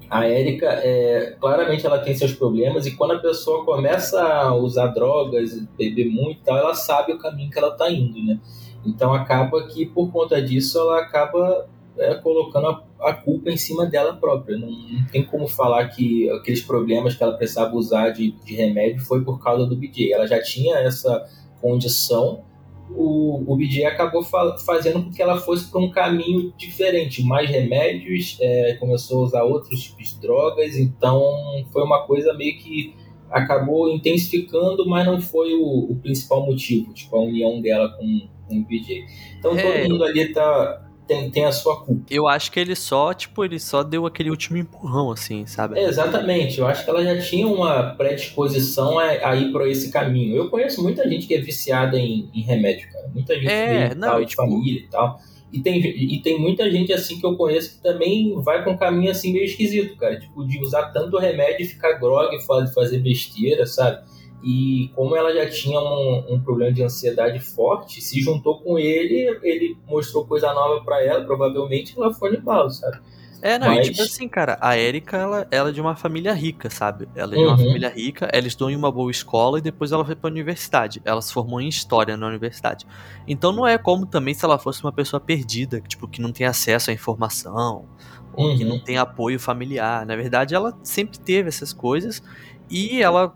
a 0.08 0.24
Érica, 0.24 0.68
é, 0.68 1.36
claramente 1.40 1.84
ela 1.84 1.98
tem 1.98 2.14
seus 2.14 2.34
problemas 2.34 2.86
e 2.86 2.92
quando 2.96 3.14
a 3.14 3.20
pessoa 3.20 3.66
começa 3.66 4.22
a 4.22 4.54
usar 4.54 4.88
drogas, 4.88 5.60
beber 5.76 6.12
muito 6.12 6.42
e 6.42 6.44
tal, 6.44 6.58
ela 6.58 6.76
sabe 6.76 7.12
o 7.12 7.18
caminho 7.18 7.50
que 7.50 7.58
ela 7.58 7.70
está 7.70 7.92
indo, 7.92 8.24
né? 8.24 8.40
Então 8.86 9.14
acaba 9.14 9.66
que 9.68 9.86
por 9.86 10.12
conta 10.12 10.42
disso 10.42 10.78
ela 10.80 11.00
acaba 11.02 11.68
é, 11.98 12.16
colocando 12.16 12.68
a, 12.68 12.84
a 13.10 13.14
culpa 13.14 13.50
em 13.50 13.58
cima 13.58 13.86
dela 13.86 14.14
própria. 14.14 14.58
Não, 14.58 14.70
não 14.70 15.06
tem 15.12 15.24
como 15.26 15.48
falar 15.48 15.88
que 15.90 16.30
aqueles 16.30 16.62
problemas 16.62 17.16
que 17.16 17.24
ela 17.24 17.34
precisava 17.38 17.76
usar 17.76 18.10
de, 18.12 18.32
de 18.44 18.56
remédio 18.56 19.02
foi 19.02 19.24
por 19.24 19.42
causa 19.42 19.66
do 19.66 19.76
BJ. 19.76 20.12
Ela 20.14 20.28
já 20.28 20.42
tinha 20.42 20.76
essa 20.78 21.26
condição. 21.62 22.44
O, 22.92 23.44
o 23.52 23.56
BJ 23.58 23.86
acabou 23.86 24.22
fa- 24.22 24.58
fazendo 24.60 25.04
com 25.04 25.12
que 25.12 25.20
ela 25.22 25.38
fosse 25.38 25.72
para 25.72 25.82
um 25.82 25.90
caminho 25.90 26.54
diferente, 26.56 27.24
mais 27.24 27.50
remédios, 27.50 28.38
é, 28.40 28.74
começou 28.76 29.22
a 29.22 29.24
usar 29.24 29.44
outros 29.44 29.82
tipos 29.86 30.14
de 30.14 30.22
drogas, 30.22 30.78
então 30.78 31.66
foi 31.72 31.82
uma 31.82 32.06
coisa 32.06 32.32
meio 32.36 32.56
que 32.60 32.94
acabou 33.32 33.90
intensificando, 33.90 34.88
mas 34.88 35.04
não 35.04 35.20
foi 35.20 35.56
o, 35.56 35.92
o 35.92 35.96
principal 35.96 36.46
motivo, 36.46 36.94
tipo, 36.94 37.16
a 37.16 37.22
união 37.22 37.60
dela 37.60 37.90
com, 37.98 38.28
Então 38.50 39.58
É. 39.58 39.62
todo 39.82 39.90
mundo 39.92 40.04
ali 40.04 40.32
tá, 40.34 40.82
tem, 41.08 41.30
tem 41.30 41.46
a 41.46 41.52
sua 41.52 41.84
culpa. 41.84 42.02
Eu 42.10 42.28
acho 42.28 42.52
que 42.52 42.60
ele 42.60 42.76
só, 42.76 43.14
tipo, 43.14 43.44
ele 43.46 43.60
só 43.60 43.84
deu 43.84 44.06
aquele 44.06 44.30
último 44.30 44.58
empurrão, 44.58 45.12
assim, 45.12 45.46
sabe? 45.46 45.80
É, 45.80 45.84
exatamente, 45.86 46.60
eu 46.60 46.68
acho 46.68 46.84
que 46.84 46.90
ela 46.90 47.04
já 47.04 47.20
tinha 47.22 47.48
uma 47.48 47.96
predisposição 47.96 48.98
a, 49.00 49.06
a 49.30 49.36
ir 49.36 49.52
por 49.52 49.68
esse 49.68 49.92
caminho. 49.92 50.36
Eu 50.36 50.50
conheço 50.50 50.82
muita 50.82 51.08
gente 51.08 51.28
que 51.28 51.34
é 51.36 51.42
viciada 51.42 51.98
em, 52.00 52.30
em 52.34 52.42
remédio, 52.42 52.90
cara. 52.92 53.08
Muita 53.14 53.36
gente 53.36 53.48
É, 53.50 53.94
não, 53.96 54.10
tal, 54.10 54.22
e 54.22 54.26
de 54.26 54.30
tipo- 54.32 54.42
família 54.42 54.80
e 54.80 54.88
tal. 54.88 55.20
E 55.54 55.60
tem, 55.62 55.80
e 55.80 56.20
tem 56.22 56.38
muita 56.40 56.70
gente 56.70 56.92
assim 56.92 57.18
que 57.20 57.26
eu 57.26 57.38
conheço 57.38 57.76
que 57.78 57.82
também 57.84 58.34
vai 58.42 58.64
com 58.64 58.72
um 58.72 58.78
caminho 58.78 59.12
assim 59.12 59.32
meio 59.32 59.46
esquisito, 59.46 59.96
cara. 59.96 60.20
Tipo, 60.20 60.46
de 60.46 60.60
usar 60.60 60.88
tanto 60.92 61.18
remédio 61.18 61.62
e 61.62 61.66
ficar 61.70 61.94
grog, 61.94 62.38
fa- 62.46 62.68
fazer 62.74 63.00
besteira, 63.00 63.66
sabe? 63.66 64.04
E 64.44 64.92
como 64.96 65.16
ela 65.16 65.34
já 65.34 65.50
tinha 65.50 65.80
um, 65.80 66.36
um, 66.36 66.40
problema 66.40 66.72
de 66.72 66.84
ansiedade 66.84 67.40
forte, 67.40 68.02
se 68.02 68.22
juntou 68.22 68.60
com 68.62 68.78
ele, 68.78 69.40
ele 69.42 69.78
mostrou 69.88 70.26
coisa 70.26 70.54
nova 70.54 70.84
para 70.84 71.04
ela, 71.04 71.26
provavelmente 71.26 71.94
ela 71.98 72.14
foi 72.14 72.32
no 72.32 72.38
embalo, 72.38 72.70
sabe? 72.70 73.00
É, 73.42 73.60
não, 73.60 73.68
Mas... 73.68 73.88
e 73.88 73.92
tipo 73.92 74.02
assim, 74.02 74.28
cara, 74.28 74.58
a 74.60 74.76
Erika, 74.78 75.18
ela, 75.18 75.48
ela 75.52 75.70
é 75.70 75.72
de 75.72 75.80
uma 75.80 75.96
família 75.96 76.34
rica, 76.34 76.68
sabe? 76.68 77.08
Ela 77.16 77.36
é 77.36 77.38
de 77.38 77.44
uma 77.44 77.52
uhum. 77.52 77.58
família 77.58 77.90
rica, 77.90 78.28
ela 78.34 78.48
estudou 78.48 78.72
em 78.72 78.76
uma 78.76 78.92
boa 78.92 79.12
escola 79.12 79.60
e 79.60 79.62
depois 79.62 79.92
ela 79.92 80.04
foi 80.04 80.16
pra 80.16 80.30
universidade. 80.32 81.00
Ela 81.06 81.22
se 81.22 81.32
formou 81.32 81.62
em 81.62 81.68
História 81.68 82.18
na 82.18 82.28
universidade. 82.28 82.88
Então 83.28 83.52
não 83.52 83.68
é 83.68 83.78
como 83.78 84.08
também 84.08 84.34
se 84.34 84.44
ela 84.44 84.58
fosse 84.58 84.84
uma 84.84 84.92
pessoa 84.92 85.20
perdida, 85.20 85.80
tipo, 85.82 86.08
que 86.08 86.20
não 86.20 86.32
tem 86.32 86.48
acesso 86.48 86.90
à 86.90 86.94
informação, 86.94 87.86
ou 88.34 88.48
uhum. 88.48 88.58
que 88.58 88.64
não 88.64 88.80
tem 88.80 88.98
apoio 88.98 89.40
familiar. 89.40 90.06
Na 90.08 90.16
verdade, 90.16 90.56
ela 90.56 90.76
sempre 90.82 91.20
teve 91.20 91.48
essas 91.48 91.72
coisas 91.72 92.24
e 92.68 93.00
ela 93.02 93.32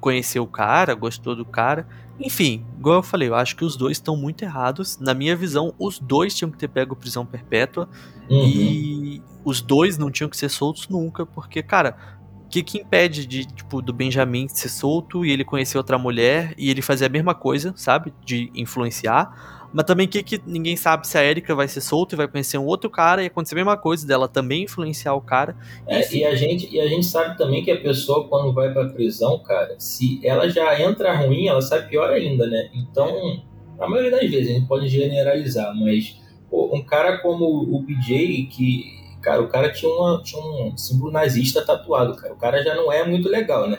conheceu 0.00 0.42
o 0.42 0.46
cara, 0.46 0.94
gostou 0.94 1.34
do 1.34 1.44
cara. 1.44 1.86
Enfim, 2.20 2.64
igual 2.78 2.96
eu 2.96 3.02
falei, 3.02 3.28
eu 3.28 3.34
acho 3.34 3.56
que 3.56 3.64
os 3.64 3.76
dois 3.76 3.96
estão 3.96 4.16
muito 4.16 4.42
errados. 4.42 4.98
Na 4.98 5.14
minha 5.14 5.34
visão, 5.34 5.74
os 5.78 5.98
dois 5.98 6.34
tinham 6.34 6.50
que 6.50 6.58
ter 6.58 6.68
pego 6.68 6.94
prisão 6.94 7.26
perpétua. 7.26 7.88
Uhum. 8.30 8.46
E 8.46 9.22
os 9.44 9.60
dois 9.60 9.98
não 9.98 10.10
tinham 10.10 10.28
que 10.28 10.36
ser 10.36 10.48
soltos 10.48 10.88
nunca, 10.88 11.26
porque, 11.26 11.62
cara, 11.62 11.96
o 12.44 12.48
que, 12.48 12.62
que 12.62 12.78
impede 12.78 13.26
de, 13.26 13.44
tipo, 13.44 13.82
do 13.82 13.92
Benjamin 13.92 14.46
ser 14.48 14.68
solto 14.68 15.24
e 15.24 15.30
ele 15.30 15.44
conhecer 15.44 15.78
outra 15.78 15.98
mulher 15.98 16.54
e 16.56 16.70
ele 16.70 16.82
fazer 16.82 17.06
a 17.06 17.08
mesma 17.08 17.34
coisa, 17.34 17.72
sabe? 17.76 18.12
De 18.24 18.50
influenciar. 18.54 19.61
Mas 19.72 19.86
também 19.86 20.06
que, 20.06 20.22
que 20.22 20.40
ninguém 20.46 20.76
sabe 20.76 21.06
se 21.06 21.16
a 21.16 21.24
Erika 21.24 21.54
vai 21.54 21.66
ser 21.66 21.80
solta 21.80 22.14
e 22.14 22.16
vai 22.18 22.28
conhecer 22.28 22.58
um 22.58 22.66
outro 22.66 22.90
cara 22.90 23.22
e 23.22 23.26
acontecer 23.26 23.54
a 23.54 23.56
mesma 23.56 23.76
coisa 23.76 24.06
dela 24.06 24.28
também 24.28 24.64
influenciar 24.64 25.14
o 25.14 25.20
cara. 25.20 25.56
É, 25.86 26.14
e, 26.14 26.24
a 26.24 26.34
gente, 26.34 26.68
e 26.70 26.78
a 26.78 26.86
gente 26.86 27.06
sabe 27.06 27.36
também 27.38 27.64
que 27.64 27.70
a 27.70 27.80
pessoa, 27.80 28.28
quando 28.28 28.52
vai 28.52 28.72
pra 28.72 28.88
prisão, 28.90 29.42
cara, 29.42 29.74
se 29.78 30.20
ela 30.22 30.48
já 30.48 30.80
entra 30.80 31.16
ruim, 31.16 31.46
ela 31.46 31.62
sai 31.62 31.88
pior 31.88 32.10
ainda, 32.10 32.46
né? 32.46 32.70
Então, 32.74 33.42
a 33.78 33.88
maioria 33.88 34.10
das 34.10 34.30
vezes, 34.30 34.50
a 34.50 34.52
gente 34.52 34.68
pode 34.68 34.88
generalizar, 34.88 35.74
mas 35.74 36.20
pô, 36.50 36.70
um 36.74 36.82
cara 36.82 37.18
como 37.18 37.46
o 37.46 37.82
BJ, 37.82 38.46
que, 38.46 38.84
cara, 39.22 39.42
o 39.42 39.48
cara 39.48 39.72
tinha, 39.72 39.90
uma, 39.90 40.22
tinha 40.22 40.42
um 40.42 40.76
símbolo 40.76 41.10
nazista 41.10 41.64
tatuado, 41.64 42.14
cara. 42.16 42.34
O 42.34 42.38
cara 42.38 42.62
já 42.62 42.74
não 42.74 42.92
é 42.92 43.04
muito 43.06 43.28
legal, 43.28 43.68
né? 43.68 43.78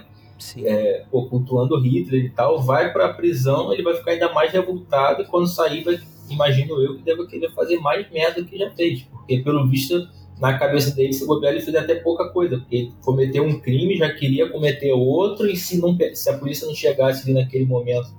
É, 0.57 1.05
pô, 1.09 1.25
cultuando 1.27 1.79
Hitler 1.79 2.25
e 2.25 2.29
tal, 2.29 2.61
vai 2.61 2.91
para 2.91 3.07
a 3.07 3.13
prisão, 3.13 3.73
ele 3.73 3.84
vai 3.84 3.95
ficar 3.95 4.11
ainda 4.11 4.31
mais 4.34 4.51
revoltado 4.51 5.21
e 5.21 5.25
quando 5.25 5.47
sair, 5.47 5.84
vai, 5.84 5.99
imagino 6.29 6.81
eu, 6.81 6.97
que 6.97 7.03
deve 7.03 7.25
querer 7.27 7.51
fazer 7.51 7.77
mais 7.79 8.09
merda 8.11 8.41
do 8.41 8.47
que 8.47 8.57
já 8.57 8.69
fez. 8.71 9.03
Porque, 9.03 9.39
pelo 9.39 9.67
visto, 9.67 10.07
na 10.39 10.57
cabeça 10.57 10.93
dele, 10.93 11.13
se 11.13 11.25
bobear, 11.25 11.53
ele 11.53 11.61
fez 11.61 11.75
até 11.75 11.95
pouca 11.95 12.29
coisa, 12.29 12.57
porque 12.57 12.91
cometeu 13.03 13.43
um 13.43 13.59
crime, 13.59 13.97
já 13.97 14.13
queria 14.13 14.49
cometer 14.49 14.91
outro, 14.91 15.47
e 15.47 15.55
se, 15.55 15.79
não, 15.79 15.97
se 16.13 16.29
a 16.29 16.38
polícia 16.38 16.67
não 16.67 16.75
chegasse 16.75 17.23
ali 17.23 17.39
naquele 17.39 17.65
momento 17.65 18.09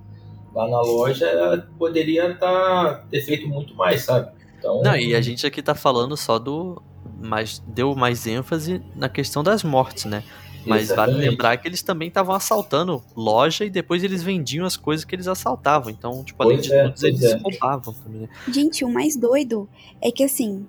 lá 0.55 0.69
na 0.69 0.81
loja, 0.81 1.69
poderia 1.79 2.35
tá, 2.35 3.05
ter 3.11 3.21
feito 3.23 3.49
muito 3.49 3.75
mais, 3.75 4.03
sabe? 4.03 4.31
Então, 4.59 4.81
não, 4.83 4.97
e 4.97 5.15
a 5.15 5.21
gente 5.21 5.47
aqui 5.47 5.63
tá 5.63 5.75
falando 5.75 6.17
só 6.17 6.39
do. 6.39 6.81
Mas 7.23 7.63
deu 7.67 7.95
mais 7.95 8.27
ênfase 8.27 8.83
na 8.95 9.09
questão 9.09 9.43
das 9.43 9.63
mortes, 9.63 10.05
né? 10.05 10.23
Mas 10.67 10.85
Exatamente. 10.85 11.17
vale 11.17 11.31
lembrar 11.31 11.57
que 11.57 11.69
eles 11.69 11.83
também 11.83 12.09
estavam 12.09 12.35
assaltando 12.35 13.03
loja 13.17 13.65
e 13.65 13.71
depois 13.71 14.03
eles 14.03 14.23
vendiam 14.23 14.65
as 14.65 14.77
coisas 14.77 15.05
que 15.05 15.15
eles 15.15 15.29
assaltavam. 15.29 15.91
Então, 15.91 16.25
tipo, 16.25 16.43
além 16.43 16.57
pois 16.57 16.67
de 16.67 16.75
é, 16.75 16.89
tudo, 16.89 17.07
eles 17.07 17.23
é. 17.23 17.37
roubavam 17.37 17.95
também. 17.95 18.23
Né? 18.23 18.29
Gente, 18.49 18.85
o 18.85 18.89
mais 18.91 19.17
doido 19.17 19.69
é 20.01 20.11
que 20.11 20.25
assim. 20.25 20.67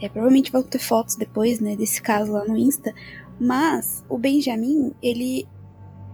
É, 0.00 0.08
provavelmente 0.08 0.50
vão 0.50 0.62
ter 0.62 0.80
fotos 0.80 1.14
depois, 1.14 1.60
né, 1.60 1.76
desse 1.76 2.02
caso 2.02 2.32
lá 2.32 2.44
no 2.44 2.56
Insta. 2.56 2.92
Mas 3.40 4.04
o 4.08 4.18
Benjamin, 4.18 4.92
ele. 5.02 5.46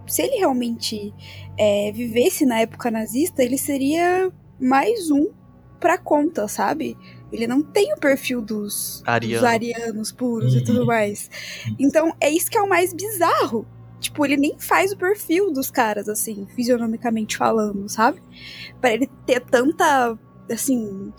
Se 0.07 0.21
ele 0.21 0.37
realmente 0.37 1.13
é, 1.57 1.91
vivesse 1.91 2.45
na 2.45 2.59
época 2.59 2.91
nazista, 2.91 3.43
ele 3.43 3.57
seria 3.57 4.31
mais 4.59 5.09
um 5.09 5.29
pra 5.79 5.97
conta, 5.97 6.47
sabe? 6.47 6.97
Ele 7.31 7.47
não 7.47 7.61
tem 7.61 7.93
o 7.93 7.97
perfil 7.97 8.41
dos, 8.41 9.01
Ariano. 9.05 9.35
dos 9.35 9.43
arianos 9.43 10.11
puros 10.11 10.53
uhum. 10.53 10.59
e 10.59 10.63
tudo 10.63 10.85
mais. 10.85 11.29
Então, 11.79 12.13
é 12.19 12.29
isso 12.29 12.49
que 12.49 12.57
é 12.57 12.61
o 12.61 12.67
mais 12.67 12.93
bizarro. 12.93 13.65
Tipo, 13.99 14.25
ele 14.25 14.35
nem 14.35 14.59
faz 14.59 14.91
o 14.91 14.97
perfil 14.97 15.51
dos 15.53 15.69
caras, 15.69 16.09
assim, 16.09 16.47
fisionomicamente 16.55 17.37
falando, 17.37 17.87
sabe? 17.87 18.19
Para 18.81 18.93
ele 18.93 19.07
ter 19.25 19.39
tanta, 19.39 20.17
assim, 20.51 21.13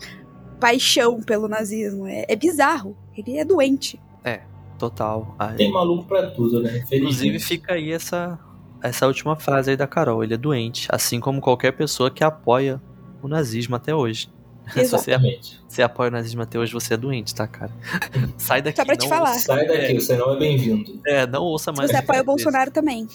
paixão 0.59 1.21
pelo 1.21 1.47
nazismo. 1.47 2.05
É, 2.05 2.25
é 2.27 2.35
bizarro. 2.35 2.95
Ele 3.17 3.37
é 3.37 3.45
doente. 3.45 3.99
É, 4.23 4.41
total. 4.77 5.35
Tem 5.55 5.71
maluco 5.71 6.05
pra 6.05 6.31
tudo, 6.31 6.61
né? 6.61 6.83
Inclusive, 6.91 7.39
fica 7.39 7.73
aí 7.73 7.91
essa, 7.91 8.37
essa 8.81 9.07
última 9.07 9.35
frase 9.35 9.71
aí 9.71 9.77
da 9.77 9.87
Carol. 9.87 10.23
Ele 10.23 10.33
é 10.33 10.37
doente, 10.37 10.87
assim 10.89 11.19
como 11.19 11.39
qualquer 11.39 11.71
pessoa 11.71 12.11
que 12.11 12.23
apoia 12.23 12.81
o 13.21 13.27
nazismo 13.27 13.75
até 13.75 13.95
hoje. 13.95 14.29
Exatamente. 14.75 15.45
Se 15.45 15.57
você, 15.57 15.63
você 15.67 15.81
apoia 15.81 16.09
o 16.09 16.11
nazismo 16.11 16.41
até 16.41 16.57
hoje, 16.57 16.71
você 16.73 16.93
é 16.93 16.97
doente, 16.97 17.33
tá, 17.35 17.47
cara? 17.47 17.71
Sai 18.37 18.61
daqui. 18.61 18.77
Só 18.77 18.85
pra 18.85 18.95
te 18.95 19.07
falar. 19.07 19.33
Sai 19.33 19.67
daqui, 19.67 19.93
você 19.95 20.15
não 20.15 20.33
é 20.33 20.39
bem-vindo. 20.39 20.99
É, 21.05 21.27
não 21.27 21.43
ouça 21.43 21.71
mais. 21.71 21.89
Se 21.89 21.95
você 21.95 22.03
apoia 22.03 22.21
o 22.21 22.25
Bolsonaro 22.25 22.71
também. 22.71 23.07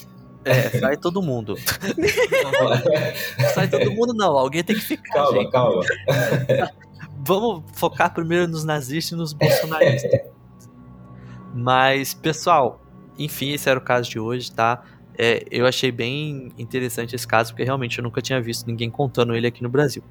É, 0.44 0.78
sai 0.78 0.96
todo 0.96 1.20
mundo. 1.20 1.56
sai 3.54 3.68
todo 3.68 3.90
mundo, 3.92 4.14
não. 4.14 4.36
Alguém 4.38 4.62
tem 4.62 4.76
que 4.76 4.82
ficar. 4.82 5.12
Calma, 5.12 5.42
gente. 5.42 5.50
calma. 5.50 5.82
Vamos 7.26 7.64
focar 7.74 8.14
primeiro 8.14 8.48
nos 8.48 8.64
nazistas 8.64 9.12
e 9.12 9.16
nos 9.16 9.32
bolsonaristas. 9.32 10.20
Mas, 11.54 12.14
pessoal, 12.14 12.80
enfim, 13.18 13.52
esse 13.52 13.68
era 13.68 13.78
o 13.78 13.82
caso 13.82 14.08
de 14.08 14.18
hoje, 14.18 14.50
tá? 14.52 14.82
É, 15.18 15.44
eu 15.50 15.66
achei 15.66 15.90
bem 15.90 16.52
interessante 16.56 17.14
esse 17.14 17.26
caso, 17.26 17.52
porque 17.52 17.64
realmente 17.64 17.98
eu 17.98 18.04
nunca 18.04 18.22
tinha 18.22 18.40
visto 18.40 18.66
ninguém 18.66 18.88
contando 18.88 19.34
ele 19.34 19.48
aqui 19.48 19.62
no 19.62 19.68
Brasil. 19.68 20.02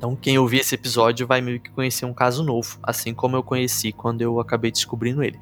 Então, 0.00 0.16
quem 0.16 0.38
ouvir 0.38 0.60
esse 0.60 0.74
episódio 0.74 1.26
vai 1.26 1.42
meio 1.42 1.60
que 1.60 1.68
conhecer 1.68 2.06
um 2.06 2.14
caso 2.14 2.42
novo, 2.42 2.78
assim 2.82 3.12
como 3.12 3.36
eu 3.36 3.42
conheci 3.42 3.92
quando 3.92 4.22
eu 4.22 4.40
acabei 4.40 4.70
descobrindo 4.70 5.22
ele. 5.22 5.38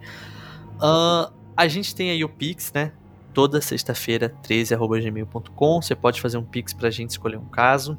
Uh, 0.79 1.33
a 1.57 1.69
gente 1.69 1.95
tem 1.95 2.11
aí 2.11 2.25
o 2.25 2.29
Pix, 2.29 2.73
né? 2.73 2.91
Toda 3.33 3.61
sexta-feira, 3.61 4.35
13.gmail.com. 4.43 5.81
Você 5.81 5.95
pode 5.95 6.21
fazer 6.21 6.39
um 6.39 6.45
Pix 6.45 6.73
pra 6.73 6.91
gente 6.91 7.11
escolher 7.11 7.37
um 7.37 7.45
caso. 7.45 7.97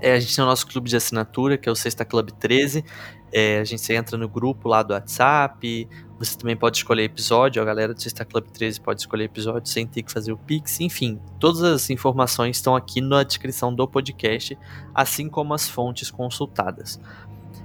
É, 0.00 0.14
a 0.14 0.18
gente 0.18 0.34
tem 0.34 0.42
o 0.42 0.46
nosso 0.46 0.66
clube 0.66 0.88
de 0.88 0.96
assinatura, 0.96 1.58
que 1.58 1.68
é 1.68 1.72
o 1.72 1.76
Sexta 1.76 2.06
Club 2.06 2.30
13. 2.30 2.82
É, 3.30 3.58
a 3.58 3.64
gente 3.64 3.92
entra 3.92 4.16
no 4.16 4.30
grupo 4.30 4.70
lá 4.70 4.82
do 4.82 4.94
WhatsApp, 4.94 5.86
você 6.18 6.36
também 6.36 6.56
pode 6.56 6.78
escolher 6.78 7.04
episódio, 7.04 7.60
a 7.60 7.64
galera 7.64 7.92
do 7.92 8.00
Sexta 8.00 8.24
Club 8.24 8.46
13 8.46 8.80
pode 8.80 9.00
escolher 9.00 9.24
episódio 9.24 9.70
sem 9.70 9.86
ter 9.86 10.02
que 10.02 10.10
fazer 10.10 10.32
o 10.32 10.38
Pix. 10.38 10.80
Enfim, 10.80 11.20
todas 11.38 11.62
as 11.62 11.90
informações 11.90 12.56
estão 12.56 12.74
aqui 12.74 13.00
na 13.00 13.22
descrição 13.22 13.74
do 13.74 13.86
podcast, 13.86 14.56
assim 14.94 15.28
como 15.28 15.52
as 15.52 15.68
fontes 15.68 16.10
consultadas. 16.10 16.98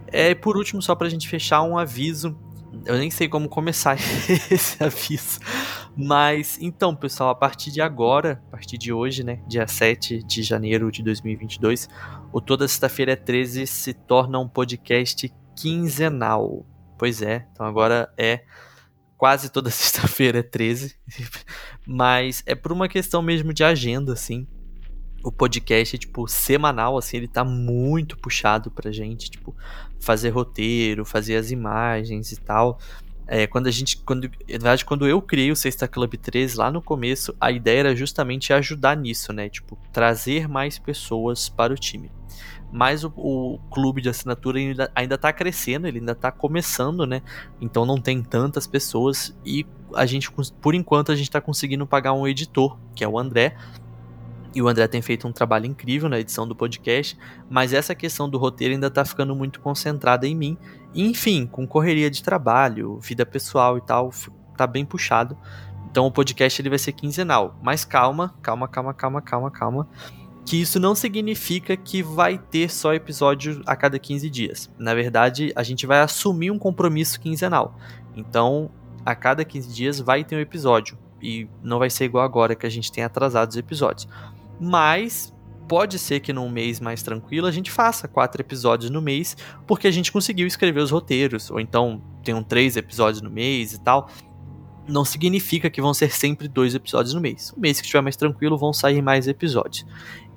É, 0.07 0.35
por 0.35 0.57
último, 0.57 0.81
só 0.81 0.93
para 0.93 1.07
a 1.07 1.09
gente 1.09 1.29
fechar, 1.29 1.63
um 1.63 1.77
aviso. 1.77 2.37
Eu 2.85 2.97
nem 2.97 3.09
sei 3.09 3.29
como 3.29 3.47
começar 3.47 3.95
esse 4.51 4.83
aviso. 4.83 5.39
Mas, 5.95 6.57
então, 6.61 6.93
pessoal, 6.95 7.29
a 7.29 7.35
partir 7.35 7.71
de 7.71 7.81
agora, 7.81 8.41
a 8.47 8.51
partir 8.51 8.77
de 8.77 8.91
hoje, 8.91 9.23
né, 9.23 9.39
dia 9.47 9.67
7 9.67 10.23
de 10.23 10.43
janeiro 10.43 10.91
de 10.91 11.01
2022, 11.03 11.87
o 12.33 12.41
Toda 12.41 12.67
Sexta-feira 12.67 13.15
13 13.15 13.65
se 13.65 13.93
torna 13.93 14.39
um 14.39 14.47
podcast 14.47 15.33
quinzenal. 15.55 16.65
Pois 17.01 17.19
é, 17.23 17.47
então 17.51 17.65
agora 17.65 18.13
é 18.15 18.41
quase 19.17 19.49
toda 19.51 19.71
sexta-feira, 19.73 20.37
é 20.37 20.43
13. 20.43 20.95
Mas 21.83 22.43
é 22.45 22.53
por 22.53 22.71
uma 22.71 22.87
questão 22.87 23.23
mesmo 23.23 23.51
de 23.51 23.63
agenda, 23.63 24.13
assim. 24.13 24.47
O 25.23 25.31
podcast, 25.31 25.97
tipo, 25.97 26.27
semanal, 26.27 26.95
assim, 26.95 27.17
ele 27.17 27.27
tá 27.27 27.43
muito 27.43 28.15
puxado 28.17 28.69
pra 28.69 28.91
gente, 28.91 29.31
tipo, 29.31 29.55
fazer 29.99 30.29
roteiro, 30.29 31.03
fazer 31.03 31.37
as 31.37 31.49
imagens 31.49 32.31
e 32.33 32.39
tal. 32.39 32.77
É, 33.25 33.47
quando 33.47 33.65
a 33.65 33.71
gente, 33.71 33.97
quando, 33.97 34.25
na 34.25 34.29
verdade, 34.45 34.85
quando 34.85 35.07
eu 35.07 35.19
criei 35.23 35.51
o 35.51 35.55
Sexta 35.55 35.87
Club 35.87 36.13
13 36.17 36.55
lá 36.55 36.69
no 36.69 36.83
começo, 36.83 37.35
a 37.41 37.51
ideia 37.51 37.79
era 37.79 37.95
justamente 37.95 38.53
ajudar 38.53 38.95
nisso, 38.95 39.33
né? 39.33 39.49
Tipo, 39.49 39.75
trazer 39.91 40.47
mais 40.47 40.77
pessoas 40.77 41.49
para 41.49 41.73
o 41.73 41.75
time 41.75 42.11
mas 42.71 43.03
o, 43.03 43.11
o 43.15 43.59
clube 43.69 44.01
de 44.01 44.09
assinatura 44.09 44.57
ainda, 44.57 44.91
ainda 44.95 45.17
tá 45.17 45.33
crescendo, 45.33 45.87
ele 45.87 45.99
ainda 45.99 46.15
tá 46.15 46.31
começando, 46.31 47.05
né? 47.05 47.21
Então 47.59 47.85
não 47.85 47.99
tem 47.99 48.23
tantas 48.23 48.65
pessoas 48.65 49.35
e 49.45 49.65
a 49.93 50.05
gente, 50.05 50.31
por 50.61 50.73
enquanto, 50.73 51.11
a 51.11 51.15
gente 51.15 51.29
tá 51.29 51.41
conseguindo 51.41 51.85
pagar 51.85 52.13
um 52.13 52.25
editor, 52.25 52.77
que 52.95 53.03
é 53.03 53.07
o 53.07 53.19
André. 53.19 53.55
E 54.53 54.61
o 54.61 54.67
André 54.67 54.87
tem 54.87 55.01
feito 55.01 55.27
um 55.27 55.31
trabalho 55.31 55.65
incrível 55.65 56.09
na 56.09 56.19
edição 56.19 56.47
do 56.47 56.55
podcast, 56.55 57.17
mas 57.49 57.73
essa 57.73 57.95
questão 57.95 58.29
do 58.29 58.37
roteiro 58.37 58.73
ainda 58.73 58.89
tá 58.89 59.03
ficando 59.03 59.35
muito 59.35 59.59
concentrada 59.59 60.27
em 60.27 60.35
mim. 60.35 60.57
E, 60.93 61.05
enfim, 61.05 61.45
com 61.45 61.65
correria 61.65 62.09
de 62.09 62.21
trabalho, 62.21 62.99
vida 62.99 63.25
pessoal 63.25 63.77
e 63.77 63.81
tal, 63.81 64.11
tá 64.57 64.67
bem 64.67 64.85
puxado. 64.85 65.37
Então 65.89 66.05
o 66.05 66.11
podcast 66.11 66.61
ele 66.61 66.69
vai 66.69 66.79
ser 66.79 66.93
quinzenal. 66.93 67.57
Mas 67.61 67.83
calma, 67.83 68.33
calma, 68.41 68.67
calma, 68.67 68.93
calma, 68.93 69.21
calma, 69.21 69.51
calma 69.51 69.87
que 70.45 70.59
isso 70.59 70.79
não 70.79 70.95
significa 70.95 71.77
que 71.77 72.01
vai 72.01 72.37
ter 72.37 72.69
só 72.69 72.93
episódio 72.93 73.61
a 73.65 73.75
cada 73.75 73.97
15 73.99 74.29
dias. 74.29 74.69
Na 74.77 74.93
verdade, 74.93 75.51
a 75.55 75.63
gente 75.63 75.85
vai 75.85 76.01
assumir 76.01 76.51
um 76.51 76.59
compromisso 76.59 77.19
quinzenal. 77.19 77.77
Então, 78.15 78.69
a 79.05 79.15
cada 79.15 79.45
15 79.45 79.73
dias 79.73 79.99
vai 79.99 80.23
ter 80.23 80.35
um 80.35 80.39
episódio. 80.39 80.97
e 81.23 81.47
não 81.61 81.77
vai 81.77 81.87
ser 81.87 82.05
igual 82.05 82.25
agora 82.25 82.55
que 82.55 82.65
a 82.65 82.69
gente 82.69 82.91
tem 82.91 83.03
atrasado 83.03 83.51
os 83.51 83.55
episódios. 83.55 84.07
Mas 84.59 85.31
pode 85.67 85.99
ser 85.99 86.19
que 86.19 86.33
num 86.33 86.49
mês 86.49 86.79
mais 86.79 87.03
tranquilo 87.03 87.45
a 87.47 87.51
gente 87.51 87.71
faça 87.71 88.07
quatro 88.07 88.41
episódios 88.41 88.89
no 88.89 89.01
mês, 89.01 89.37
porque 89.67 89.87
a 89.87 89.91
gente 89.91 90.11
conseguiu 90.11 90.47
escrever 90.47 90.81
os 90.81 90.89
roteiros, 90.89 91.51
ou 91.51 91.59
então 91.59 92.01
tem 92.23 92.43
três 92.43 92.75
episódios 92.75 93.21
no 93.21 93.29
mês 93.29 93.73
e 93.73 93.79
tal. 93.79 94.09
Não 94.91 95.05
significa 95.05 95.69
que 95.69 95.81
vão 95.81 95.93
ser 95.93 96.11
sempre 96.11 96.49
dois 96.49 96.75
episódios 96.75 97.13
no 97.13 97.21
mês. 97.21 97.53
O 97.55 97.59
mês 97.59 97.79
que 97.79 97.85
estiver 97.85 98.01
mais 98.01 98.17
tranquilo 98.17 98.57
vão 98.57 98.73
sair 98.73 99.01
mais 99.01 99.25
episódios. 99.25 99.85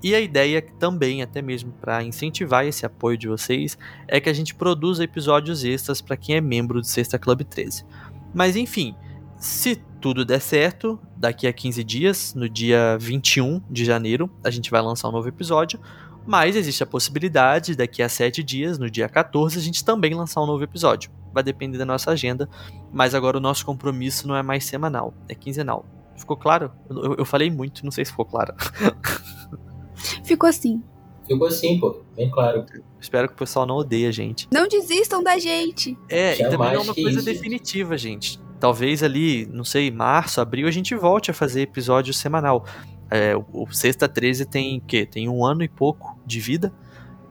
E 0.01 0.15
a 0.15 0.21
ideia 0.21 0.63
também, 0.79 1.23
até 1.23 1.43
mesmo 1.43 1.73
para 1.73 2.05
incentivar 2.05 2.65
esse 2.65 2.87
apoio 2.87 3.19
de 3.19 3.27
vocês, 3.27 3.77
é 4.07 4.21
que 4.21 4.29
a 4.29 4.33
gente 4.33 4.55
produza 4.55 5.03
episódios 5.03 5.65
extras 5.65 6.01
para 6.01 6.17
quem 6.17 6.37
é 6.37 6.41
membro 6.41 6.81
do 6.81 6.87
Sexta 6.87 7.19
Club 7.19 7.43
13. 7.43 7.85
Mas 8.33 8.55
enfim, 8.55 8.95
se 9.39 9.77
tudo 10.01 10.25
der 10.25 10.41
certo, 10.41 11.01
daqui 11.17 11.47
a 11.47 11.53
15 11.53 11.83
dias, 11.83 12.35
no 12.35 12.49
dia 12.49 12.97
21 13.01 13.61
de 13.71 13.85
janeiro, 13.85 14.31
a 14.45 14.51
gente 14.51 14.71
vai 14.71 14.83
lançar 14.83 15.09
um 15.09 15.13
novo 15.13 15.29
episódio. 15.29 15.81
Mas 16.27 16.55
existe 16.55 16.83
a 16.83 16.87
possibilidade, 16.87 17.75
daqui 17.75 18.03
a 18.03 18.09
7 18.09 18.43
dias, 18.43 18.79
no 18.79 18.91
dia 18.91 19.09
14, 19.09 19.59
a 19.59 19.63
gente 19.63 19.85
também 19.85 20.15
lançar 20.15 20.43
um 20.43 20.47
novo 20.47 20.63
episódio. 20.63 21.11
Vai 21.35 21.43
depender 21.43 21.76
da 21.76 21.85
nossa 21.85 22.12
agenda, 22.12 22.49
mas 22.93 23.14
agora 23.14 23.37
o 23.37 23.41
nosso 23.41 23.66
compromisso 23.66 24.26
não 24.26 24.37
é 24.37 24.43
mais 24.43 24.64
semanal, 24.64 25.12
é 25.28 25.35
quinzenal. 25.35 25.85
Ficou 26.16 26.37
claro? 26.37 26.70
Eu, 26.89 27.16
eu 27.16 27.24
falei 27.24 27.51
muito, 27.51 27.85
não 27.85 27.91
sei 27.91 28.05
se 28.05 28.12
ficou 28.12 28.24
claro. 28.24 28.55
Ficou 30.24 30.49
assim. 30.49 30.82
Ficou 31.26 31.47
assim, 31.47 31.78
pô, 31.78 32.03
bem 32.14 32.30
claro. 32.30 32.66
Espero 33.01 33.28
que 33.28 33.35
o 33.35 33.39
pessoal 33.39 33.66
não 33.66 33.76
odeie 33.76 34.07
a 34.07 34.11
gente. 34.11 34.47
Não 34.53 34.68
desistam 34.68 35.22
da 35.22 35.39
gente. 35.39 35.97
É, 36.09 36.35
Jamais 36.35 36.39
e 36.39 36.57
também 36.57 36.72
não 36.74 36.80
é 36.80 36.85
uma 36.85 36.95
coisa 36.95 37.18
isso. 37.18 37.24
definitiva, 37.24 37.97
gente. 37.97 38.39
Talvez 38.61 39.03
ali, 39.03 39.47
não 39.47 39.64
sei, 39.64 39.91
março, 39.91 40.41
abril, 40.41 40.68
a 40.68 40.70
gente 40.70 40.95
volte 40.95 41.30
a 41.30 41.35
fazer 41.35 41.62
episódio 41.62 42.12
semanal. 42.12 42.64
É, 43.11 43.35
o, 43.37 43.45
o 43.53 43.72
Sexta 43.72 44.09
13 44.09 44.47
tem 44.47 44.78
o 44.78 44.80
quê? 44.80 45.07
Tem 45.07 45.28
um 45.28 45.45
ano 45.45 45.62
e 45.62 45.68
pouco 45.68 46.18
de 46.26 46.41
vida. 46.41 46.72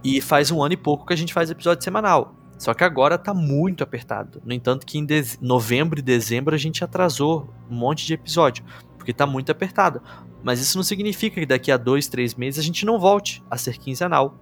E 0.03 0.19
faz 0.19 0.51
um 0.51 0.61
ano 0.61 0.73
e 0.73 0.77
pouco 0.77 1.05
que 1.05 1.13
a 1.13 1.15
gente 1.15 1.33
faz 1.33 1.49
episódio 1.49 1.83
semanal. 1.83 2.35
Só 2.63 2.73
que 2.73 2.85
agora 2.85 3.17
tá 3.17 3.33
muito 3.33 3.83
apertado. 3.83 4.41
No 4.45 4.53
entanto, 4.53 4.85
que 4.85 4.97
em 4.97 5.05
novembro 5.41 5.99
e 5.99 6.01
dezembro 6.01 6.55
a 6.55 6.57
gente 6.57 6.81
atrasou 6.81 7.53
um 7.69 7.75
monte 7.75 8.07
de 8.07 8.13
episódio. 8.13 8.63
Porque 8.97 9.11
tá 9.11 9.27
muito 9.27 9.51
apertado. 9.51 10.01
Mas 10.41 10.61
isso 10.61 10.77
não 10.77 10.83
significa 10.83 11.41
que 11.41 11.45
daqui 11.45 11.73
a 11.73 11.75
dois, 11.75 12.07
três 12.07 12.35
meses 12.35 12.61
a 12.61 12.63
gente 12.63 12.85
não 12.85 12.97
volte 12.97 13.43
a 13.51 13.57
ser 13.57 13.77
quinzenal. 13.77 14.39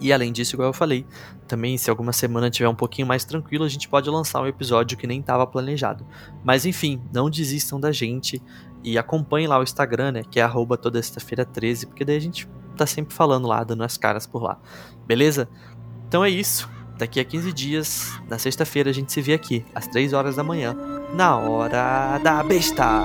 E 0.00 0.10
além 0.10 0.32
disso, 0.32 0.56
igual 0.56 0.70
eu 0.70 0.72
falei, 0.72 1.04
também 1.46 1.76
se 1.76 1.90
alguma 1.90 2.14
semana 2.14 2.48
tiver 2.48 2.66
um 2.66 2.74
pouquinho 2.74 3.06
mais 3.06 3.26
tranquilo, 3.26 3.66
a 3.66 3.68
gente 3.68 3.90
pode 3.90 4.08
lançar 4.08 4.40
um 4.40 4.46
episódio 4.46 4.96
que 4.96 5.06
nem 5.06 5.20
estava 5.20 5.46
planejado. 5.46 6.06
Mas 6.42 6.64
enfim, 6.64 6.98
não 7.12 7.28
desistam 7.28 7.78
da 7.78 7.92
gente 7.92 8.40
e 8.82 8.96
acompanhem 8.96 9.48
lá 9.48 9.58
o 9.58 9.62
Instagram, 9.62 10.12
né, 10.12 10.22
que 10.30 10.40
é 10.40 10.42
arroba 10.42 10.78
toda 10.78 11.02
sexta-feira 11.02 11.44
13, 11.44 11.88
porque 11.88 12.06
daí 12.06 12.16
a 12.16 12.20
gente 12.20 12.48
tá 12.74 12.86
sempre 12.86 13.14
falando 13.14 13.46
lá, 13.46 13.62
dando 13.62 13.84
as 13.84 13.98
caras 13.98 14.26
por 14.26 14.42
lá. 14.42 14.58
Beleza? 15.06 15.46
Então 16.08 16.24
é 16.24 16.30
isso. 16.30 16.72
Daqui 16.96 17.18
a 17.18 17.24
15 17.24 17.52
dias, 17.52 18.12
na 18.28 18.38
sexta-feira, 18.38 18.90
a 18.90 18.92
gente 18.92 19.12
se 19.12 19.20
vê 19.20 19.34
aqui, 19.34 19.64
às 19.74 19.86
3 19.88 20.12
horas 20.12 20.36
da 20.36 20.44
manhã, 20.44 20.76
na 21.12 21.36
hora 21.36 22.18
da 22.22 22.42
besta. 22.42 23.04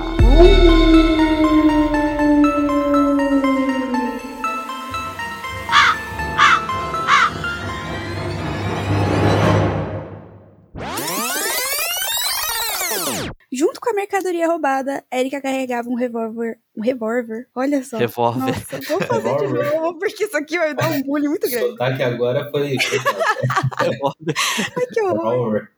Mercadoria 14.30 14.46
roubada, 14.48 15.04
Erika 15.12 15.40
carregava 15.40 15.88
um 15.88 15.94
revólver. 15.94 16.58
Um 16.76 16.82
revólver? 16.82 17.48
Olha 17.54 17.82
só. 17.82 17.98
Revólver. 17.98 18.40
Nossa, 18.46 18.80
vou 18.88 19.00
fazer 19.00 19.36
de 19.36 19.46
novo, 19.74 19.98
porque 19.98 20.24
isso 20.24 20.36
aqui 20.36 20.58
vai 20.58 20.74
dar 20.74 20.90
um 20.90 21.02
bullying 21.02 21.28
muito 21.28 21.46
O 21.46 21.50
grande. 21.50 21.70
sotaque 21.70 22.02
agora 22.02 22.50
foi. 22.50 22.76
Revólver. 23.78 24.34
Ai, 24.78 24.86
que 24.92 25.02
horror. 25.02 25.26
Horror. 25.26 25.68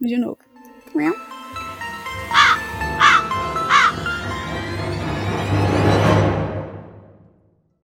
De 0.00 0.16
novo. 0.18 0.38